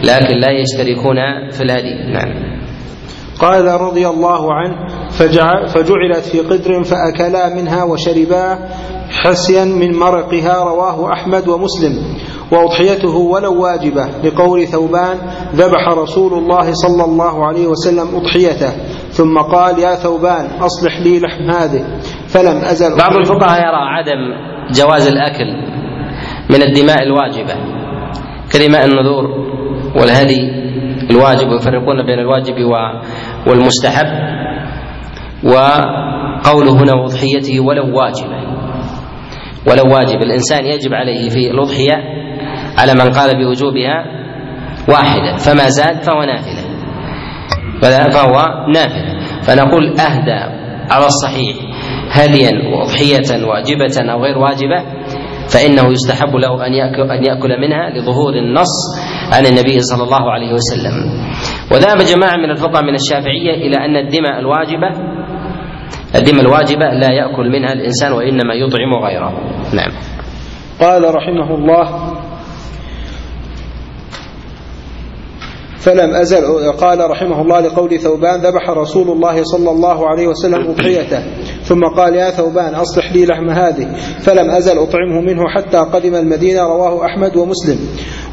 لكن 0.05 0.35
لا 0.41 0.51
يشتركون 0.51 1.17
في 1.51 1.63
الهدي. 1.63 2.13
نعم. 2.13 2.57
قال 3.39 3.65
رضي 3.81 4.09
الله 4.09 4.55
عنه 4.55 4.77
فجعل 5.11 5.69
فجعلت 5.69 6.25
في 6.33 6.41
قدر 6.41 6.83
فأكلا 6.85 7.55
منها 7.55 7.85
وشربا 7.85 8.59
حسيا 9.11 9.65
من 9.65 9.95
مرقها 9.99 10.65
رواه 10.65 11.13
أحمد 11.13 11.49
ومسلم. 11.49 12.17
وأضحيته 12.53 13.17
ولو 13.17 13.63
واجبة 13.63 14.07
لقول 14.25 14.67
ثوبان 14.67 15.17
ذبح 15.55 15.89
رسول 15.89 16.33
الله 16.39 16.73
صلى 16.73 17.05
الله 17.05 17.47
عليه 17.47 17.67
وسلم 17.67 18.17
أضحيته 18.17 18.71
ثم 19.11 19.39
قال 19.39 19.79
يا 19.79 19.95
ثوبان 19.95 20.47
أصلح 20.61 21.01
لي 21.01 21.21
لحم 21.21 21.51
هذه. 21.51 21.85
فلم 22.29 22.57
أزل. 22.57 22.97
بعض 22.99 23.17
الفقهاء 23.17 23.61
يرى 23.61 23.83
عدم 23.97 24.21
جواز 24.71 25.09
الأكل 25.09 25.47
من 26.51 26.63
الدماء 26.63 27.03
الواجبة 27.03 27.55
كدماء 28.53 28.85
النذور 28.85 29.25
والهدي 30.01 30.41
الواجب 31.11 31.49
ويفرقون 31.49 32.07
بين 32.07 32.19
الواجب 32.19 32.55
والمستحب 33.47 34.07
وقوله 35.45 36.73
هنا 36.73 36.95
وأضحيته 37.03 37.61
ولو 37.61 37.99
واجبة. 37.99 38.37
ولو 39.71 39.95
واجب 39.95 40.23
الإنسان 40.23 40.65
يجب 40.67 40.95
عليه 40.95 41.29
في 41.29 41.51
الأضحية 41.51 41.95
على 42.79 42.93
من 42.95 43.11
قال 43.13 43.45
بوجوبها 43.45 44.05
واحدة 44.89 45.37
فما 45.37 45.69
زاد 45.69 46.03
فهو 46.03 46.23
نافلة. 46.23 46.63
فهو 48.11 48.67
نافلة. 48.69 49.21
فنقول 49.43 50.01
أهدى 50.01 50.41
على 50.91 51.07
الصحيح. 51.07 51.57
هديا 52.11 52.51
وأضحية 52.69 53.47
واجبة 53.47 54.13
أو 54.13 54.23
غير 54.25 54.39
واجبة 54.39 54.85
فإنه 55.49 55.93
يستحب 55.93 56.37
له 56.37 56.67
أن 56.67 56.73
يأكل, 56.73 57.11
أن 57.11 57.25
يأكل 57.25 57.61
منها 57.61 57.91
لظهور 57.91 58.35
النص 58.35 58.75
عن 59.33 59.47
النبي 59.47 59.81
صلى 59.81 60.03
الله 60.03 60.31
عليه 60.33 60.53
وسلم. 60.53 60.95
وذهب 61.73 61.99
جماعة 61.99 62.37
من 62.37 62.51
الفقهاء 62.51 62.85
من 62.85 62.95
الشافعية 62.95 63.55
إلى 63.55 63.77
أن 63.85 63.97
الدماء 63.97 64.39
الواجبة 64.39 64.89
الدماء 66.15 66.41
الواجبة 66.41 66.87
لا 66.87 67.13
يأكل 67.13 67.51
منها 67.51 67.73
الإنسان 67.73 68.13
وإنما 68.13 68.55
يطعم 68.55 68.95
غيره. 69.05 69.33
نعم. 69.75 69.91
قال 70.81 71.15
رحمه 71.15 71.55
الله 71.55 72.16
فلم 75.87 76.15
أزل. 76.15 76.73
قال 76.73 77.11
رحمه 77.11 77.43
الله 77.43 77.61
لقول 77.61 77.99
ثوبان 77.99 78.41
ذبح 78.41 78.71
رسول 78.71 79.11
الله 79.11 79.43
صلى 79.43 79.71
الله 79.71 80.09
عليه 80.09 80.27
وسلم 80.27 80.71
أضحيته 80.71 81.23
ثم 81.63 81.85
قال 81.85 82.15
يا 82.15 82.31
ثوبان 82.31 82.75
أصلح 82.75 83.13
لي 83.13 83.27
لحم 83.27 83.51
هذه. 83.51 83.87
فلم 84.21 84.51
أزل 84.51 84.79
أطعمه 84.79 85.21
منه 85.21 85.43
حتى 85.49 85.79
قدم 85.79 86.15
المدينة 86.15 86.61
رواه 86.61 87.05
أحمد 87.05 87.37
ومسلم. 87.37 87.79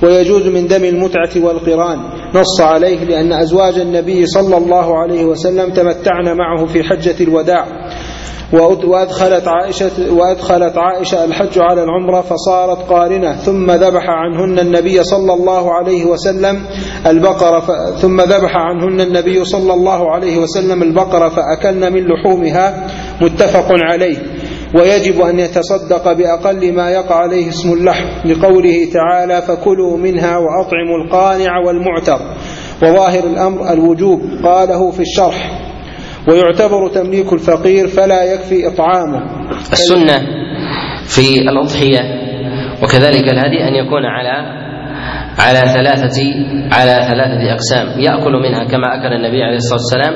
ويجوز 0.03 0.47
من 0.47 0.67
دم 0.67 0.83
المتعة 0.83 1.29
والقران. 1.35 1.97
نص 2.35 2.61
عليه 2.61 3.03
لأن 3.03 3.33
أزواج 3.33 3.79
النبي 3.79 4.25
صلى 4.25 4.57
الله 4.57 4.97
عليه 4.97 5.25
وسلم 5.25 5.73
تمتعن 5.73 6.37
معه 6.37 6.65
في 6.65 6.83
حجة 6.83 7.23
الوداع. 7.23 7.82
وأدخلت 8.53 9.47
عائشة 9.47 10.13
وأدخلت 10.13 10.77
عائشة 10.77 11.23
الحج 11.23 11.59
على 11.59 11.83
العمرة 11.83 12.21
فصارت 12.21 12.89
قارنة 12.89 13.35
ثم 13.35 13.71
ذبح 13.71 14.09
عنهن 14.09 14.59
النبي 14.59 15.03
صلى 15.03 15.33
الله 15.33 15.73
عليه 15.73 16.05
وسلم 16.05 16.65
البقرة. 17.07 17.59
ثم 17.95 18.21
ذبح 18.21 18.55
عنهن 18.55 19.01
النبي 19.01 19.45
صلى 19.45 19.73
الله 19.73 20.11
عليه 20.11 20.37
وسلم 20.37 20.83
البقرة 20.83 21.29
فأكلن 21.29 21.93
من 21.93 22.07
لحومها 22.07 22.87
متفق 23.21 23.67
عليه 23.69 24.17
ويجب 24.75 25.21
أن 25.21 25.39
يتصدق 25.39 26.13
بأقل 26.13 26.73
ما 26.73 26.89
يقع 26.89 27.15
عليه 27.15 27.49
اسم 27.49 27.73
اللحم 27.73 28.29
لقوله 28.29 28.89
تعالى 28.93 29.41
فكلوا 29.41 29.97
منها 29.97 30.37
وأطعموا 30.37 30.97
القانع 31.05 31.59
والمعتر 31.67 32.19
وظاهر 32.83 33.23
الأمر 33.23 33.73
الوجوب 33.73 34.21
قاله 34.43 34.91
في 34.91 34.99
الشرح 34.99 35.72
ويعتبر 36.27 36.89
تمليك 36.93 37.33
الفقير 37.33 37.87
فلا 37.87 38.23
يكفي 38.33 38.67
إطعامه. 38.67 39.21
السنة 39.71 40.17
في 41.15 41.41
الأضحية 41.49 41.99
وكذلك 42.83 43.29
الهدي 43.29 43.63
أن 43.67 43.75
يكون 43.75 44.05
على 44.05 44.63
على 45.39 45.59
ثلاثة 45.59 46.19
على 46.71 47.07
ثلاثة 47.09 47.53
أقسام. 47.53 47.99
يأكل 47.99 48.31
منها 48.31 48.63
كما 48.63 48.95
أكل 48.95 49.13
النبي 49.13 49.43
عليه 49.43 49.55
الصلاة 49.55 49.79
والسلام 49.79 50.13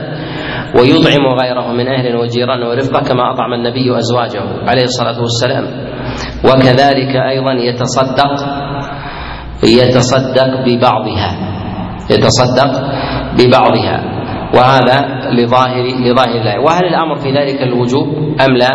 ويطعم 0.76 1.26
غيره 1.42 1.72
من 1.72 1.88
أهل 1.88 2.16
وجيران 2.16 2.64
ورفقة 2.64 3.00
كما 3.10 3.34
أطعم 3.34 3.54
النبي 3.54 3.98
أزواجه 3.98 4.42
عليه 4.70 4.84
الصلاة 4.84 5.22
والسلام. 5.22 5.66
وكذلك 6.46 7.16
أيضا 7.30 7.54
يتصدق 7.54 8.34
يتصدق 9.64 10.66
ببعضها 10.66 11.30
يتصدق 12.12 12.72
ببعضها. 13.38 14.17
وهذا 14.54 14.98
لظاهر 15.32 15.84
لظاهر 15.84 16.36
الله. 16.36 16.60
وهل 16.60 16.86
الأمر 16.86 17.16
في 17.16 17.30
ذلك 17.32 17.62
الوجوب 17.62 18.08
أم 18.42 18.58
لا؟ 18.58 18.72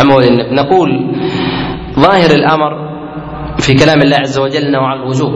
أم 0.00 0.10
هو 0.10 0.20
نقول 0.52 1.14
ظاهر 2.00 2.30
الأمر 2.30 2.94
في 3.58 3.74
كلام 3.74 4.02
الله 4.02 4.16
عز 4.16 4.38
وجل 4.38 4.62
انه 4.62 4.78
على 4.78 5.00
الوجوب. 5.00 5.32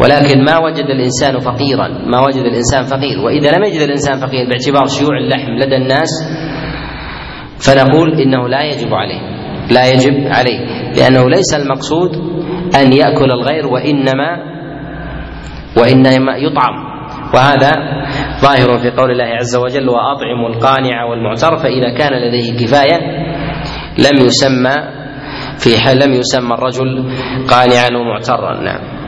ولكن 0.00 0.44
ما 0.44 0.58
وجد 0.58 0.84
الإنسان 0.84 1.38
فقيرا. 1.38 1.88
ما 1.88 2.20
وجد 2.20 2.44
الإنسان 2.44 2.82
فقير. 2.82 3.18
وإذا 3.24 3.50
لم 3.56 3.64
يجد 3.64 3.80
الإنسان 3.80 4.16
فقير 4.26 4.48
باعتبار 4.48 4.86
شيوع 4.86 5.18
اللحم 5.18 5.50
لدى 5.50 5.76
الناس 5.76 6.08
فنقول 7.58 8.20
إنه 8.20 8.48
لا 8.48 8.62
يجب 8.62 8.94
عليه. 8.94 9.20
لا 9.70 9.90
يجب 9.92 10.26
عليه. 10.26 10.60
لأنه 10.96 11.28
ليس 11.28 11.54
المقصود 11.54 12.16
أن 12.82 12.92
يأكل 12.92 13.30
الغير 13.30 13.66
وانما 13.66 14.38
وإنما 15.76 16.36
يطعم. 16.36 16.87
وهذا 17.34 17.72
ظاهر 18.40 18.78
في 18.78 18.90
قول 18.90 19.10
الله 19.10 19.24
عز 19.24 19.56
وجل 19.56 19.88
واطعموا 19.88 20.48
القانع 20.48 21.04
والمعتر 21.04 21.56
فاذا 21.56 21.98
كان 21.98 22.12
لديه 22.12 22.66
كفايه 22.66 22.98
لم 23.98 24.26
يسمى 24.26 24.74
في 25.58 25.78
حال 25.78 25.98
لم 25.98 26.12
يسمى 26.12 26.54
الرجل 26.54 27.10
قانعا 27.50 27.88
ومعترا. 28.00 28.60
نعم. 28.62 28.98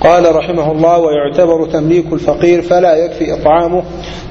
قال 0.00 0.36
رحمه 0.36 0.72
الله 0.72 0.98
ويعتبر 0.98 1.70
تمليك 1.72 2.12
الفقير 2.12 2.62
فلا 2.62 2.96
يكفي 2.96 3.32
إطعامه 3.34 3.82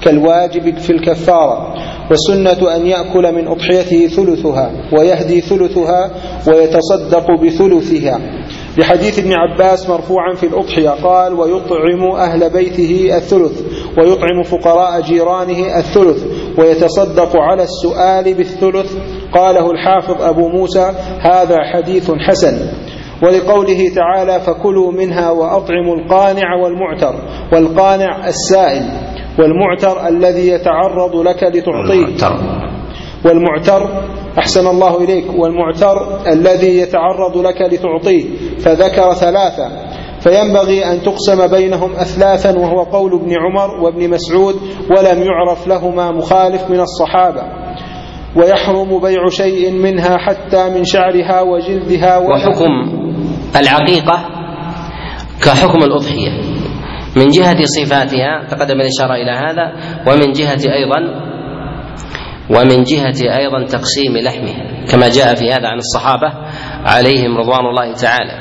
كالواجب 0.01 0.77
في 0.77 0.89
الكفارة 0.89 1.73
والسنة 2.09 2.75
أن 2.75 2.85
يأكل 2.87 3.35
من 3.35 3.47
أضحيته 3.47 4.07
ثلثها 4.07 4.71
ويهدي 4.93 5.41
ثلثها 5.41 6.11
ويتصدق 6.47 7.31
بثلثها. 7.41 8.19
لحديث 8.77 9.19
ابن 9.19 9.33
عباس 9.33 9.89
مرفوعا 9.89 10.35
في 10.35 10.45
الأضحية 10.45 10.89
قال 10.89 11.33
ويطعم 11.33 12.11
أهل 12.15 12.49
بيته 12.49 13.17
الثلث 13.17 13.61
ويطعم 13.97 14.43
فقراء 14.43 15.01
جيرانه 15.01 15.77
الثلث 15.77 16.25
ويتصدق 16.57 17.37
على 17.37 17.63
السؤال 17.63 18.33
بالثلث. 18.33 18.97
قاله 19.33 19.71
الحافظ 19.71 20.21
أبو 20.21 20.49
موسى 20.49 20.93
هذا 21.19 21.57
حديث 21.73 22.11
حسن. 22.11 22.57
ولقوله 23.23 23.91
تعالى 23.95 24.39
فكلوا 24.39 24.91
منها 24.91 25.29
وأطعموا 25.31 25.95
القانع 25.95 26.55
والمعتر 26.63 27.15
والقانع 27.53 28.27
السائل 28.27 28.83
والمعتر 29.39 30.07
الذي 30.07 30.47
يتعرض 30.47 31.15
لك 31.15 31.43
لتعطيه. 31.43 32.27
والمعتر 33.25 33.89
أحسن 34.37 34.67
الله 34.67 35.03
إليك 35.03 35.25
والمعتر 35.37 36.19
الذي 36.27 36.77
يتعرض 36.77 37.37
لك 37.37 37.61
لتعطيه. 37.61 38.25
فذكر 38.59 39.13
ثلاثة. 39.13 39.69
فينبغي 40.19 40.85
أن 40.85 41.01
تقسم 41.01 41.47
بينهم 41.47 41.95
أثلاثا 41.95 42.59
وهو 42.59 42.83
قول 42.83 43.13
ابن 43.13 43.31
عمر 43.31 43.83
وابن 43.83 44.09
مسعود 44.09 44.55
ولم 44.97 45.23
يعرف 45.23 45.67
لهما 45.67 46.11
مخالف 46.11 46.69
من 46.69 46.79
الصحابة. 46.79 47.43
ويحرم 48.35 49.01
بيع 49.01 49.29
شيء 49.29 49.71
منها 49.71 50.17
حتى 50.17 50.69
من 50.69 50.83
شعرها 50.83 51.41
وجلدها 51.41 52.17
وحكم 52.17 52.71
العقيقة 53.55 54.25
كحكم 55.43 55.83
الأضحية. 55.83 56.31
من 57.15 57.29
جهة 57.29 57.57
صفاتها 57.65 58.47
تقدم 58.49 58.81
الإشارة 58.81 59.13
إلى 59.13 59.31
هذا 59.31 59.73
ومن 60.07 60.31
جهة 60.31 60.73
أيضا 60.73 61.33
ومن 62.49 62.83
جهة 62.83 63.37
أيضا 63.37 63.65
تقسيم 63.65 64.17
لحمها. 64.17 64.85
كما 64.91 65.07
جاء 65.07 65.35
في 65.35 65.51
هذا 65.51 65.67
عن 65.67 65.77
الصحابة 65.77 66.33
عليهم 66.85 67.37
رضوان 67.37 67.65
الله 67.65 67.93
تعالى. 67.93 68.35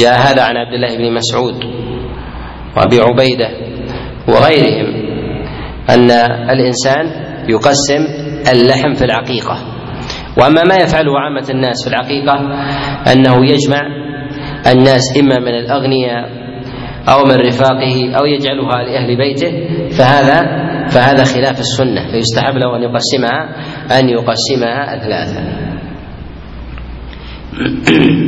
جاء 0.00 0.14
هذا 0.14 0.42
عن 0.42 0.56
عبد 0.56 0.74
الله 0.74 0.96
بن 0.96 1.14
مسعود 1.14 1.54
وأبي 2.76 3.00
عبيدة 3.00 3.48
وغيرهم 4.28 4.88
أن 5.90 6.10
الإنسان 6.50 7.06
يقسم 7.48 8.02
اللحم 8.52 8.92
في 8.94 9.04
العقيقة. 9.04 9.56
وأما 10.38 10.62
ما 10.64 10.74
يفعله 10.74 11.12
عامة 11.20 11.50
الناس 11.50 11.84
في 11.84 11.90
العقيقة 11.90 12.34
أنه 13.12 13.50
يجمع 13.50 13.80
الناس 14.66 15.18
إما 15.18 15.38
من 15.38 15.54
الأغنياء 15.54 16.42
أو 17.08 17.24
من 17.24 17.34
رفاقه 17.34 18.12
أو 18.18 18.24
يجعلها 18.24 18.82
لأهل 18.82 19.16
بيته 19.16 19.52
فهذا 19.90 20.62
فهذا 20.88 21.24
خلاف 21.24 21.60
السنة. 21.60 22.10
فيستحب 22.10 22.54
له 22.56 22.76
أن 22.76 22.82
يقسمها 22.82 23.48
أن 23.98 24.08
يقسمها 24.08 24.98
ثلاثة. 24.98 25.71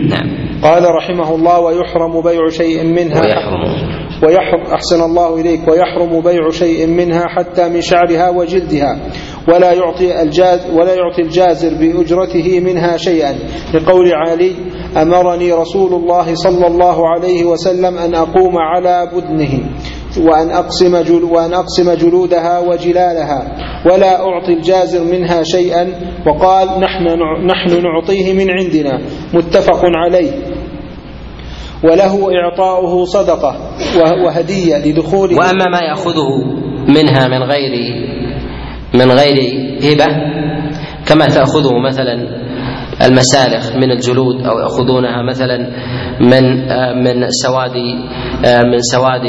نعم. 0.09 0.45
قال 0.63 0.83
رحمه 0.85 1.35
الله 1.35 1.61
ويحرم 1.61 2.21
بيع 2.23 2.49
شيء 2.49 2.85
منها 2.85 3.21
ويحرم. 3.21 3.95
ويحرم 4.23 4.63
أحسن 4.73 5.03
الله 5.03 5.41
إليك 5.41 5.69
ويحرم 5.69 6.21
بيع 6.21 6.51
شيء 6.51 6.87
منها 6.87 7.25
حتى 7.29 7.69
من 7.69 7.81
شعرها 7.81 8.31
وجلدها 8.31 8.99
ولا 9.49 9.73
يعطي 9.73 10.23
الجاز 10.23 10.71
ولا 10.71 10.95
يعطي 10.95 11.23
الجازر 11.23 11.75
بأجرته 11.75 12.61
منها 12.61 12.97
شيئا. 12.97 13.35
لقول 13.75 14.13
علي 14.13 14.53
أمرني 14.97 15.53
رسول 15.53 15.93
الله 15.93 16.35
صلى 16.35 16.67
الله 16.67 17.09
عليه 17.09 17.45
وسلم 17.45 17.99
أن 17.99 18.15
أقوم 18.15 18.59
على 18.59 19.11
بدنه. 19.13 19.61
وأن 20.19 20.51
أقسم 20.51 21.03
جل 21.03 21.25
وأن 21.25 21.55
أقسم 21.55 21.95
جلودها 21.95 22.59
وجلالها 22.59 23.57
ولا 23.87 24.21
أعطي 24.21 24.53
الجازر 24.53 25.05
منها 25.05 25.43
شيئا 25.43 25.89
وقال 26.27 26.69
نحن 26.81 27.05
نحن 27.47 27.83
نعطيه 27.83 28.33
من 28.33 28.51
عندنا 28.51 28.99
متفق 29.35 29.81
عليه 29.85 30.33
وله 31.85 32.29
إعطاؤه 32.43 33.05
صدقة 33.05 33.57
وهدية 34.25 34.77
لدخول 34.77 35.35
وأما 35.35 35.65
ما 35.73 35.81
يأخذه 35.81 36.29
منها 36.89 37.29
من 37.29 37.43
غير 37.43 37.73
من 38.95 39.11
غير 39.13 39.37
هبة 39.83 40.07
كما 41.07 41.27
تأخذه 41.27 41.79
مثلا 41.89 42.44
المسالخ 43.03 43.77
من 43.77 43.91
الجلود 43.91 44.47
أو 44.47 44.59
يأخذونها 44.59 45.23
مثلا 45.23 45.59
من 46.21 46.45
من 47.05 47.27
سواد 47.31 47.77
من 48.65 48.81
سواد 48.81 49.25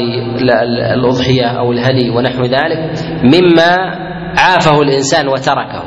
الأضحية 0.94 1.46
أو 1.46 1.72
الهدي 1.72 2.10
ونحو 2.10 2.42
ذلك 2.42 2.92
مما 3.24 3.76
عافه 4.38 4.82
الإنسان 4.82 5.28
وتركه. 5.28 5.82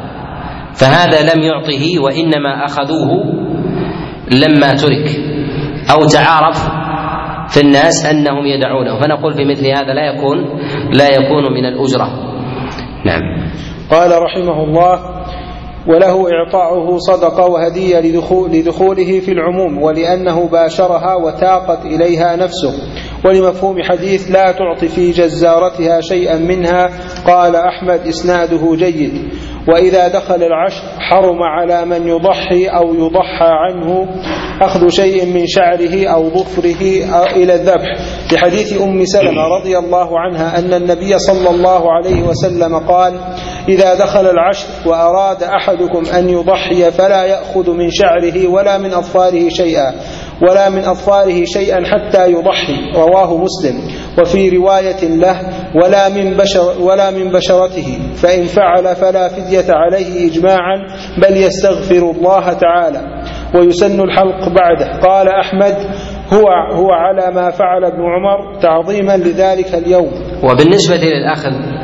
فهذا 0.74 1.22
لم 1.22 1.44
يعطه 1.44 2.00
وإنما 2.00 2.66
أخذوه 2.66 3.34
لما 4.32 4.74
ترك. 4.74 5.10
أو 5.92 6.06
تعارف 6.06 6.70
في 7.48 7.62
الناس 7.62 8.06
أنهم 8.06 8.46
يدعونه. 8.46 9.00
فنقول 9.00 9.34
في 9.34 9.46
مثل 9.46 9.68
هذا 9.68 9.94
لا 9.94 10.14
يكون 10.14 10.60
لا 10.94 11.08
يكون 11.08 11.54
من 11.54 11.66
الأجرة. 11.66 12.10
نعم. 13.06 13.22
قال 13.92 14.12
رحمه 14.22 14.64
الله 14.64 15.19
وله 15.90 16.28
إعطاؤه 16.32 16.98
صدقة 16.98 17.46
وهدية 17.46 18.00
لدخول 18.00 18.52
لدخوله 18.52 19.20
في 19.20 19.32
العموم 19.32 19.84
ولأنه 19.84 20.48
باشرها 20.48 21.16
وتاقت 21.16 21.86
إليها 21.86 22.36
نفسه. 22.36 22.74
ولمفهوم 23.26 23.76
حديث 23.84 24.32
لا 24.32 24.52
تعطي 24.52 24.88
في 24.88 25.12
جزارتها 25.12 26.02
شيئا 26.02 26.38
منها 26.38 26.90
قال 27.28 27.56
أحمد 27.56 28.08
إسناده 28.08 28.76
جيد. 28.76 29.14
وإذا 29.68 30.08
دخل 30.08 30.44
العشر 30.44 30.84
حرم 31.00 31.44
على 31.44 31.86
من 31.86 32.08
يضحي 32.08 32.66
أو 32.66 32.94
يضحى 32.94 33.50
عنه 33.50 34.08
أخذ 34.62 34.90
شيء 34.90 35.26
من 35.26 35.48
شعره 35.48 36.08
أو 36.08 36.30
ظفره 36.30 36.82
إلى 37.36 37.54
الذبح. 37.54 37.96
لحديث 38.34 38.82
أم 38.82 39.06
سلمة 39.06 39.42
رضي 39.60 39.78
الله 39.78 40.20
عنها 40.20 40.60
أن 40.60 40.74
النبي 40.74 41.18
صلى 41.18 41.50
الله 41.50 41.92
عليه 41.92 42.24
وسلم 42.24 42.78
قال 42.78 43.14
إذا 43.70 43.94
دخل 43.94 44.30
العشر 44.30 44.68
وأراد 44.86 45.44
أحدكم 45.44 46.06
أن 46.18 46.30
يضحي 46.30 46.92
فلا 46.92 47.24
يأخذ 47.26 47.72
من 47.72 47.90
شعره 47.90 48.48
ولا 48.48 48.78
من 48.78 48.94
أظفاره 48.94 49.50
شيئا 49.50 49.94
ولا 50.42 50.70
من 50.70 50.84
أظفاره 50.84 51.46
شيئا 51.46 51.78
حتى 51.86 52.32
يضحي 52.32 52.92
رواه 52.96 53.38
مسلم. 53.38 53.76
وفي 54.22 54.50
رواية 54.50 55.04
له 55.04 55.40
ولا 55.76 56.10
من 56.10 56.38
بشر 56.38 56.82
ولا 56.82 57.12
من 57.12 57.32
بشرته 57.32 58.00
فإن 58.16 58.46
فعل 58.46 58.96
فلا 58.96 59.28
فدية 59.28 59.74
عليه 59.74 60.32
إجماعا 60.32 60.78
بل 61.18 61.38
يستغفر 61.38 62.12
الله 62.12 62.54
تعالى. 62.54 63.02
ويسن 63.56 64.02
الحلق 64.02 64.50
بعده. 64.50 65.00
قال 65.00 65.28
أحمد 65.28 65.76
هو 66.34 66.48
هو 66.74 66.92
على 66.92 67.36
ما 67.36 67.52
فعل 67.52 67.86
ابن 67.86 68.02
عمر 68.02 68.60
تعظيما 68.62 69.18
لذلك 69.18 69.76
اليوم. 69.76 70.12
وبالنسبة 70.44 70.98
للأخذ 70.98 71.79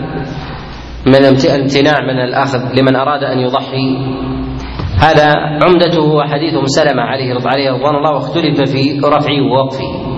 من 1.06 1.16
الامتناع 1.16 2.01
من 2.01 2.20
الأخذ 2.20 2.60
لمن 2.74 2.95
أراد 2.95 3.24
أن 3.24 3.39
يضحي. 3.39 3.97
هذا 4.99 5.34
عمدته 5.64 6.24
حديث 6.24 6.53
سلمة 6.66 7.01
عليه 7.01 7.34
رضوان 7.34 7.95
الله 7.95 8.12
واختلف 8.12 8.72
في 8.72 8.99
رفعه 8.99 9.41
ووقفه. 9.41 10.16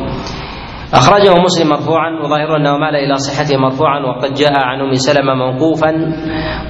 أخرجه 0.94 1.34
مسلم 1.44 1.70
مرفوعا 1.70 2.20
وظاهر 2.24 2.56
أنه 2.58 2.78
مال 2.78 2.96
إلى 2.96 3.16
صحته 3.16 3.58
مرفوعا 3.58 4.00
وقد 4.00 4.34
جاء 4.34 4.54
عن 4.56 4.82
أم 4.82 4.94
سلمة 4.94 5.34
موقوفا 5.36 5.92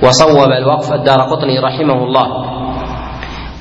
وصوب 0.04 0.52
الوقف 0.52 0.94
الدار 0.94 1.18
قطني 1.18 1.60
رحمه 1.60 2.04
الله. 2.04 2.28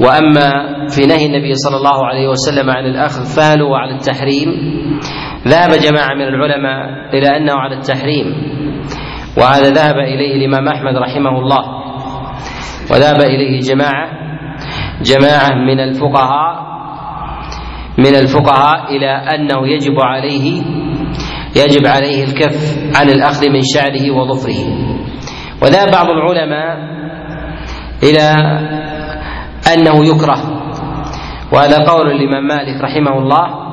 وأما 0.00 0.50
في 0.88 1.06
نهي 1.06 1.26
النبي 1.26 1.54
صلى 1.54 1.76
الله 1.76 2.06
عليه 2.06 2.28
وسلم 2.28 2.70
عن 2.70 2.84
الأخذ 2.84 3.36
فهل 3.36 3.62
هو 3.62 3.74
على 3.74 3.94
التحريم. 3.94 4.48
ذهب 5.48 5.70
جماعة 5.70 6.14
من 6.14 6.28
العلماء 6.28 7.10
إلى 7.14 7.36
أنه 7.36 7.52
على 7.52 7.74
التحريم. 7.74 8.26
وهذا 9.38 9.70
ذهب 9.70 9.96
إليه 9.96 10.34
الإمام 10.36 10.68
أحمد 10.68 10.96
رحمه 10.96 11.38
الله. 11.38 11.64
وذهب 12.90 13.20
إليه 13.20 13.60
جماعة 13.60 14.08
جماعة 15.02 15.54
من 15.54 15.80
الفقهاء 15.80 16.66
من 17.98 18.14
الفقهاء 18.14 18.96
إلى 18.96 19.10
أنه 19.10 19.68
يجب 19.68 20.00
عليه 20.00 20.62
يجب 21.56 21.86
عليه 21.86 22.24
الكف 22.24 22.78
عن 22.96 23.08
الأخذ 23.08 23.48
من 23.48 23.60
شعره 23.74 24.10
وظفره. 24.10 24.60
وذهب 25.62 25.90
بعض 25.90 26.06
العلماء 26.10 26.76
إلى 28.02 28.34
أنه 29.74 30.06
يكره. 30.06 30.40
وهذا 31.52 31.78
قول 31.84 32.10
الإمام 32.10 32.46
مالك 32.46 32.82
رحمه 32.82 33.18
الله. 33.18 33.66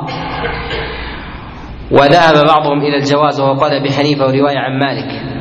وذهب 1.92 2.48
بعضهم 2.48 2.82
إلى 2.82 2.98
الجواز 2.98 3.42
وهو 3.42 3.54
قال 3.54 3.72
أبي 3.72 3.92
حنيفة 3.92 4.26
ورواية 4.26 4.58
عن 4.58 4.80
مالك. 4.80 5.33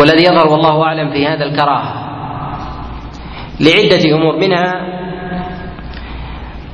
والذي 0.00 0.24
يظهر 0.24 0.46
والله 0.48 0.82
أعلم 0.82 1.12
في 1.12 1.26
هذا 1.26 1.44
الكراهة 1.44 2.10
لعدة 3.60 4.16
أمور 4.16 4.36
منها 4.36 4.72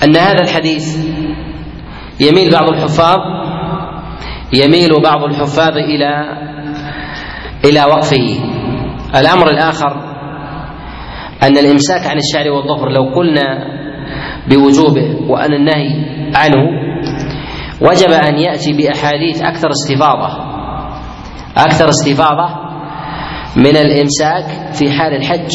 أن 0.05 0.17
هذا 0.17 0.43
الحديث 0.43 0.97
يميل 2.21 2.53
بعض 2.53 2.69
الحفاظ 2.69 3.19
يميل 4.53 4.91
بعض 5.05 5.25
الحفاظ 5.25 5.77
إلى 5.77 6.37
إلى 7.65 7.85
وقفه. 7.85 8.41
الأمر 9.21 9.51
الآخر 9.51 9.97
أن 11.43 11.59
الإمساك 11.59 12.07
عن 12.07 12.17
الشعر 12.17 12.53
والظفر 12.53 12.89
لو 12.89 13.03
قلنا 13.15 13.77
بوجوبه 14.49 15.31
وأن 15.31 15.53
النهي 15.53 15.89
عنه 16.35 16.87
وجب 17.81 18.11
أن 18.11 18.39
يأتي 18.39 18.73
بأحاديث 18.73 19.43
أكثر 19.43 19.69
استفاضة 19.71 20.29
أكثر 21.57 21.89
استفاضة 21.89 22.66
من 23.57 23.77
الإمساك 23.77 24.75
في 24.75 24.91
حال 24.91 25.13
الحج. 25.17 25.51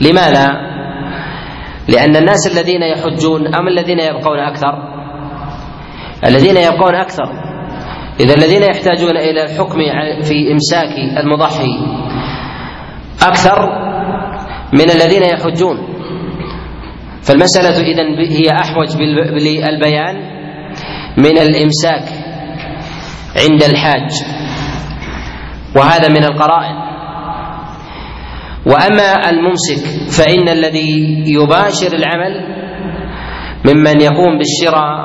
لماذا؟ 0.00 0.48
لأن 1.88 2.16
الناس 2.16 2.52
الذين 2.52 2.82
يحجون 2.82 3.54
أم 3.54 3.68
الذين 3.68 3.98
يبقون 4.00 4.38
أكثر؟ 4.38 4.74
الذين 6.26 6.56
يبقون 6.56 6.94
أكثر. 6.94 7.24
إذا 8.20 8.34
الذين 8.34 8.62
يحتاجون 8.62 9.16
إلى 9.16 9.44
الحكم 9.44 9.78
في 10.22 10.52
إمساك 10.52 11.18
المضحي 11.18 11.74
أكثر 13.22 13.58
من 14.72 14.90
الذين 14.90 15.22
يحجون. 15.22 15.76
فالمسألة 17.22 17.80
إذا 17.80 18.02
هي 18.30 18.60
أحوج 18.60 18.96
بالبيان 18.96 20.16
من 21.18 21.38
الإمساك 21.38 22.04
عند 23.36 23.62
الحاج. 23.62 24.10
وهذا 25.76 26.08
من 26.08 26.24
القرائن. 26.24 26.76
وأما 28.66 29.28
الممسك 29.30 29.82
فإن 30.18 30.48
الذي 30.48 31.22
يباشر 31.26 31.92
العمل 31.96 32.34
ممن 33.66 34.00
يقوم 34.00 34.38
بالشراء 34.38 34.96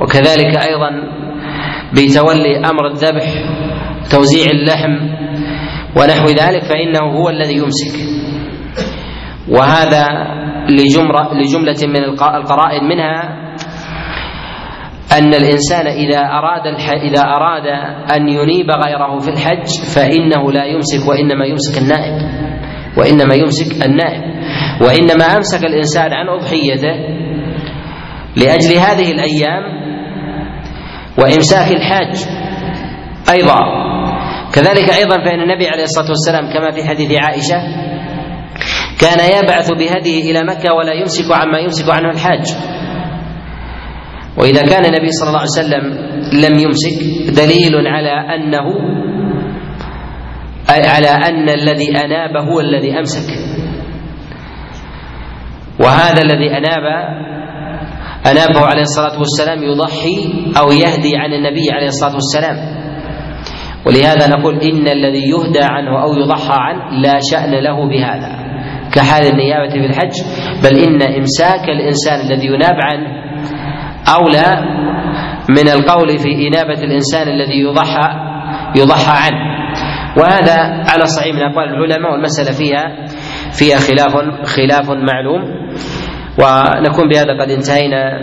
وكذلك 0.00 0.56
أيضا 0.68 0.90
بتولي 1.94 2.58
أمر 2.58 2.86
الذبح 2.86 3.26
توزيع 4.10 4.50
اللحم 4.50 4.94
ونحو 5.96 6.26
ذلك 6.26 6.62
فإنه 6.64 7.12
هو 7.12 7.28
الذي 7.28 7.54
يمسك. 7.54 7.94
وهذا 9.48 10.06
لجملة 11.32 11.80
من 11.86 12.04
القرائن 12.04 12.84
منها 12.88 13.49
أن 15.18 15.34
الإنسان 15.34 15.86
إذا 15.86 16.18
أراد 16.18 16.66
إذا 17.02 17.20
أراد 17.20 17.66
أن 18.16 18.28
ينيب 18.28 18.70
غيره 18.70 19.18
في 19.18 19.30
الحج 19.30 19.68
فإنه 19.94 20.52
لا 20.52 20.64
يمسك 20.64 21.08
وإنما 21.08 21.44
يمسك 21.46 21.78
النائب 21.82 22.14
وإنما 22.96 23.34
يمسك 23.34 23.84
النائب. 23.86 24.22
وإنما 24.82 25.24
أمسك 25.24 25.64
الإنسان 25.64 26.12
عن 26.12 26.28
أضحيته 26.28 26.94
لأجل 28.36 28.72
هذه 28.78 29.10
الأيام 29.12 29.62
وإمساك 31.18 31.72
الحاج 31.72 32.14
أيضا. 33.30 33.58
كذلك 34.54 34.90
أيضا 34.90 35.24
فإن 35.24 35.40
النبي 35.40 35.68
عليه 35.68 35.82
الصلاة 35.82 36.08
والسلام 36.08 36.52
كما 36.52 36.70
في 36.70 36.88
حديث 36.88 37.10
عائشة 37.20 37.56
كان 39.00 39.42
يبعث 39.44 39.72
بهديه 39.72 40.30
إلى 40.30 40.42
مكة 40.42 40.74
ولا 40.74 40.92
يمسك 40.92 41.32
عما 41.32 41.58
يمسك 41.58 41.90
عنه 41.90 42.10
الحاج. 42.10 42.46
وإذا 44.40 44.62
كان 44.62 44.84
النبي 44.84 45.10
صلى 45.10 45.28
الله 45.28 45.38
عليه 45.40 45.60
وسلم 45.60 45.84
لم 46.32 46.58
يمسك 46.58 46.98
دليل 47.36 47.86
على 47.86 48.34
أنه 48.34 48.66
على 50.68 51.08
أن 51.08 51.48
الذي 51.48 51.90
أناب 52.04 52.36
هو 52.36 52.60
الذي 52.60 52.98
أمسك. 52.98 53.34
وهذا 55.80 56.22
الذي 56.22 56.50
أناب 56.58 56.84
أنابه 58.26 58.66
عليه 58.66 58.82
الصلاة 58.82 59.18
والسلام 59.18 59.62
يضحي 59.62 60.16
أو 60.58 60.72
يهدي 60.72 61.16
عن 61.16 61.32
النبي 61.32 61.72
عليه 61.72 61.86
الصلاة 61.86 62.14
والسلام. 62.14 62.56
ولهذا 63.86 64.26
نقول 64.28 64.54
إن 64.60 64.88
الذي 64.88 65.30
يهدى 65.30 65.62
عنه 65.62 66.02
أو 66.02 66.14
يضحى 66.14 66.56
عنه 66.56 67.00
لا 67.00 67.18
شأن 67.30 67.50
له 67.50 67.88
بهذا 67.88 68.30
كحال 68.92 69.26
النيابة 69.26 69.72
في 69.72 69.86
الحج. 69.86 70.14
بل 70.62 70.78
إن 70.78 71.02
إمساك 71.02 71.68
الإنسان 71.68 72.20
الذي 72.20 72.46
يناب 72.46 72.76
عنه 72.80 73.29
أولى 74.14 74.48
من 75.48 75.68
القول 75.68 76.18
في 76.18 76.48
إنابة 76.48 76.82
الإنسان 76.82 77.28
الذي 77.28 77.60
يضحى 77.60 78.08
يضحى 78.76 79.12
عنه. 79.24 79.50
وهذا 80.16 80.56
على 80.92 81.06
صحيح 81.06 81.34
من 81.34 81.42
أقوال 81.42 81.68
العلماء 81.68 82.12
والمسألة 82.12 82.52
فيها 82.52 83.06
فيها 83.52 83.78
خلاف 83.78 84.12
خلاف 84.44 84.90
معلوم. 84.90 85.42
ونكون 86.38 87.08
بهذا 87.08 87.42
قد 87.42 87.50
انتهينا 87.50 88.20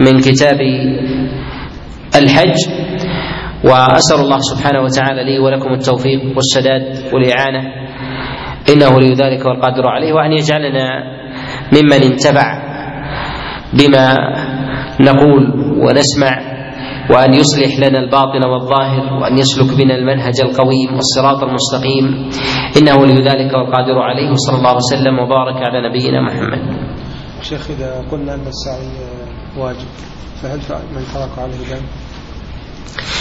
من 0.00 0.20
كتاب 0.20 0.60
الحج. 2.16 2.56
وأسأل 3.64 4.20
الله 4.20 4.38
سبحانه 4.38 4.80
وتعالى 4.80 5.24
لي 5.24 5.38
ولكم 5.38 5.72
التوفيق 5.72 6.20
والسداد 6.36 7.14
والإعانة. 7.14 7.62
إنه 8.68 8.96
ولي 8.96 9.14
ذلك 9.14 9.46
والقادر 9.46 9.88
عليه 9.88 10.12
وأن 10.12 10.32
يجعلنا 10.32 11.02
ممن 11.72 12.02
انتفع 12.02 12.62
بما 13.72 14.14
نقول 15.00 15.42
ونسمع 15.82 16.54
وأن 17.10 17.34
يصلح 17.34 17.78
لنا 17.78 17.98
الباطن 17.98 18.44
والظاهر 18.44 19.12
وأن 19.22 19.38
يسلك 19.38 19.76
بنا 19.78 19.94
المنهج 19.94 20.40
القويم 20.40 20.94
والصراط 20.94 21.42
المستقيم. 21.42 22.30
إنه 22.76 22.96
ولي 22.96 23.22
ذلك 23.22 23.54
والقادر 23.54 23.98
عليه. 23.98 24.30
وصلى 24.30 24.58
الله 24.58 24.76
وسلم 24.76 25.18
وبارك 25.18 25.56
على 25.56 25.88
نبينا 25.88 26.20
محمد. 26.20 26.62
شيخ 27.42 27.70
إذا 27.70 28.04
قلنا 28.12 28.34
أن 28.34 28.46
السعي 28.46 28.88
واجب 29.58 29.88
فهل 30.42 30.58
من 30.96 31.02
ترك 31.14 31.38
عليه 31.38 31.76
ذنب؟ 31.76 31.88